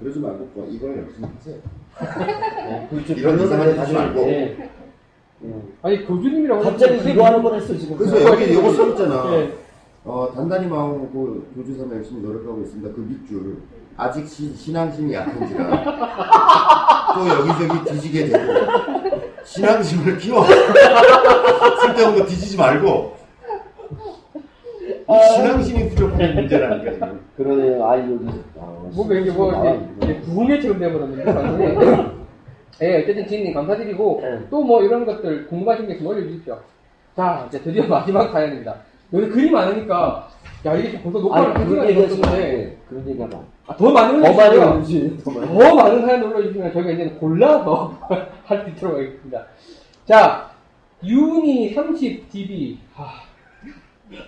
그러지 0.00 0.18
말고 0.18 0.48
뭐 0.54 0.66
이걸 0.68 0.98
열심히 0.98 1.28
하세요. 1.34 1.56
그렇죠. 2.90 3.12
이런 3.14 3.40
이상한 3.40 3.72
짓 3.72 3.78
하지 3.78 3.92
말고. 3.94 4.20
네. 4.20 4.70
아니 5.82 6.06
교주님이라고 6.06 6.62
갑자기 6.62 7.10
이거 7.10 7.24
하는 7.24 7.42
건 7.42 7.54
했어, 7.54 7.74
지금. 7.76 7.96
그래서 7.96 8.22
여기 8.22 8.52
이거 8.52 8.72
써 8.72 8.88
있잖아. 8.88 9.30
네. 9.30 9.54
어, 10.04 10.30
단단히 10.34 10.66
마음고 10.66 11.46
교주삼 11.54 11.90
열심히 11.92 12.20
노력하고 12.22 12.60
있습니다. 12.62 12.94
그 12.94 13.00
밑줄. 13.00 13.56
아직 13.96 14.26
시- 14.26 14.54
신앙심이 14.56 15.12
약한지라 15.12 15.84
또 17.14 17.28
여기저기 17.28 17.90
뒤지게 17.92 18.26
되고 18.28 18.52
신앙심을 19.44 20.16
키워. 20.18 20.44
쓸데없는 21.82 22.18
거 22.20 22.26
뒤지지 22.26 22.56
말고 22.56 23.16
이 23.16 23.19
신앙심이 25.18 25.88
부족한 25.90 26.34
문제라니까 26.34 26.92
지금. 26.92 27.20
그러네요. 27.36 27.84
아, 27.84 27.98
여기. 27.98 28.26
아, 28.60 28.66
뭐가 28.94 29.14
이게 29.14 29.30
뭐. 29.30 29.90
이제 30.02 30.20
부흥회처럼 30.20 30.78
방송이. 31.24 31.64
예, 32.82 33.02
어쨌든 33.02 33.26
지인님 33.26 33.52
감사드리고 33.52 34.20
네. 34.22 34.40
또뭐 34.48 34.82
이런 34.82 35.04
것들 35.04 35.46
궁금하신 35.48 35.86
게 35.86 35.94
있으면 35.94 36.12
올려주십시오. 36.12 36.58
자, 37.14 37.44
이제 37.48 37.60
드디어 37.60 37.86
마지막 37.86 38.30
사연입니다. 38.32 38.76
여기 39.12 39.28
글이 39.28 39.50
많으니까 39.50 40.28
야 40.64 40.74
이게 40.74 41.00
벌써 41.02 41.18
녹화를 41.18 41.48
아니, 41.50 41.54
한 41.58 41.68
그런 41.68 41.86
시간이 41.86 41.90
얘기 41.90 42.00
하시면 42.02 42.24
안 42.24 42.30
넘었는데 42.30 42.64
돼. 42.64 42.76
그런 42.88 43.08
얘기 43.08 43.20
하면. 43.20 43.40
아, 43.66 43.76
더 43.76 43.90
많은 43.92 44.22
더 44.22 44.32
많이 44.32 44.56
올려주시면 44.56 44.76
올리지. 44.76 45.18
더 45.24 45.74
많은 45.74 46.06
사연 46.06 46.22
올려주시면 46.24 46.72
저희가 46.72 46.90
이제 46.92 47.08
골라서 47.20 47.98
할 48.46 48.62
수 48.64 48.70
있도록 48.70 48.96
하겠습니다. 48.96 49.44
자, 50.06 50.50
유니 51.04 51.74
30db. 51.74 52.76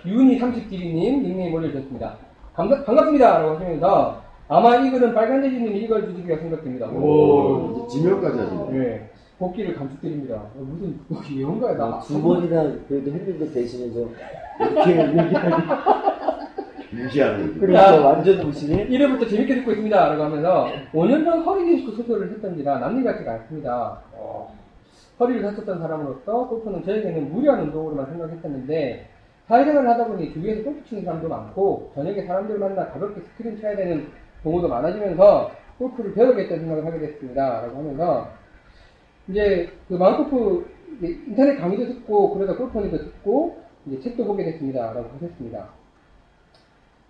유니 0.05 0.39
30db님 0.39 1.21
닉네임 1.23 1.53
올려주셨습니다. 1.53 2.15
반갑, 2.53 2.85
반갑습니다. 2.85 3.39
라고 3.39 3.55
하시면서 3.55 4.21
아마 4.47 4.75
이 4.77 4.89
글은 4.91 5.13
빨간돼지님이 5.13 5.79
읽어주시기가 5.81 6.37
생각됩니다. 6.37 6.87
오, 6.89 7.87
지명까지 7.87 8.39
하시네. 8.39 8.77
네. 8.77 9.09
복귀를 9.39 9.75
감축드립니다. 9.75 10.35
어, 10.35 10.51
무슨 11.09 11.37
예언가야, 11.37 11.75
나. 11.75 11.85
아, 11.85 11.99
두 11.99 12.21
번이나 12.21 12.63
그래도 12.87 13.11
했는데 13.11 13.51
대신해서 13.51 14.07
이렇게 14.59 14.91
얘기하니. 14.91 15.63
무시하는. 16.91 17.59
그러니까 17.59 18.05
완전 18.07 18.45
무시네. 18.45 18.87
1회부터 18.87 19.27
재밌게 19.27 19.55
듣고 19.55 19.71
있습니다. 19.71 20.07
라고 20.09 20.23
하면서 20.23 20.67
5년 20.93 21.25
전 21.25 21.41
허리 21.41 21.65
디스크 21.65 21.91
수술을 21.95 22.31
했던지라 22.31 22.77
남일 22.79 23.03
같지가 23.03 23.33
않습니다. 23.33 23.99
어, 24.13 24.53
허리를 25.19 25.41
다쳤던 25.41 25.79
사람으로서 25.79 26.47
골프는 26.47 26.83
저에게는 26.83 27.33
무리한 27.33 27.61
운동으로만 27.61 28.05
생각했었는데 28.11 29.09
사회생활을 29.47 29.89
하다 29.89 30.07
보니 30.07 30.33
주위에서 30.33 30.63
골프 30.63 30.83
치는 30.87 31.03
사람도 31.03 31.27
많고 31.27 31.91
저녁에 31.95 32.25
사람들 32.25 32.57
만나 32.57 32.87
가볍게 32.89 33.21
스크린 33.21 33.59
쳐야 33.59 33.75
되는 33.75 34.07
경우도 34.43 34.67
많아지면서 34.67 35.51
골프를 35.77 36.13
배우겠다는 36.13 36.59
생각을 36.59 36.85
하게 36.85 36.99
됐습니다. 36.99 37.61
라고 37.61 37.79
하면서 37.79 38.29
이제 39.27 39.69
그 39.87 39.95
마음골프 39.95 40.65
인터넷 41.01 41.57
강의도 41.57 41.85
듣고 41.87 42.33
그러다 42.33 42.55
골프니도 42.55 42.97
듣고 42.97 43.57
이제 43.85 43.99
책도 44.01 44.25
보게 44.25 44.43
됐습니다. 44.45 44.93
라고 44.93 45.09
하셨습니다. 45.15 45.67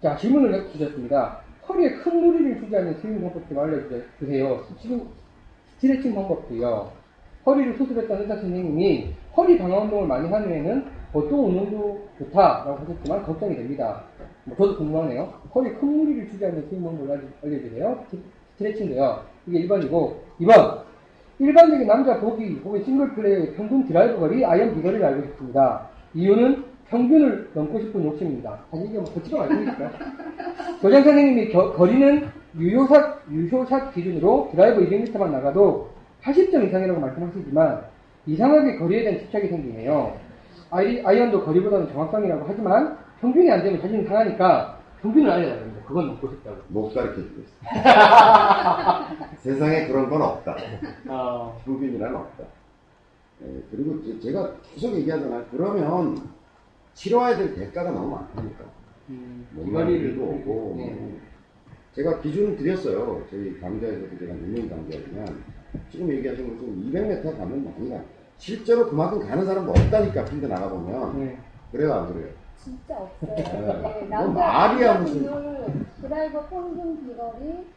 자, 0.02 0.16
질문을 0.18 0.70
주셨습니다. 0.72 1.40
허리에 1.68 1.92
큰 1.92 2.20
무리를 2.20 2.60
주지 2.60 2.76
않는 2.76 2.96
스윙 2.96 3.22
방법 3.22 3.48
좀 3.48 3.60
알려주세요. 3.60 4.64
스트레칭 5.76 6.16
방법도요. 6.16 6.92
허리를 7.46 7.78
수술했던 7.78 8.22
의사 8.22 8.36
선생님이 8.36 9.14
허리 9.36 9.58
강화 9.58 9.80
운동을 9.80 10.08
많이 10.08 10.30
하는 10.30 10.52
외에는 10.52 11.03
어떤 11.14 11.32
운동도 11.39 12.01
좋다라고 12.18 12.78
하셨지만 12.80 13.24
걱정이 13.24 13.55
됩니다. 13.55 14.03
뭐 14.45 14.55
저도 14.57 14.78
궁금하네요. 14.78 15.32
허리 15.53 15.72
큰 15.76 15.88
무리를 15.97 16.30
주지 16.30 16.45
않는 16.45 16.68
스윙 16.70 16.84
방법을 16.84 17.11
알려- 17.11 17.28
알려주세요. 17.43 18.03
스- 18.09 18.18
스트레칭도요. 18.57 19.20
이게 19.47 19.68
1번이고 19.68 20.14
2번 20.41 20.82
일반적인 21.39 21.88
남자 21.88 22.20
보기 22.20 22.61
혹은 22.64 22.84
싱글 22.84 23.14
플레이의 23.14 23.53
평균 23.55 23.86
드라이브 23.88 24.20
거리 24.20 24.43
아이언 24.45 24.76
비거리를 24.76 25.03
알고 25.05 25.24
싶습니다. 25.28 25.88
이유는 26.14 26.64
평균을 26.89 27.49
넘고 27.53 27.80
싶은 27.80 28.03
욕심입니다. 28.05 28.59
사실 28.72 28.88
이게 28.88 28.97
뭐 28.99 29.05
거치가 29.14 29.39
말씀이니까. 29.39 29.91
교장 30.82 31.03
선생님이 31.03 31.49
겨- 31.49 31.74
거리는 31.74 32.28
유효샷, 32.57 33.22
유효샷 33.32 33.93
기준으로 33.93 34.49
드라이브 34.51 34.88
200m만 34.88 35.32
나가도 35.32 35.89
80점 36.22 36.68
이상이라고 36.68 36.99
말씀하시지만 36.99 37.82
이상하게 38.28 38.78
거리에 38.78 39.03
대한 39.03 39.20
집착이 39.20 39.47
생기네요. 39.47 40.16
아이, 40.70 41.01
아이언도 41.06 41.43
거리보다는 41.45 41.88
정확성이라고 41.91 42.45
하지만 42.47 42.97
평균이 43.22 43.49
안 43.51 43.64
되면 43.64 43.80
자신이 43.82 44.04
상하니까 44.06 44.80
평균을 45.01 45.30
알려야 45.30 45.56
됩니다. 45.60 45.82
그건 45.86 46.08
넘고 46.08 46.30
싶다고. 46.32 46.58
못 46.70 46.93
가르쳐 46.93 47.16
주겠어. 47.22 47.51
세상에 49.38 49.88
그런 49.88 50.10
건 50.10 50.22
없다. 50.22 50.56
아, 51.08 51.54
평균이란 51.66 52.16
없다. 52.16 52.43
예, 53.45 53.62
그리고 53.72 54.01
제- 54.04 54.20
제가 54.20 54.54
계속 54.74 54.93
얘기하잖아요. 54.95 55.45
그러면 55.51 56.18
치러야 56.93 57.36
될 57.36 57.54
대가가 57.56 57.91
너무 57.91 58.12
많으니까. 58.36 58.64
음, 59.10 59.45
몸무게도 59.51 60.22
오고. 60.22 60.76
네. 60.78 60.93
뭐. 60.93 61.20
제가 61.93 62.20
기준 62.22 62.56
드렸어요. 62.56 63.22
저희 63.30 63.60
강좌에서도 63.60 64.18
제가 64.18 64.34
누명 64.34 64.70
강좌지만 64.70 65.43
지금 65.91 66.10
얘기하신 66.10 66.49
것처럼 66.49 66.82
200m 66.91 67.38
가면 67.38 67.66
많이 67.66 67.89
가. 67.89 67.97
실제로 68.38 68.88
그만큼 68.90 69.20
가는 69.20 69.46
사람도 69.46 69.72
없다니까 69.72 70.26
필드 70.26 70.46
나가보면. 70.46 71.20
네. 71.20 71.38
그래요, 71.72 71.94
안 71.94 72.14
그래요? 72.14 72.30
진짜 72.58 72.98
없어요. 73.00 73.36
네. 73.36 74.08
네, 74.10 74.16
뭐 74.16 74.28
말이야, 74.30 75.00
무슨. 75.00 75.86
드라이버 76.02 76.46
평균 76.48 77.06
비거리 77.06 77.68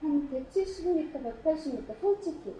한 0.00 0.28
170m, 0.30 1.12
180m, 1.44 2.00
솔직히. 2.00 2.56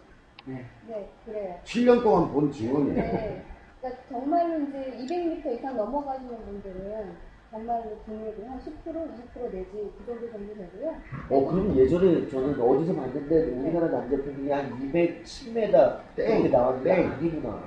네. 0.47 0.65
네, 0.89 1.11
그래요. 1.25 1.55
7년 1.65 2.03
동안 2.03 2.33
본 2.33 2.51
증언이에요. 2.53 2.95
네. 2.95 3.45
그러니까 3.81 4.03
정말로 4.09 4.61
이제 4.65 4.99
200m 5.07 5.59
이상 5.59 5.77
넘어가시는 5.77 6.37
분들은 6.45 7.13
정말로 7.55 7.85
근육이 8.05 8.45
한 8.49 8.59
10%, 8.59 8.67
20% 8.85 9.53
내지 9.53 9.71
그 9.73 10.05
정도 10.05 10.29
정도 10.29 10.55
되고요. 10.55 10.93
어, 11.31 11.47
그럼 11.47 11.77
예전에 11.77 12.29
저는 12.29 12.61
어디서 12.61 12.93
봤는데 12.97 13.45
우리나라 13.53 13.87
남자 13.93 14.17
평균이 14.17 14.51
한 14.51 14.73
210m 14.93 15.99
땡, 16.17 16.41
이렇게 16.41 16.49
나왔는데 16.49 16.97
땡. 16.97 17.13
아니구나. 17.13 17.65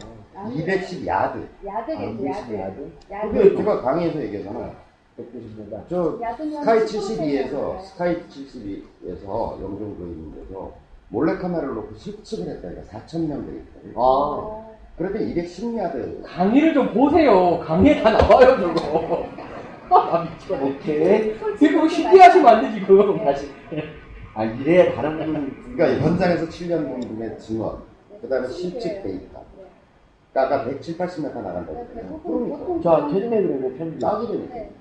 210 0.52 1.08
야드. 1.08 1.48
야드겠죠, 1.66 2.02
아, 2.02 2.04
210 2.10 2.28
야드. 2.28 2.60
야드? 2.60 2.92
야드. 3.10 3.32
그게 3.32 3.56
제가 3.56 3.82
강의에서 3.82 4.22
얘기하잖아요. 4.24 4.76
190m. 5.18 5.84
저 5.88 6.18
스카이 6.60 6.80
10% 6.80 6.86
72에서 6.86 7.50
정도 7.50 7.80
스카이 7.82 8.16
72에서 8.28 9.62
영종도에 9.62 10.08
있는 10.10 10.34
데서 10.36 10.74
몰래카메라를 11.10 11.74
놓고 11.76 11.96
실측을 11.96 12.56
했다니까 12.56 12.82
4천 12.82 13.26
명 13.26 13.46
되겠다. 13.46 13.80
아, 13.96 14.00
어, 14.02 14.76
때 15.14 15.20
210야드. 15.20 16.24
강의를 16.26 16.74
좀 16.74 16.94
보세요. 16.94 17.60
강의에 17.60 18.04
다 18.04 18.12
나와요, 18.12 18.58
저거. 18.60 19.27
아. 19.90 20.28
오케이. 20.62 21.36
지금 21.58 21.88
쉽게 21.88 22.20
하시면 22.20 22.48
안 22.48 22.62
돼, 22.62 22.80
지금. 22.80 23.18
다시. 23.24 23.50
아, 24.34 24.44
이래야 24.44 24.94
다른 24.94 25.18
분. 25.18 25.74
그러니까 25.76 26.04
현장에서 26.06 26.46
7년 26.48 27.08
분의 27.08 27.40
증언. 27.40 27.82
그 28.22 28.28
다음에 28.28 28.48
실측 28.48 29.04
데이터. 29.04 29.44
그러니까 30.34 30.56
아까 30.56 30.66
170, 30.66 30.98
80m 31.00 31.34
나간다고 31.42 31.74
네, 31.74 31.80
했잖아요. 31.82 32.20
보통- 32.22 32.50
그러니까. 32.80 32.98
자, 33.02 33.08
퇴진해 33.08 33.42
그러면 33.42 33.78
편집. 33.78 34.00
따지되니까. 34.00 34.54
네. 34.54 34.72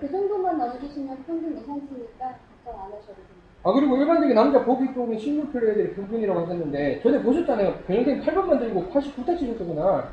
그 0.00 0.10
정도만 0.10 0.58
넘기시면 0.58 1.24
평균 1.26 1.52
이상치니까 1.56 2.36
걱정 2.64 2.74
안 2.82 2.86
하셔도 2.92 3.14
됩니다. 3.14 3.35
아, 3.66 3.72
그리고 3.72 3.96
일반적인 3.96 4.32
남자 4.32 4.64
보기 4.64 4.94
쪽은 4.94 5.18
싱글 5.18 5.48
플레이들의 5.50 5.94
평균이라고 5.94 6.38
하셨는데, 6.42 7.00
전에 7.02 7.20
보셨잖아요. 7.20 7.74
변형생 7.88 8.20
8번만 8.20 8.60
들고 8.60 8.84
89타 8.92 9.36
치셨어, 9.36 9.64
그날. 9.64 10.04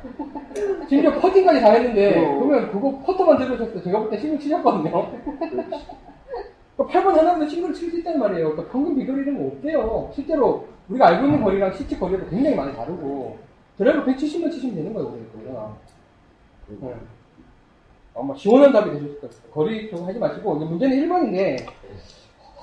심지어 0.88 1.12
퍼팅까지 1.20 1.60
다 1.60 1.70
했는데, 1.70 2.18
어. 2.18 2.34
그러면 2.40 2.72
그거 2.72 2.98
퍼터만 3.06 3.38
들고 3.38 3.54
오셨어요. 3.54 3.80
제가 3.84 4.00
볼때 4.00 4.18
싱글 4.18 4.40
치셨거든요. 4.40 5.08
그 6.76 6.84
8번 6.84 7.14
하나면 7.14 7.48
싱글 7.48 7.72
칠수 7.72 7.98
있단 7.98 8.18
말이에요. 8.18 8.50
그러니까 8.50 8.72
평균 8.72 8.96
비거리 8.96 9.22
이런 9.22 9.38
거 9.38 9.46
없대요. 9.46 10.10
실제로 10.12 10.66
우리가 10.88 11.06
알고 11.06 11.26
있는 11.26 11.40
거리랑 11.44 11.72
실제 11.74 11.96
거리가 11.96 12.28
굉장히 12.30 12.56
많이 12.56 12.74
다르고, 12.74 13.38
드라이브 13.78 14.04
170만 14.04 14.50
치시면 14.50 14.74
되는 14.74 14.92
거예요, 14.92 15.14
그러니까. 15.32 15.76
네. 16.80 16.94
아마 18.16 18.34
시원한 18.34 18.72
답이 18.72 18.90
되셨을 18.90 19.20
것 19.20 19.30
같아요. 19.30 19.52
거리 19.52 19.88
쪽 19.88 20.08
하지 20.08 20.18
마시고, 20.18 20.56
문제는 20.56 20.96
1번인데, 20.96 21.64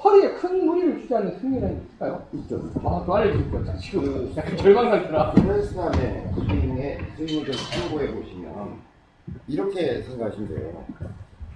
허리에 0.03 0.33
큰 0.33 0.65
무리를 0.65 0.99
주지 1.01 1.15
않는 1.15 1.39
스윙은 1.39 1.83
있을까요? 1.85 2.21
있죠. 2.33 2.59
아, 2.83 3.03
또 3.05 3.15
알려주실 3.15 3.51
거죠. 3.51 3.77
지금 3.77 4.33
약간 4.35 4.57
절망 4.57 4.89
상태라. 4.89 5.31
프레스함의 5.33 6.33
스윙의 6.33 6.99
스윙을 7.17 7.45
좀 7.45 7.55
참고해 7.71 8.11
보시면 8.13 8.79
이렇게 9.47 10.01
생각하시면 10.01 10.49
돼요. 10.49 10.83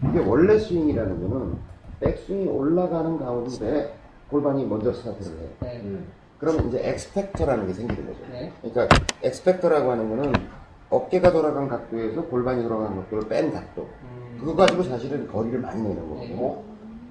이게 0.09 0.19
원래 0.19 0.59
스윙이라는 0.59 1.29
거는 1.29 1.55
백스윙이 1.99 2.47
올라가는 2.47 3.17
가운데 3.17 3.95
골반이 4.29 4.65
먼저 4.65 4.93
스타트를 4.93 5.39
해요. 5.39 5.49
네. 5.61 5.99
그러면 6.39 6.67
이제 6.67 6.81
X-factor라는 6.83 7.67
게 7.67 7.73
생기는 7.73 8.05
거죠. 8.05 8.19
네. 8.31 8.51
그러니까 8.61 8.95
X-factor라고 9.23 9.91
하는 9.91 10.09
거는 10.09 10.33
어깨가 10.89 11.31
돌아간 11.31 11.67
각도에서 11.67 12.23
골반이 12.25 12.61
돌아가는 12.63 12.95
각도를 12.95 13.27
뺀 13.27 13.51
각도. 13.51 13.87
음. 14.03 14.37
그거 14.39 14.55
가지고 14.55 14.83
사실은 14.83 15.27
거리를 15.27 15.59
많이 15.59 15.81
내는 15.81 16.07
거고. 16.09 16.63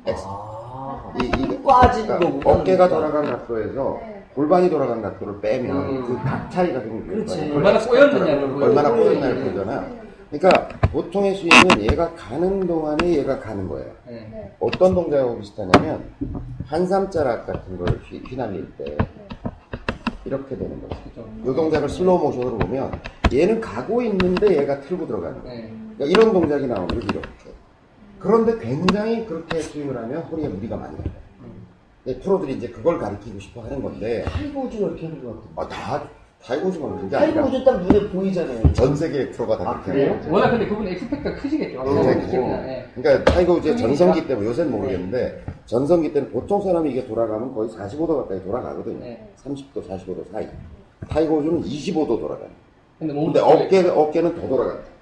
X, 0.07 0.23
아, 0.27 0.54
이, 1.21 1.25
이, 1.27 1.63
빠진 1.63 2.07
그러니까. 2.07 2.51
어깨가 2.51 2.89
돌아간 2.89 3.25
각도에서 3.25 3.99
네. 4.01 4.23
골반이 4.35 4.69
돌아간 4.69 5.01
각도를 5.01 5.41
빼면 5.41 5.77
음. 5.77 6.05
그 6.07 6.29
각 6.29 6.51
차이가 6.51 6.81
생기는. 6.81 7.25
거예요. 7.25 7.55
얼마나 7.55 7.79
꼬였느냐를. 7.79 8.63
얼마나 8.63 8.91
꼬였느냐. 8.91 9.21
꼬였냐를 9.21 9.53
보잖아. 9.53 9.87
그러니까 10.31 10.69
보통의 10.91 11.37
스윙은 11.37 11.83
얘가 11.93 12.13
가는 12.15 12.67
동안에 12.67 13.15
얘가 13.19 13.39
가는 13.39 13.69
거예요. 13.69 13.93
네. 14.07 14.29
네. 14.33 14.57
어떤 14.59 14.95
동작하고 14.95 15.39
비슷하냐면 15.39 16.05
한삼자락 16.67 17.47
같은 17.47 17.79
걸 17.79 18.01
휘, 18.09 18.19
휘날릴 18.19 18.67
때 18.77 18.97
이렇게 20.25 20.57
되는 20.57 20.81
거죠. 20.81 21.01
그죠. 21.05 21.29
이 21.43 21.55
동작을 21.55 21.89
슬로우 21.89 22.19
모션으로 22.19 22.59
보면 22.59 22.91
얘는 23.33 23.61
가고 23.61 24.03
있는데 24.03 24.57
얘가 24.59 24.81
틀고 24.81 25.07
들어가는 25.07 25.43
거예요. 25.43 25.57
네. 25.63 25.73
그러니까 25.97 26.21
이런 26.21 26.33
동작이 26.33 26.67
나오는 26.67 26.89
거죠. 26.89 27.07
이렇게. 27.07 27.29
그런데 28.19 28.59
굉장히 28.59 29.27
그렇게 29.27 29.61
스윙을 29.61 29.97
하면 29.97 30.23
허리에 30.23 30.49
무리가 30.49 30.77
많이 30.77 30.97
가요. 30.97 31.07
음. 31.41 31.67
네, 32.05 32.19
프로들이 32.21 32.55
이제 32.55 32.69
그걸 32.69 32.99
가리키고 32.99 33.39
싶어 33.39 33.63
하는 33.63 33.83
건데 33.83 34.25
타이거 34.25 34.56
우즈가 34.56 34.87
이렇게 34.89 35.07
하는 35.07 35.25
것 35.25 35.55
같아. 35.57 35.63
아, 35.63 35.69
다 35.69 36.09
타이거 36.43 36.67
우즈만 36.67 36.95
그런 36.97 37.11
게 37.11 37.17
아니라 37.17 37.43
타이거 37.43 37.56
우즈 37.56 37.65
딱 37.65 37.81
눈에 37.83 38.09
보이잖아요. 38.11 38.73
전 38.75 38.95
세계 38.95 39.31
프로가 39.31 39.57
다 39.57 39.71
아, 39.71 39.83
그렇게 39.83 40.09
거죠. 40.11 40.33
워낙 40.33 40.51
근데 40.51 40.67
그분 40.67 40.87
X-factor가 40.89 41.35
크시겠죠. 41.37 41.83
네, 41.83 42.03
네. 42.03 42.21
그죠. 42.21 42.37
네. 42.37 42.87
그러니까 42.95 43.33
타이거우즈의 43.33 43.75
흥미가 43.75 43.97
전성기 43.97 44.27
때문에 44.29 44.49
요새는 44.49 44.71
모르겠는데 44.71 45.45
전성기 45.67 46.13
때는 46.13 46.31
보통 46.31 46.61
사람이 46.63 46.91
이게 46.91 47.07
돌아가면 47.07 47.55
거의 47.55 47.71
45도 47.71 48.17
가까이 48.19 48.43
돌아가거든요. 48.45 49.01
네. 49.01 49.29
30도, 49.43 49.87
45도 49.89 50.31
사이. 50.31 50.47
타이거우즈는 51.09 51.63
25도 51.63 52.21
돌아가요. 52.21 52.49
근데 52.99 53.13
몸 53.13 53.33
근데 53.33 53.41
어깨 53.41 53.89
어깨는 53.89 54.35
더 54.41 54.47
돌아가요. 54.49 54.94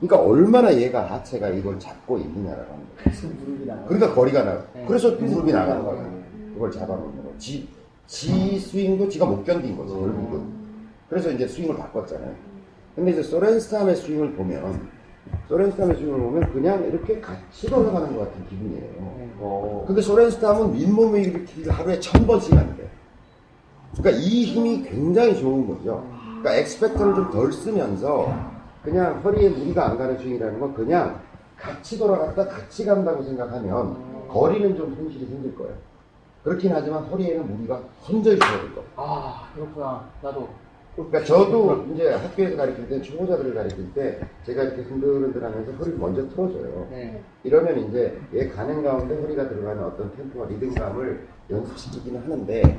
그러니까 0.00 0.28
얼마나 0.28 0.74
얘가 0.74 1.10
하체가 1.10 1.48
이걸 1.48 1.78
잡고 1.78 2.18
있느냐라는 2.18 2.66
거예요. 2.66 2.86
그래서 2.98 3.28
무릎이 3.28 3.66
나가. 3.66 3.84
그러니까 3.84 4.14
거리가 4.14 4.42
나. 4.44 4.64
네. 4.74 4.84
그래서 4.86 5.10
무릎이 5.12 5.52
나가는 5.52 5.82
거예요. 5.82 6.22
그걸 6.54 6.70
잡아놓는 6.70 7.24
거. 7.24 7.32
지, 7.38 7.68
지 8.06 8.58
스윙도 8.58 9.08
지가 9.08 9.24
못 9.26 9.44
견딘 9.44 9.76
거지 9.76 9.94
결국은. 9.94 10.44
그래서 11.08 11.30
이제 11.30 11.46
스윙을 11.46 11.76
바꿨잖아요. 11.76 12.34
근데 12.94 13.12
이제 13.12 13.22
소렌스탐의 13.22 13.96
스윙을 13.96 14.32
보면 14.34 14.88
소렌스탐의 15.48 15.96
스윙을 15.96 16.18
보면 16.18 16.52
그냥 16.52 16.84
이렇게 16.84 17.20
같이 17.20 17.66
돌아가는 17.66 18.14
것 18.14 18.20
같은 18.20 18.46
기분이에요. 18.48 18.92
어. 19.38 19.84
근데 19.86 20.00
소렌스탐은 20.00 20.74
윗몸을 20.74 21.20
일으키기를 21.20 21.72
하루에 21.72 22.00
천 22.00 22.26
번씩 22.26 22.52
하는데. 22.52 22.90
그러니까 23.96 24.22
이 24.22 24.44
힘이 24.44 24.82
굉장히 24.82 25.36
좋은 25.38 25.66
거죠. 25.66 26.06
그러니까 26.42 26.56
X-factor를 26.56 27.14
좀 27.14 27.30
덜 27.30 27.52
쓰면서 27.52 28.55
그냥 28.86 29.20
허리에 29.24 29.48
무리가 29.48 29.90
안 29.90 29.98
가는 29.98 30.16
스윙이라는 30.16 30.60
건 30.60 30.72
그냥 30.72 31.20
같이 31.58 31.98
돌아갔다 31.98 32.46
같이 32.46 32.84
간다고 32.84 33.20
생각하면 33.20 34.28
거리는 34.28 34.76
좀 34.76 34.94
손실이 34.94 35.26
생길 35.26 35.56
거예요. 35.56 35.74
그렇긴 36.44 36.70
하지만 36.72 37.02
허리에는 37.02 37.56
무리가 37.56 37.82
현저히 38.02 38.38
줄어들 38.38 38.74
거예요. 38.76 38.88
아, 38.94 39.50
그렇구나. 39.52 40.08
나도. 40.22 40.48
그러니까 40.94 41.24
저도 41.24 41.84
이제 41.92 42.12
학교에서 42.12 42.56
가르칠 42.56 42.88
때 42.88 43.02
초보자들을 43.02 43.54
가르칠 43.54 43.92
때 43.92 44.20
제가 44.44 44.62
이렇게 44.62 44.82
흔들흔들 44.82 45.42
하면서 45.42 45.72
허리를 45.72 45.98
먼저 45.98 46.28
틀어줘요. 46.28 46.86
네. 46.88 47.20
이러면 47.42 47.88
이제 47.88 48.16
얘 48.34 48.48
가는 48.48 48.84
가운데 48.84 49.20
허리가 49.20 49.48
들어가는 49.48 49.82
어떤 49.82 50.14
템포와 50.14 50.46
리듬감을 50.46 51.26
연습시키기는 51.50 52.22
하는데 52.22 52.78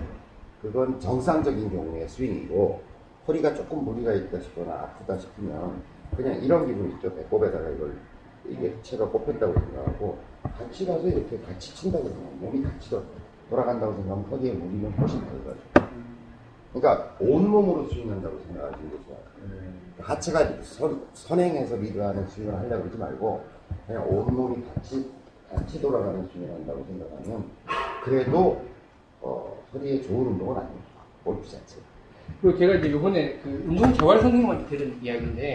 그건 0.61 1.01
정상적인 1.01 1.69
경우의 1.69 2.07
스윙이고 2.07 2.81
허리가 3.27 3.53
조금 3.53 3.83
무리가 3.83 4.13
있다 4.13 4.39
싶거나 4.39 4.71
아프다 4.71 5.17
싶으면 5.17 5.96
그냥 6.17 6.41
이런 6.43 6.65
기분 6.65 6.89
있죠. 6.91 7.13
배꼽에다가 7.15 7.69
이걸 7.69 7.97
이게 8.45 8.75
채가 8.81 9.07
꼽혔다고 9.09 9.53
생각하고 9.53 10.17
같이 10.57 10.85
가서 10.85 11.07
이렇게 11.07 11.39
같이 11.41 11.75
친다고 11.75 12.05
생각하면 12.07 12.39
몸이 12.41 12.63
같이 12.63 12.89
도- 12.89 13.03
돌아간다고 13.49 13.93
생각하면 13.93 14.25
허리에 14.29 14.53
무리는 14.53 14.91
훨씬 14.91 15.19
덜 15.25 15.43
가죠. 15.45 15.87
그러니까 16.73 17.15
온몸으로 17.19 17.87
스윙한다고 17.89 18.39
생각하시는 18.39 18.91
게 18.91 18.97
좋아요. 19.05 19.19
하체가 19.99 20.61
선, 20.63 21.01
선행해서 21.13 21.75
리드하는 21.77 22.27
스윙을 22.27 22.53
하려고 22.55 22.83
그러지 22.83 22.97
말고 22.97 23.43
그냥 23.87 24.07
온몸이 24.09 24.63
같이 24.73 25.09
같이 25.53 25.81
돌아가는 25.81 26.27
스윙을 26.27 26.53
한다고 26.53 26.83
생각하면 26.85 27.45
그래도 28.03 28.61
어, 29.21 29.57
허리에 29.73 30.01
좋은 30.01 30.27
운동은 30.27 30.57
아닙니다. 30.57 30.85
골프 31.23 31.47
자체. 31.49 31.77
그리고 32.41 32.57
제가 32.57 32.75
이제 32.75 32.91
요번에 32.91 33.39
그 33.43 33.49
운동 33.67 33.91
재활 33.93 34.19
선생님한테 34.19 34.77
들은 34.77 34.95
이야기인데, 35.01 35.53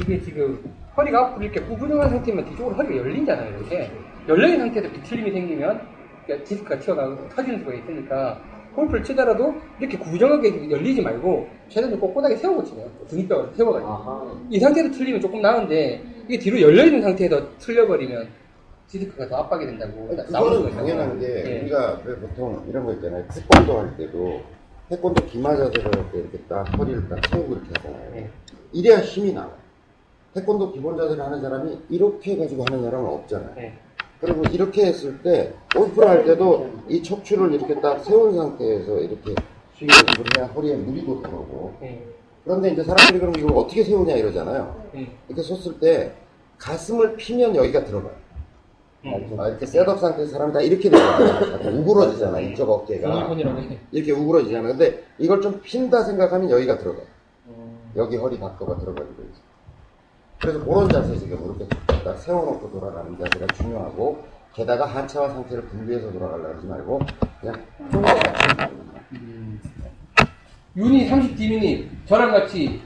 이게 0.00 0.20
지금 0.20 0.58
허리가 0.96 1.26
앞으로 1.26 1.44
이렇게 1.44 1.60
구부정한 1.60 2.08
상태면 2.10 2.44
뒤쪽으로 2.44 2.76
허리가 2.76 2.96
열리잖아요, 2.96 3.58
이렇게. 3.58 3.90
열린 4.28 4.58
상태에서 4.58 4.90
비틀림이 4.92 5.32
생기면, 5.32 5.80
그러니까 6.24 6.48
디스크가 6.48 6.78
튀어나오고 6.78 7.28
터지는 7.30 7.58
수가 7.60 7.74
있으니까, 7.74 8.40
골프를 8.76 9.02
치더라도 9.02 9.54
이렇게 9.80 9.98
구부정하게 9.98 10.70
열리지 10.70 11.02
말고, 11.02 11.48
최대한 11.68 11.98
꼿꼿하게 11.98 12.36
세우고 12.36 12.62
치네요. 12.62 12.88
등뼈를 13.08 13.50
세워가지고. 13.54 13.90
아하. 13.90 14.40
이 14.50 14.60
상태로 14.60 14.92
틀리면 14.92 15.20
조금 15.20 15.42
나은데, 15.42 16.00
이게 16.28 16.38
뒤로 16.38 16.60
열려있는 16.60 17.02
상태에서 17.02 17.58
틀려버리면, 17.58 18.28
디스크가 18.86 19.28
더 19.28 19.36
압박이 19.38 19.66
된다고. 19.66 20.08
그거는 20.08 20.62
거죠. 20.62 20.76
당연한 20.76 21.18
게 21.18 21.26
예. 21.26 21.60
우리가 21.62 22.00
왜 22.04 22.14
보통 22.16 22.64
이런 22.68 22.84
거 22.84 22.92
있잖아요. 22.94 23.22
태권도 23.28 23.78
할 23.80 23.96
때도 23.98 24.40
태권도 24.88 25.26
기마 25.26 25.54
자세를 25.54 25.84
할때 25.84 26.18
이렇게 26.18 26.38
딱 26.48 26.62
허리를 26.78 27.08
딱 27.08 27.20
세우고 27.28 27.54
이렇게 27.54 27.68
하잖아요. 27.76 28.16
예. 28.16 28.30
이래야 28.72 29.00
힘이 29.00 29.32
나와요. 29.32 29.52
태권도 30.34 30.72
기본 30.72 30.96
자세를 30.96 31.22
하는 31.22 31.40
사람이 31.40 31.78
이렇게 31.90 32.32
해가지고 32.32 32.64
하는 32.68 32.82
사람은 32.84 33.06
없잖아요. 33.10 33.54
예. 33.58 33.72
그리고 34.20 34.42
이렇게 34.50 34.86
했을 34.86 35.22
때 35.22 35.52
골프를 35.74 36.08
할 36.08 36.24
때도 36.24 36.70
이 36.88 37.02
척추를 37.02 37.52
이렇게 37.52 37.80
딱 37.80 38.02
세운 38.02 38.34
상태에서 38.34 38.98
이렇게 39.00 39.34
스윙을 39.78 40.36
해야 40.36 40.46
허리에 40.46 40.76
무리도 40.76 41.22
들어오고 41.22 41.74
예. 41.82 42.04
그런데 42.44 42.70
이제 42.70 42.82
사람들이 42.82 43.20
그럼 43.20 43.34
이걸 43.36 43.56
어떻게 43.58 43.84
세우냐 43.84 44.14
이러잖아요. 44.14 44.90
예. 44.96 45.06
이렇게 45.28 45.42
섰을 45.42 45.78
때 45.78 46.12
가슴을 46.56 47.16
피면 47.16 47.54
여기가 47.54 47.84
들어가요. 47.84 48.16
음. 49.04 49.36
아, 49.38 49.48
이렇게 49.48 49.64
셋업 49.64 49.98
상태에서 50.00 50.32
사람이 50.32 50.52
다 50.52 50.60
이렇게 50.60 50.90
들어가요. 50.90 51.54
약간 51.54 51.76
우그러지잖아, 51.78 52.40
이쪽 52.40 52.68
어깨가. 52.70 53.08
이렇게 53.92 54.12
우그러지잖아. 54.12 54.68
근데 54.68 55.04
이걸 55.18 55.40
좀 55.40 55.60
핀다 55.62 56.02
생각하면 56.02 56.50
여기가 56.50 56.78
들어가요. 56.78 57.06
음. 57.46 57.78
여기 57.96 58.16
허리 58.16 58.38
각도가 58.38 58.76
들어가지고 58.78 59.22
있어. 59.22 59.40
그래서 60.40 60.64
그런 60.64 60.88
자세 60.88 61.16
지금 61.18 61.38
이렇게 61.44 61.68
딱 62.04 62.16
세워놓고 62.18 62.70
돌아가는 62.70 63.16
자세가 63.18 63.46
중요하고 63.54 64.22
게다가 64.54 64.86
하체와 64.86 65.30
상체를 65.30 65.64
분리해서 65.64 66.12
돌아가려고 66.12 66.54
하지 66.56 66.66
말고 66.66 67.00
그냥 67.40 67.66
똑같이 67.90 68.74
윤희 70.76 71.10
30디미님 71.10 71.88
저랑 72.06 72.30
같이 72.30 72.80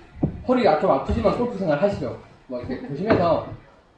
허리 0.49 0.65
좀 0.81 0.91
아프지만 0.91 1.37
골프 1.37 1.59
생활 1.59 1.81
하시죠. 1.81 2.19
뭐 2.47 2.59
이렇게 2.61 2.81
보시면서 2.89 3.47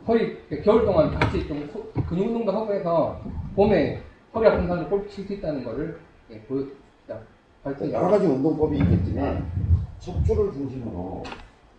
허리 0.07 0.37
겨울 0.63 0.85
동안 0.85 1.11
같이 1.19 1.47
좀 1.47 1.67
소- 1.73 1.91
근육 2.07 2.27
운동도 2.27 2.53
하고 2.53 2.73
해서 2.75 3.21
봄에 3.57 4.03
허리 4.35 4.47
아픈 4.49 4.67
사람도 4.67 4.91
골프 4.91 5.09
칠 5.09 5.27
수 5.27 5.33
있다는 5.35 5.65
거를 5.65 5.99
예, 6.31 6.41
보여드립니다. 6.43 7.21
파이팅. 7.63 7.91
여러 7.93 8.09
가지 8.09 8.27
운동법이 8.27 8.77
있겠지만 8.79 9.51
척추를 9.99 10.53
중심으로 10.53 11.23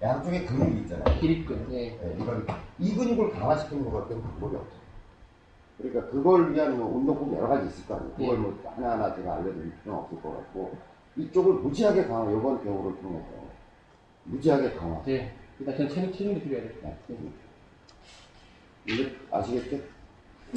양쪽에 0.01 0.43
근육이 0.45 0.81
있잖아요. 0.81 1.19
기립근. 1.19 1.67
예. 1.71 1.89
네, 1.91 2.17
이걸 2.19 2.45
이 2.79 2.95
근육을 2.95 3.29
강화시키는 3.31 3.85
것 3.89 4.01
같은 4.01 4.21
방법이 4.21 4.55
없어요. 4.55 4.79
그러니까 5.77 6.07
그걸 6.09 6.53
위한 6.53 6.77
뭐 6.77 6.97
운동법이 6.97 7.35
여러 7.35 7.47
가지 7.49 7.67
있을 7.67 7.85
거 7.87 7.95
아니에요. 7.95 8.13
그걸 8.15 8.35
예. 8.35 8.39
뭐 8.39 8.59
하나하나 8.75 9.13
제가 9.15 9.35
알려드릴 9.35 9.71
필요는 9.83 10.01
없을 10.01 10.21
것 10.21 10.31
같고 10.37 10.75
이쪽을 11.17 11.53
무지하게 11.55 12.05
강화, 12.05 12.31
이번 12.31 12.63
경우를 12.63 12.99
통해서 13.01 13.25
무지하게 14.23 14.71
강화. 14.73 15.01
예. 15.07 15.31
일단 15.59 15.77
전 15.77 15.87
체중 15.89 16.11
체중도 16.11 16.39
줄여야 16.41 16.61
됩니다. 16.61 16.89
이게 18.87 19.11
아시겠죠? 19.31 19.77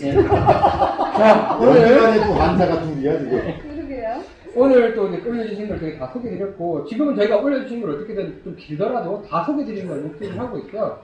예. 0.01 0.13
자 0.23 1.59
오늘 1.61 1.83
여기만의 1.83 2.25
또 2.25 2.33
환자가 2.35 2.83
둘이야 2.83 3.19
지금. 3.19 3.59
그러게요. 3.63 4.23
오늘 4.55 4.95
또 4.95 5.09
이제 5.09 5.29
올려주신 5.29 5.69
걸 5.69 5.79
저희 5.81 5.99
다 5.99 6.07
소개드렸고, 6.13 6.85
지금은 6.87 7.15
저희가 7.17 7.37
올려주신 7.39 7.81
걸 7.81 7.91
어떻게든 7.93 8.43
좀 8.45 8.57
길더라도 8.57 9.23
다 9.23 9.45
소개드리는 9.45 9.87
걸 9.87 10.01
목표로 10.01 10.39
하고 10.39 10.59
있어요. 10.59 10.99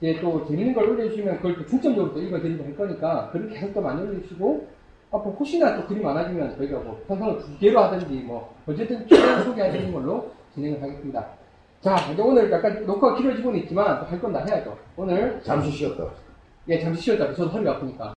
이제 0.00 0.20
또 0.20 0.44
재밌는 0.46 0.74
걸 0.74 0.90
올려주시면 0.90 1.36
그걸 1.36 1.56
또 1.56 1.66
중점적으로 1.66 2.12
또 2.12 2.20
읽어드리고 2.20 2.64
할 2.64 2.76
거니까 2.76 3.30
글을 3.32 3.48
계속 3.48 3.72
또 3.72 3.80
많이 3.80 4.02
올려주시고 4.02 4.66
앞으로 5.12 5.34
혹시나 5.38 5.76
또 5.76 5.86
글이 5.86 6.00
많아지면 6.00 6.56
저희가 6.56 6.78
뭐 6.80 7.00
편성을 7.08 7.38
두 7.38 7.58
개로 7.58 7.80
하든지 7.80 8.14
뭐 8.26 8.54
어쨌든 8.66 9.06
최대한 9.08 9.44
소개하시는 9.44 9.92
걸로 9.92 10.30
진행을 10.54 10.82
하겠습니다. 10.82 11.26
자, 11.80 11.96
이제 12.12 12.20
오늘 12.20 12.50
약간 12.50 12.84
녹화가 12.84 13.16
길어지고는 13.16 13.60
있지만 13.60 14.00
또할건 14.00 14.32
다 14.32 14.44
해야죠. 14.44 14.76
오늘 14.96 15.40
잠시 15.42 15.70
쉬었다. 15.70 16.04
예 16.68 16.80
잠시 16.80 17.02
쉬었다. 17.02 17.32
저도 17.32 17.50
허리가 17.50 17.76
아프니까 17.76 18.15